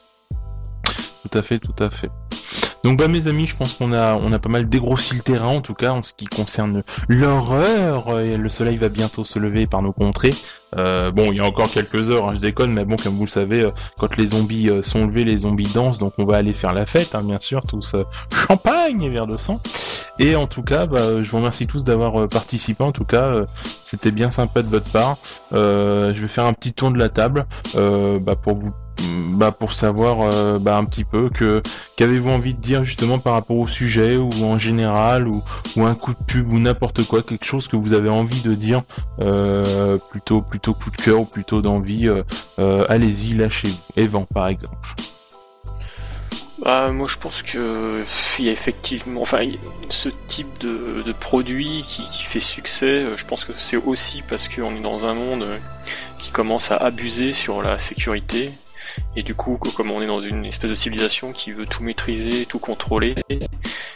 [1.29, 2.09] Tout à fait, tout à fait.
[2.85, 5.47] Donc bah mes amis, je pense qu'on a on a pas mal dégrossi le terrain
[5.47, 8.19] en tout cas en ce qui concerne l'horreur.
[8.19, 10.29] Le soleil va bientôt se lever par nos contrées.
[10.77, 13.25] Euh, bon, il y a encore quelques heures, hein, je déconne, mais bon, comme vous
[13.25, 16.35] le savez, euh, quand les zombies euh, sont levés, les zombies dansent, donc on va
[16.37, 18.03] aller faire la fête, hein, bien sûr, tous euh,
[18.47, 19.59] champagne et verre de sang.
[20.19, 22.83] Et en tout cas, bah, je vous remercie tous d'avoir participé.
[22.83, 23.45] En tout cas,
[23.83, 25.17] c'était bien sympa de votre part.
[25.51, 28.71] Je vais faire un petit tour de la table bah, pour vous
[29.35, 31.61] bah, pour savoir euh, bah, un petit peu que
[31.95, 35.43] qu'avez-vous envie de dire justement par rapport au sujet ou en général ou,
[35.77, 38.81] un coup de pub ou n'importe quoi quelque chose que vous avez envie de dire
[39.19, 42.07] euh, plutôt plutôt coup de cœur ou plutôt d'envie
[42.59, 44.95] euh, allez-y lâchez-vous Evan par exemple
[46.59, 48.03] Bah, moi je pense que
[48.39, 49.45] il y a effectivement, enfin,
[49.89, 54.75] ce type de, produit qui, qui fait succès, je pense que c'est aussi parce qu'on
[54.75, 55.45] est dans un monde
[56.19, 58.51] qui commence à abuser sur la sécurité.
[59.15, 62.45] Et du coup, comme on est dans une espèce de civilisation qui veut tout maîtriser,
[62.45, 63.15] tout contrôler,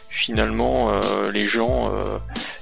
[0.10, 2.18] finalement, euh, les gens, euh,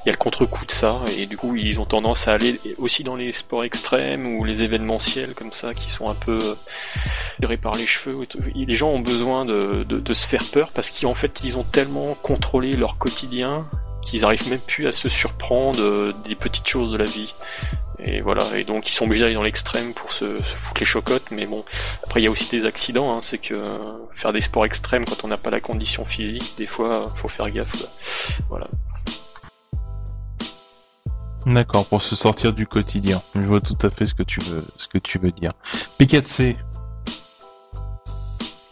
[0.05, 2.59] il y a le contre-coup de ça, et du coup, ils ont tendance à aller
[2.77, 6.55] aussi dans les sports extrêmes ou les événementiels comme ça, qui sont un peu euh,
[7.39, 8.17] tirés par les cheveux.
[8.55, 12.71] Les gens ont besoin de, se faire peur parce qu'en fait, ils ont tellement contrôlé
[12.71, 13.65] leur quotidien
[14.01, 17.33] qu'ils arrivent même plus à se surprendre euh, des petites choses de la vie.
[17.99, 21.31] Et voilà, et donc ils sont obligés d'aller dans l'extrême pour se, foutre les chocottes,
[21.31, 21.65] mais bon,
[22.03, 23.77] après il y a aussi des accidents, hein, c'est que euh,
[24.11, 27.49] faire des sports extrêmes quand on n'a pas la condition physique, des fois faut faire
[27.49, 27.71] gaffe.
[27.71, 27.89] quoi.
[28.49, 28.67] Voilà.
[31.47, 33.21] D'accord, pour se sortir du quotidien.
[33.33, 35.53] Je vois tout à fait ce que tu veux, ce que tu veux dire.
[35.97, 36.57] P4C.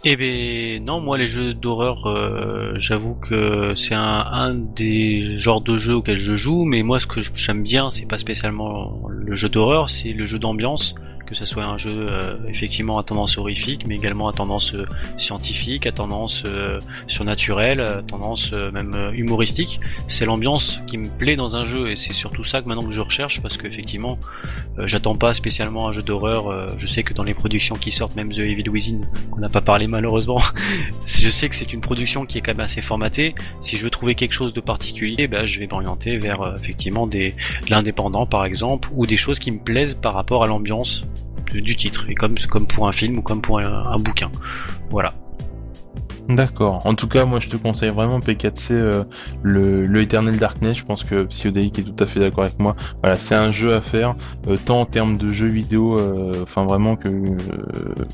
[0.07, 5.61] Eh ben non, moi les jeux d'horreur, euh, j'avoue que c'est un, un des genres
[5.61, 9.33] de jeux auxquels je joue, mais moi ce que j'aime bien, c'est pas spécialement le
[9.33, 10.93] jeu d'horreur, c'est le jeu d'ambiance,
[11.25, 14.85] que ce soit un jeu euh, effectivement à tendance horrifique, mais également à tendance euh,
[15.17, 19.79] scientifique, à tendance euh, surnaturelle, à tendance euh, même euh, humoristique.
[20.07, 22.93] C'est l'ambiance qui me plaît dans un jeu, et c'est surtout ça que maintenant que
[22.93, 24.17] je recherche, parce qu'effectivement,
[24.79, 26.67] j'attends pas spécialement un jeu d'horreur.
[26.77, 29.61] je sais que dans les productions qui sortent, même The Evil Within, qu'on n'a pas
[29.61, 30.41] parlé malheureusement,
[31.07, 33.35] je sais que c'est une production qui est quand même assez formatée.
[33.61, 37.27] Si je veux trouver quelque chose de particulier, bah, je vais m'orienter vers effectivement des
[37.27, 41.03] de l'indépendant par exemple, ou des choses qui me plaisent par rapport à l'ambiance
[41.53, 42.35] du titre, et comme
[42.73, 44.29] pour un film ou comme pour un, bouquin.
[44.89, 45.13] Voilà.
[46.27, 46.83] D'accord.
[46.85, 49.03] En tout cas, moi, je te conseille vraiment P4C, euh,
[49.43, 50.75] le, le Eternal Darkness.
[50.75, 52.75] Je pense que Psyodélique est tout à fait d'accord avec moi.
[53.03, 54.15] Voilà, c'est un jeu à faire,
[54.47, 57.09] euh, tant en termes de jeu vidéo, euh, enfin vraiment que,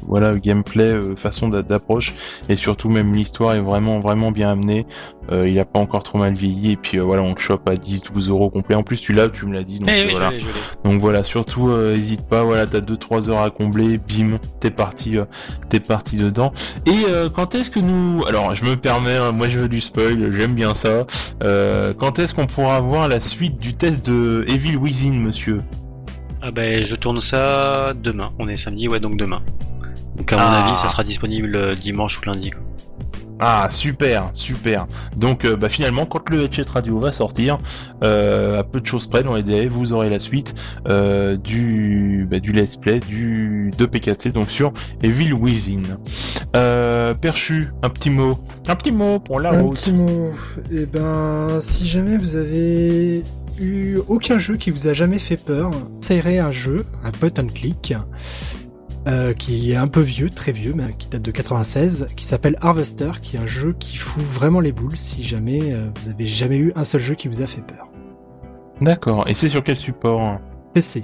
[0.07, 2.13] voilà, gameplay, façon d'a- d'approche,
[2.49, 4.85] et surtout même l'histoire est vraiment, vraiment bien amenée.
[5.31, 7.67] Euh, il a pas encore trop mal vieilli, et puis euh, voilà, on le chope
[7.69, 8.75] à 10-12 euros complet.
[8.75, 9.79] En plus, tu l'as, tu me l'as dit.
[9.79, 10.29] Donc, Eh euh, oui, voilà.
[10.31, 10.89] je l'ai, je l'ai.
[10.89, 15.17] Donc voilà, surtout euh, hésite pas, voilà, t'as 2-3 heures à combler, bim, t'es parti,
[15.17, 15.25] euh,
[15.69, 16.51] t'es parti dedans.
[16.87, 19.79] Et euh, quand est-ce que nous, alors je me permets, hein, moi je veux du
[19.79, 21.05] spoil, j'aime bien ça.
[21.43, 25.59] Euh, quand est-ce qu'on pourra avoir la suite du test de Evil Within, monsieur?
[26.41, 28.31] Ah ben je tourne ça demain.
[28.39, 29.41] On est samedi, ouais donc demain.
[30.17, 30.65] Donc à mon Ah.
[30.65, 32.49] avis, ça sera disponible dimanche ou lundi.
[32.51, 32.61] quoi.
[33.43, 34.85] Ah super, super.
[35.17, 37.57] Donc euh, bah, finalement, quand le Headset Radio va sortir,
[38.03, 40.53] euh, à peu de choses près dans les délais, vous aurez la suite
[40.87, 45.81] euh, du bah, du let's play du de PKC, donc sur Evil Within.
[47.19, 48.37] Perchu, un petit mot,
[48.67, 49.73] un petit mot pour la Un route.
[49.73, 50.33] petit mot.
[50.71, 53.23] Eh ben, si jamais vous avez
[53.59, 57.47] eu aucun jeu qui vous a jamais fait peur, essayerez un jeu, un point and
[57.47, 57.95] click,
[59.07, 62.55] euh, qui est un peu vieux, très vieux, mais qui date de 96, qui s'appelle
[62.61, 66.27] Harvester, qui est un jeu qui fout vraiment les boules si jamais euh, vous avez
[66.27, 67.87] jamais eu un seul jeu qui vous a fait peur.
[68.79, 69.25] D'accord.
[69.27, 70.39] Et c'est sur quel support
[70.73, 71.03] PC.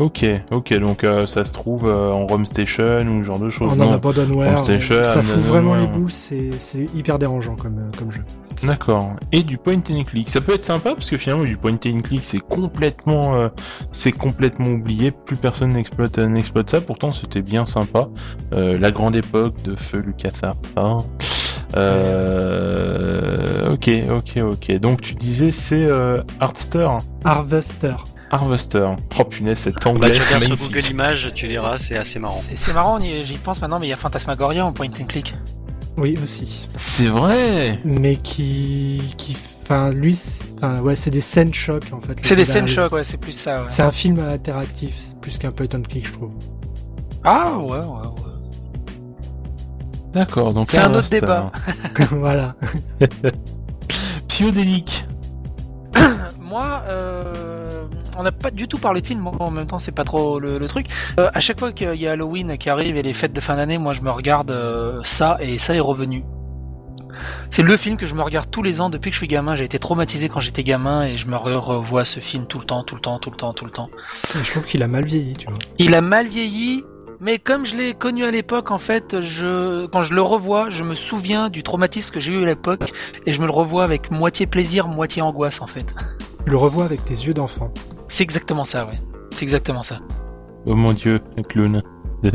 [0.00, 0.76] Ok, ok.
[0.78, 3.72] Donc euh, ça se trouve en ROM Station ou ce genre de choses.
[3.72, 3.92] En non?
[3.92, 6.50] abandonware, ça fout vraiment les boules, c'est
[6.94, 8.24] hyper dérangeant comme, comme jeu.
[8.62, 9.12] D'accord.
[9.32, 12.00] Et du point and click, ça peut être sympa parce que finalement du point and
[12.02, 13.48] click c'est complètement, euh,
[13.90, 15.10] c'est complètement oublié.
[15.10, 16.80] Plus personne n'exploite, euh, n'exploite ça.
[16.80, 18.08] Pourtant c'était bien sympa.
[18.54, 20.56] Euh, la grande époque de feu LucasArts.
[20.76, 20.98] hein.
[21.76, 24.72] Euh, ok, ok, ok.
[24.78, 26.88] Donc tu disais c'est euh, Artster,
[27.24, 27.94] Harvester.
[28.30, 28.88] Harvester.
[29.18, 30.56] Oh punaise, cet Bah, anglais tu regardes sur.
[30.56, 32.40] Google Images, tu verras, c'est assez marrant.
[32.48, 35.34] C'est c'est marrant, j'y pense maintenant, mais il y a Phantasmagoria en point and click.
[35.96, 36.68] Oui, aussi.
[36.76, 37.80] C'est vrai.
[37.84, 42.34] mais qui qui enfin lui c'est- enfin ouais c'est des scènes choc en fait C'est
[42.36, 43.64] des scènes choc, ouais, c'est plus ça, ouais.
[43.68, 46.32] c'est un film interactif c'est plus qu'un point and click je trouve
[47.24, 48.32] Ah, ouais, ouais, ouais.
[50.12, 50.52] D'accord.
[50.52, 51.50] Donc C'est un autre débat.
[52.10, 52.54] voilà
[54.28, 55.06] Psyodélique.
[56.40, 57.84] Moi, euh,
[58.18, 60.38] on n'a pas du tout parlé de film, bon, en même temps c'est pas trop
[60.38, 60.86] le, le truc.
[61.18, 63.56] Euh, à chaque fois qu'il y a Halloween qui arrive et les fêtes de fin
[63.56, 66.24] d'année, moi je me regarde euh, ça et ça est revenu.
[67.50, 69.54] C'est le film que je me regarde tous les ans depuis que je suis gamin.
[69.54, 72.64] J'ai été traumatisé quand j'étais gamin et je me re- revois ce film tout le
[72.64, 73.90] temps, tout le temps, tout le temps, tout le temps.
[74.34, 76.82] Et je trouve qu'il a mal vieilli tu vois Il a mal vieilli,
[77.22, 80.82] mais comme je l'ai connu à l'époque, en fait, je, quand je le revois, je
[80.82, 82.92] me souviens du traumatisme que j'ai eu à l'époque
[83.26, 85.86] et je me le revois avec moitié plaisir, moitié angoisse, en fait.
[86.44, 87.72] tu le revois avec tes yeux d'enfant
[88.08, 88.98] C'est exactement ça, ouais.
[89.30, 90.00] C'est exactement ça.
[90.66, 91.82] Oh mon dieu, le clown.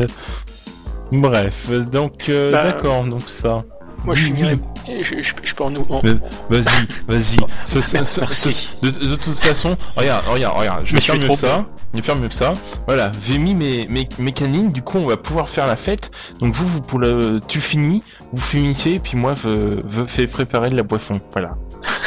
[1.11, 3.65] Bref, donc euh, Bah, d'accord, donc ça.
[4.05, 4.57] Moi, je finirai.
[4.87, 5.85] et Je, je- je peux en nous.
[5.89, 7.37] en- Vas-y, vas-y.
[7.65, 8.53] Ce- ce- ce- Merci.
[8.81, 10.81] ce- de, de toute façon, regarde, regarde, regarde.
[10.85, 11.65] Je vais faire suis mieux que ça.
[11.93, 12.53] Je vais faire mieux que ça.
[12.87, 14.69] Voilà, j'ai mis mes, mes, mes canines.
[14.71, 16.11] Du coup, on va pouvoir faire la fête.
[16.39, 18.01] Donc vous, vous pour le, tu finis,
[18.31, 21.19] vous finissez, et puis moi, je, je fais préparer de la boisson.
[21.33, 21.55] Voilà.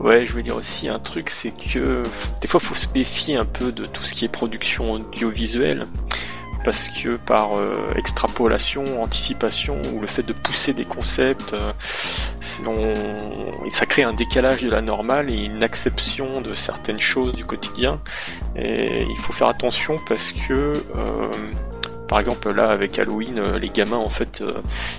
[0.00, 2.02] Ouais, je veux dire aussi un truc, c'est que
[2.40, 5.84] des fois, faut se méfier un peu de tout ce qui est production audiovisuelle.
[6.64, 11.72] Parce que par euh, extrapolation, anticipation, ou le fait de pousser des concepts, euh,
[13.70, 18.00] ça crée un décalage de la normale et une acception de certaines choses du quotidien.
[18.56, 21.30] Et il faut faire attention parce que, euh,
[22.08, 24.42] par exemple, là, avec Halloween, les gamins, en fait,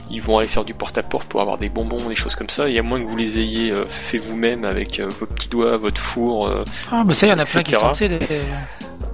[0.09, 2.79] ils vont aller faire du porte-à-porte pour avoir des bonbons, des choses comme ça, et
[2.79, 6.49] à moins que vous les ayez fait vous-même avec vos petits doigts, votre four,
[6.89, 8.15] Ah, mais ça, il y en a plein qui sont, euh,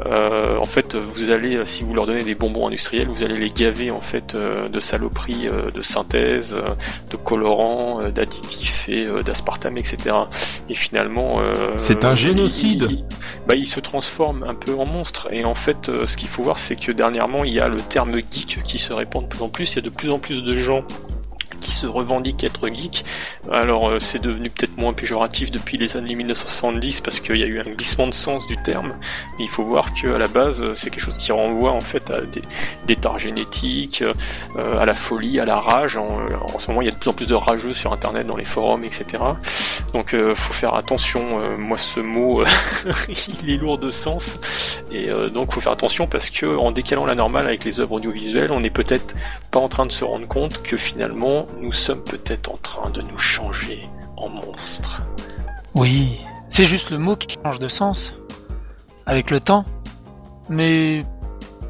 [0.05, 3.49] en fait, vous allez, euh, si vous leur donnez des bonbons industriels, vous allez les
[3.49, 6.69] gaver en fait euh, de saloperies euh, de synthèse, euh,
[7.11, 10.15] de colorants, euh, d'additifs et euh, d'aspartame, etc.
[10.69, 12.85] Et finalement, euh, C'est un génocide.
[12.89, 13.05] Il, il-
[13.47, 15.27] bah, il se transforme un peu en monstre.
[15.31, 17.79] Et en fait, euh, ce qu'il faut voir, c'est que dernièrement, il y a le
[17.81, 19.73] terme geek qui se répand de plus en plus.
[19.73, 20.83] Il y a de plus en plus de gens
[21.67, 23.03] qui se revendiquent être geek.
[23.51, 27.45] Alors euh, c'est devenu peut-être moins péjoratif depuis les années 1970 parce qu'il y a
[27.45, 28.93] eu un glissement de sens du terme.
[29.37, 31.81] Mais il faut voir que à la base euh, c'est quelque chose qui renvoie en
[31.81, 32.41] fait à des,
[32.85, 34.01] des tares génétiques,
[34.55, 35.97] euh, à la folie, à la rage.
[35.97, 38.37] En, ce moment il y a de plus en plus de rageux sur internet, dans
[38.37, 39.05] les forums, etc.
[39.93, 41.57] Donc euh, faut faire attention.
[41.57, 42.43] Moi ce mot
[43.43, 44.39] il est lourd de sens
[44.91, 48.51] et donc faut faire attention parce que en décalant la normale avec les œuvres audiovisuelles,
[48.51, 49.15] on est peut-être
[49.51, 53.01] pas en train de se rendre compte que finalement nous sommes peut-être en train de
[53.01, 55.01] nous changer en monstres.
[55.75, 58.13] Oui, c'est juste le mot qui change de sens
[59.05, 59.65] avec le temps.
[60.49, 61.01] Mais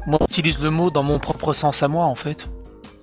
[0.06, 2.48] moi, j'utilise le mot dans mon propre sens à moi, en fait.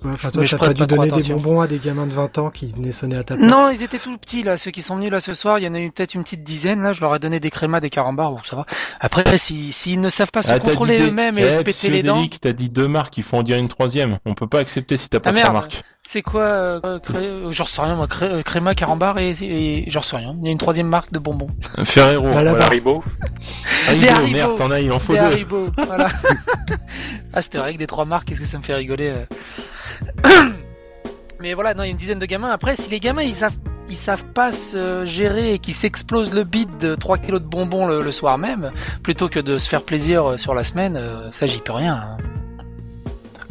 [0.04, 2.06] Ouais, Enfin, toi, Mais je t'as pas dû pas donner des bonbons à des gamins
[2.06, 3.50] de 20 ans qui venaient sonner à ta porte.
[3.50, 5.58] Non, ils étaient tout petits là, ceux qui sont venus là ce soir.
[5.58, 6.92] Il y en a eu peut-être une petite dizaine là.
[6.92, 8.66] Je leur ai donné des crémas, des carambars, bon ça va.
[9.00, 12.02] Après, si s'ils ne savent pas se Ah, contrôler eux-mêmes et Eh, se péter les
[12.02, 14.18] dents, T'as dit deux marques, il faut en dire une troisième.
[14.26, 15.64] On peut pas accepter si t'as pas Ah, trois merde.
[15.64, 15.82] marques.
[16.08, 17.18] C'est quoi euh, cré...
[17.26, 18.06] euh, J'en sais rien, moi.
[18.06, 18.26] Cré...
[18.26, 19.84] euh, Créma, carambar et, et...
[19.90, 20.34] j'en sais rien.
[20.40, 21.48] Il y a une troisième marque de bonbons.
[21.84, 22.64] Ferrero, Bah, voilà.
[22.64, 23.02] Haribo
[23.88, 24.32] Des Haribo, Haribo.
[24.36, 25.24] merde, t'en as, il en faut Des deux.
[25.26, 26.06] Haribo, voilà.
[27.32, 29.24] ah, c'était vrai que des trois marques, qu'est-ce que ça me fait rigoler.
[31.40, 32.50] Mais voilà, non, il y a une dizaine de gamins.
[32.50, 33.52] Après, si les gamins ils savent,
[33.88, 37.86] ils savent pas se gérer et qu'ils s'explosent le bide de 3 kilos de bonbons
[37.86, 38.72] le, le soir même,
[39.02, 40.98] plutôt que de se faire plaisir sur la semaine,
[41.32, 41.94] ça j'y peux rien.
[41.94, 42.16] hein.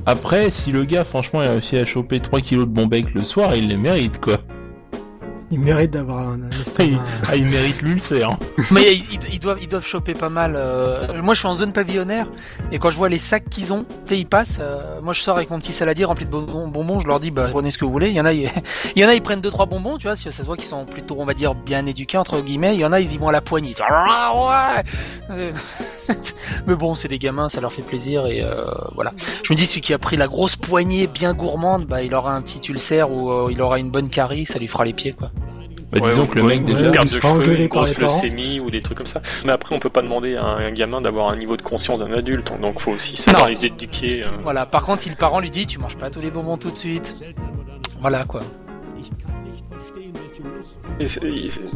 [0.07, 3.55] Après, si le gars, franchement, a réussi à choper 3 kilos de bombec le soir,
[3.55, 4.37] il les mérite, quoi.
[5.51, 7.03] Ils méritent d'avoir un, un Il, estomac.
[7.29, 8.31] ah, il mérite l'ulcère.
[8.31, 8.39] hein.
[8.71, 8.95] Mais
[9.31, 10.55] ils, doivent, ils doivent choper pas mal.
[10.57, 12.27] euh, Moi, je suis en zone pavillonnaire
[12.71, 14.57] et quand je vois les sacs qu'ils ont, tu sais, ils passent.
[14.59, 16.67] euh, Moi, je sors avec mon petit saladier rempli de bonbons.
[16.67, 18.09] bonbons, je leur dis, bah, prenez ce que vous voulez.
[18.09, 18.49] Il y en a, ils...
[18.95, 20.15] il y en a, ils prennent deux trois bonbons, tu vois.
[20.15, 22.73] Ça se voit qu'ils sont plutôt, on va dire, bien éduqués entre guillemets.
[22.73, 23.69] Il y en a, ils y vont à la poignée.
[23.69, 24.83] Ils disent, Ah, ouais
[25.29, 25.51] Euh,
[26.67, 28.65] Mais bon, c'est des gamins, ça leur fait plaisir et euh,
[28.95, 29.11] voilà.
[29.43, 32.35] Je me dis, celui qui a pris la grosse poignée bien gourmande, bah, il aura
[32.35, 35.13] un petit ulcère ou euh, il aura une bonne carie, ça lui fera les pieds,
[35.13, 35.29] quoi.
[35.95, 38.69] Bah, Ouais, disons que le mec, déjà, il de cheveux, engueulé une grosse leucémie ou
[38.69, 39.21] des trucs comme ça.
[39.45, 42.11] Mais après, on peut pas demander à un gamin d'avoir un niveau de conscience d'un
[42.11, 44.23] adulte, donc faut aussi savoir les éduquer.
[44.23, 44.27] euh.
[44.43, 44.65] Voilà.
[44.65, 46.75] Par contre, si le parent lui dit, tu manges pas tous les bonbons tout de
[46.75, 47.15] suite.
[48.01, 48.41] Voilà, quoi.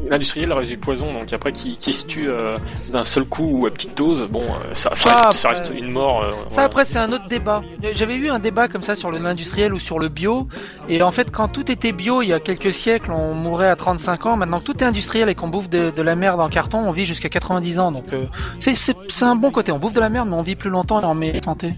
[0.09, 2.57] L'industriel reste du poison, donc après qui, qui se tue euh,
[2.91, 5.59] d'un seul coup ou à petite dose, bon, euh, ça, ça, Ça, reste, ça après-
[5.61, 6.23] reste une mort.
[6.23, 6.63] euh, Ça voilà.
[6.67, 7.61] après c'est un autre débat.
[7.93, 10.47] J'avais eu un débat comme ça sur l'industriel ou sur le bio.
[10.87, 13.75] Et en fait quand tout était bio il y a quelques siècles on mourait à
[13.75, 14.37] 35 ans.
[14.37, 16.91] Maintenant que tout est industriel et qu'on bouffe de, de la merde en carton on
[16.91, 17.91] vit jusqu'à 90 ans.
[17.91, 18.25] Donc euh,
[18.59, 19.71] c'est- un bon côté.
[19.73, 21.73] On bouffe de la merde mais on vit plus longtemps et en meilleure santé.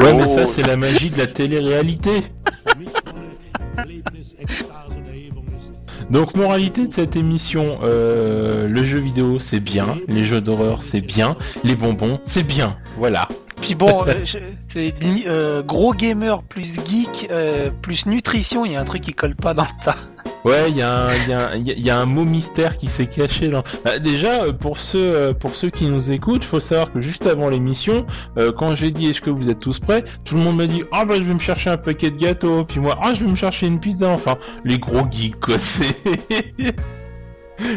[0.00, 0.38] Ouais, mais Oh.
[0.38, 2.24] ça, c'est la magie de la télé-réalité.
[6.10, 9.96] Donc, moralité de cette émission, euh, le jeu vidéo, c'est bien.
[10.08, 11.36] Les jeux d'horreur, c'est bien.
[11.64, 12.76] Les bonbons, c'est bien.
[12.98, 13.28] Voilà.
[13.60, 14.24] Puis bon euh,
[14.68, 14.94] c'est
[15.26, 18.66] euh, gros gamer plus geek euh, plus nutrition.
[18.66, 19.96] Il y a un truc qui colle pas dans le tas.
[20.44, 23.62] Ouais, il y, a un- y, y a- mot mystère qui s'est caché dans.
[23.84, 27.26] Bah, déjà, euh, pour ceux, euh, pour ceux qui nous écoutent, faut savoir que juste
[27.26, 28.04] avant l'émission,
[28.36, 30.82] euh, quand j'ai dit est-ce que vous êtes tous prêts, tout le monde m'a dit
[30.92, 33.30] ah bah je vais me chercher un paquet de gâteaux, puis moi ah je vais
[33.30, 34.08] me chercher une pizza.
[34.10, 34.34] Enfin,
[34.64, 35.96] les gros geeks quoi, c'est.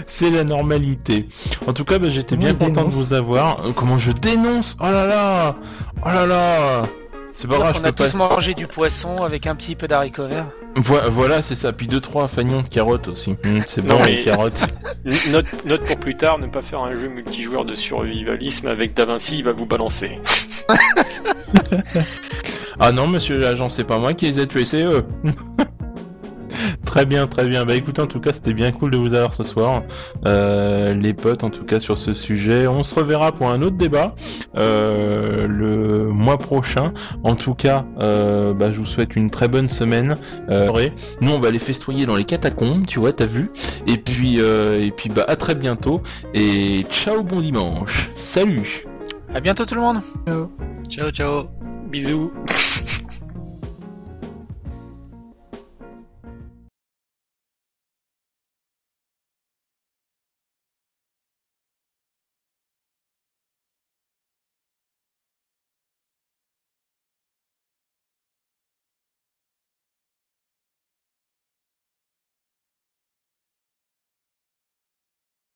[0.07, 1.27] C'est la normalité.
[1.68, 3.64] En tout cas, bah, j'étais bien content de vous avoir.
[3.64, 4.76] Euh, comment je dénonce?
[4.81, 5.56] Oh là là
[6.03, 6.84] Oh là là
[7.39, 8.09] C'est pas grave, je on a peux pas.
[8.09, 10.47] tous mangé du poisson avec un petit peu d'haricots verts.
[10.76, 11.72] Voi- Voilà, c'est ça.
[11.72, 13.35] Puis deux trois fagnons de carottes aussi.
[13.45, 14.61] Hum, c'est bon les carottes.
[15.30, 19.05] Note, note pour plus tard, ne pas faire un jeu multijoueur de survivalisme avec Da
[19.05, 20.19] Vinci, il va vous balancer.
[22.80, 25.03] Ah non, monsieur l'agent, c'est pas moi qui les ai tués, c'est eux.
[26.85, 27.65] Très bien, très bien.
[27.65, 29.84] Bah écoute, en tout cas, c'était bien cool de vous avoir ce soir,
[30.25, 32.67] euh, les potes, en tout cas sur ce sujet.
[32.67, 34.15] On se reverra pour un autre débat
[34.55, 36.93] euh, le mois prochain.
[37.23, 40.15] En tout cas, euh, bah, je vous souhaite une très bonne semaine.
[40.49, 40.67] Euh,
[41.21, 43.51] nous, on va les festoyer dans les catacombes, tu vois, t'as vu.
[43.88, 46.01] Et puis, euh, et puis, bah à très bientôt
[46.34, 48.11] et ciao, bon dimanche.
[48.15, 48.85] Salut.
[49.34, 50.01] À bientôt tout le monde.
[50.89, 51.47] Ciao, ciao.
[51.89, 52.31] Bisous.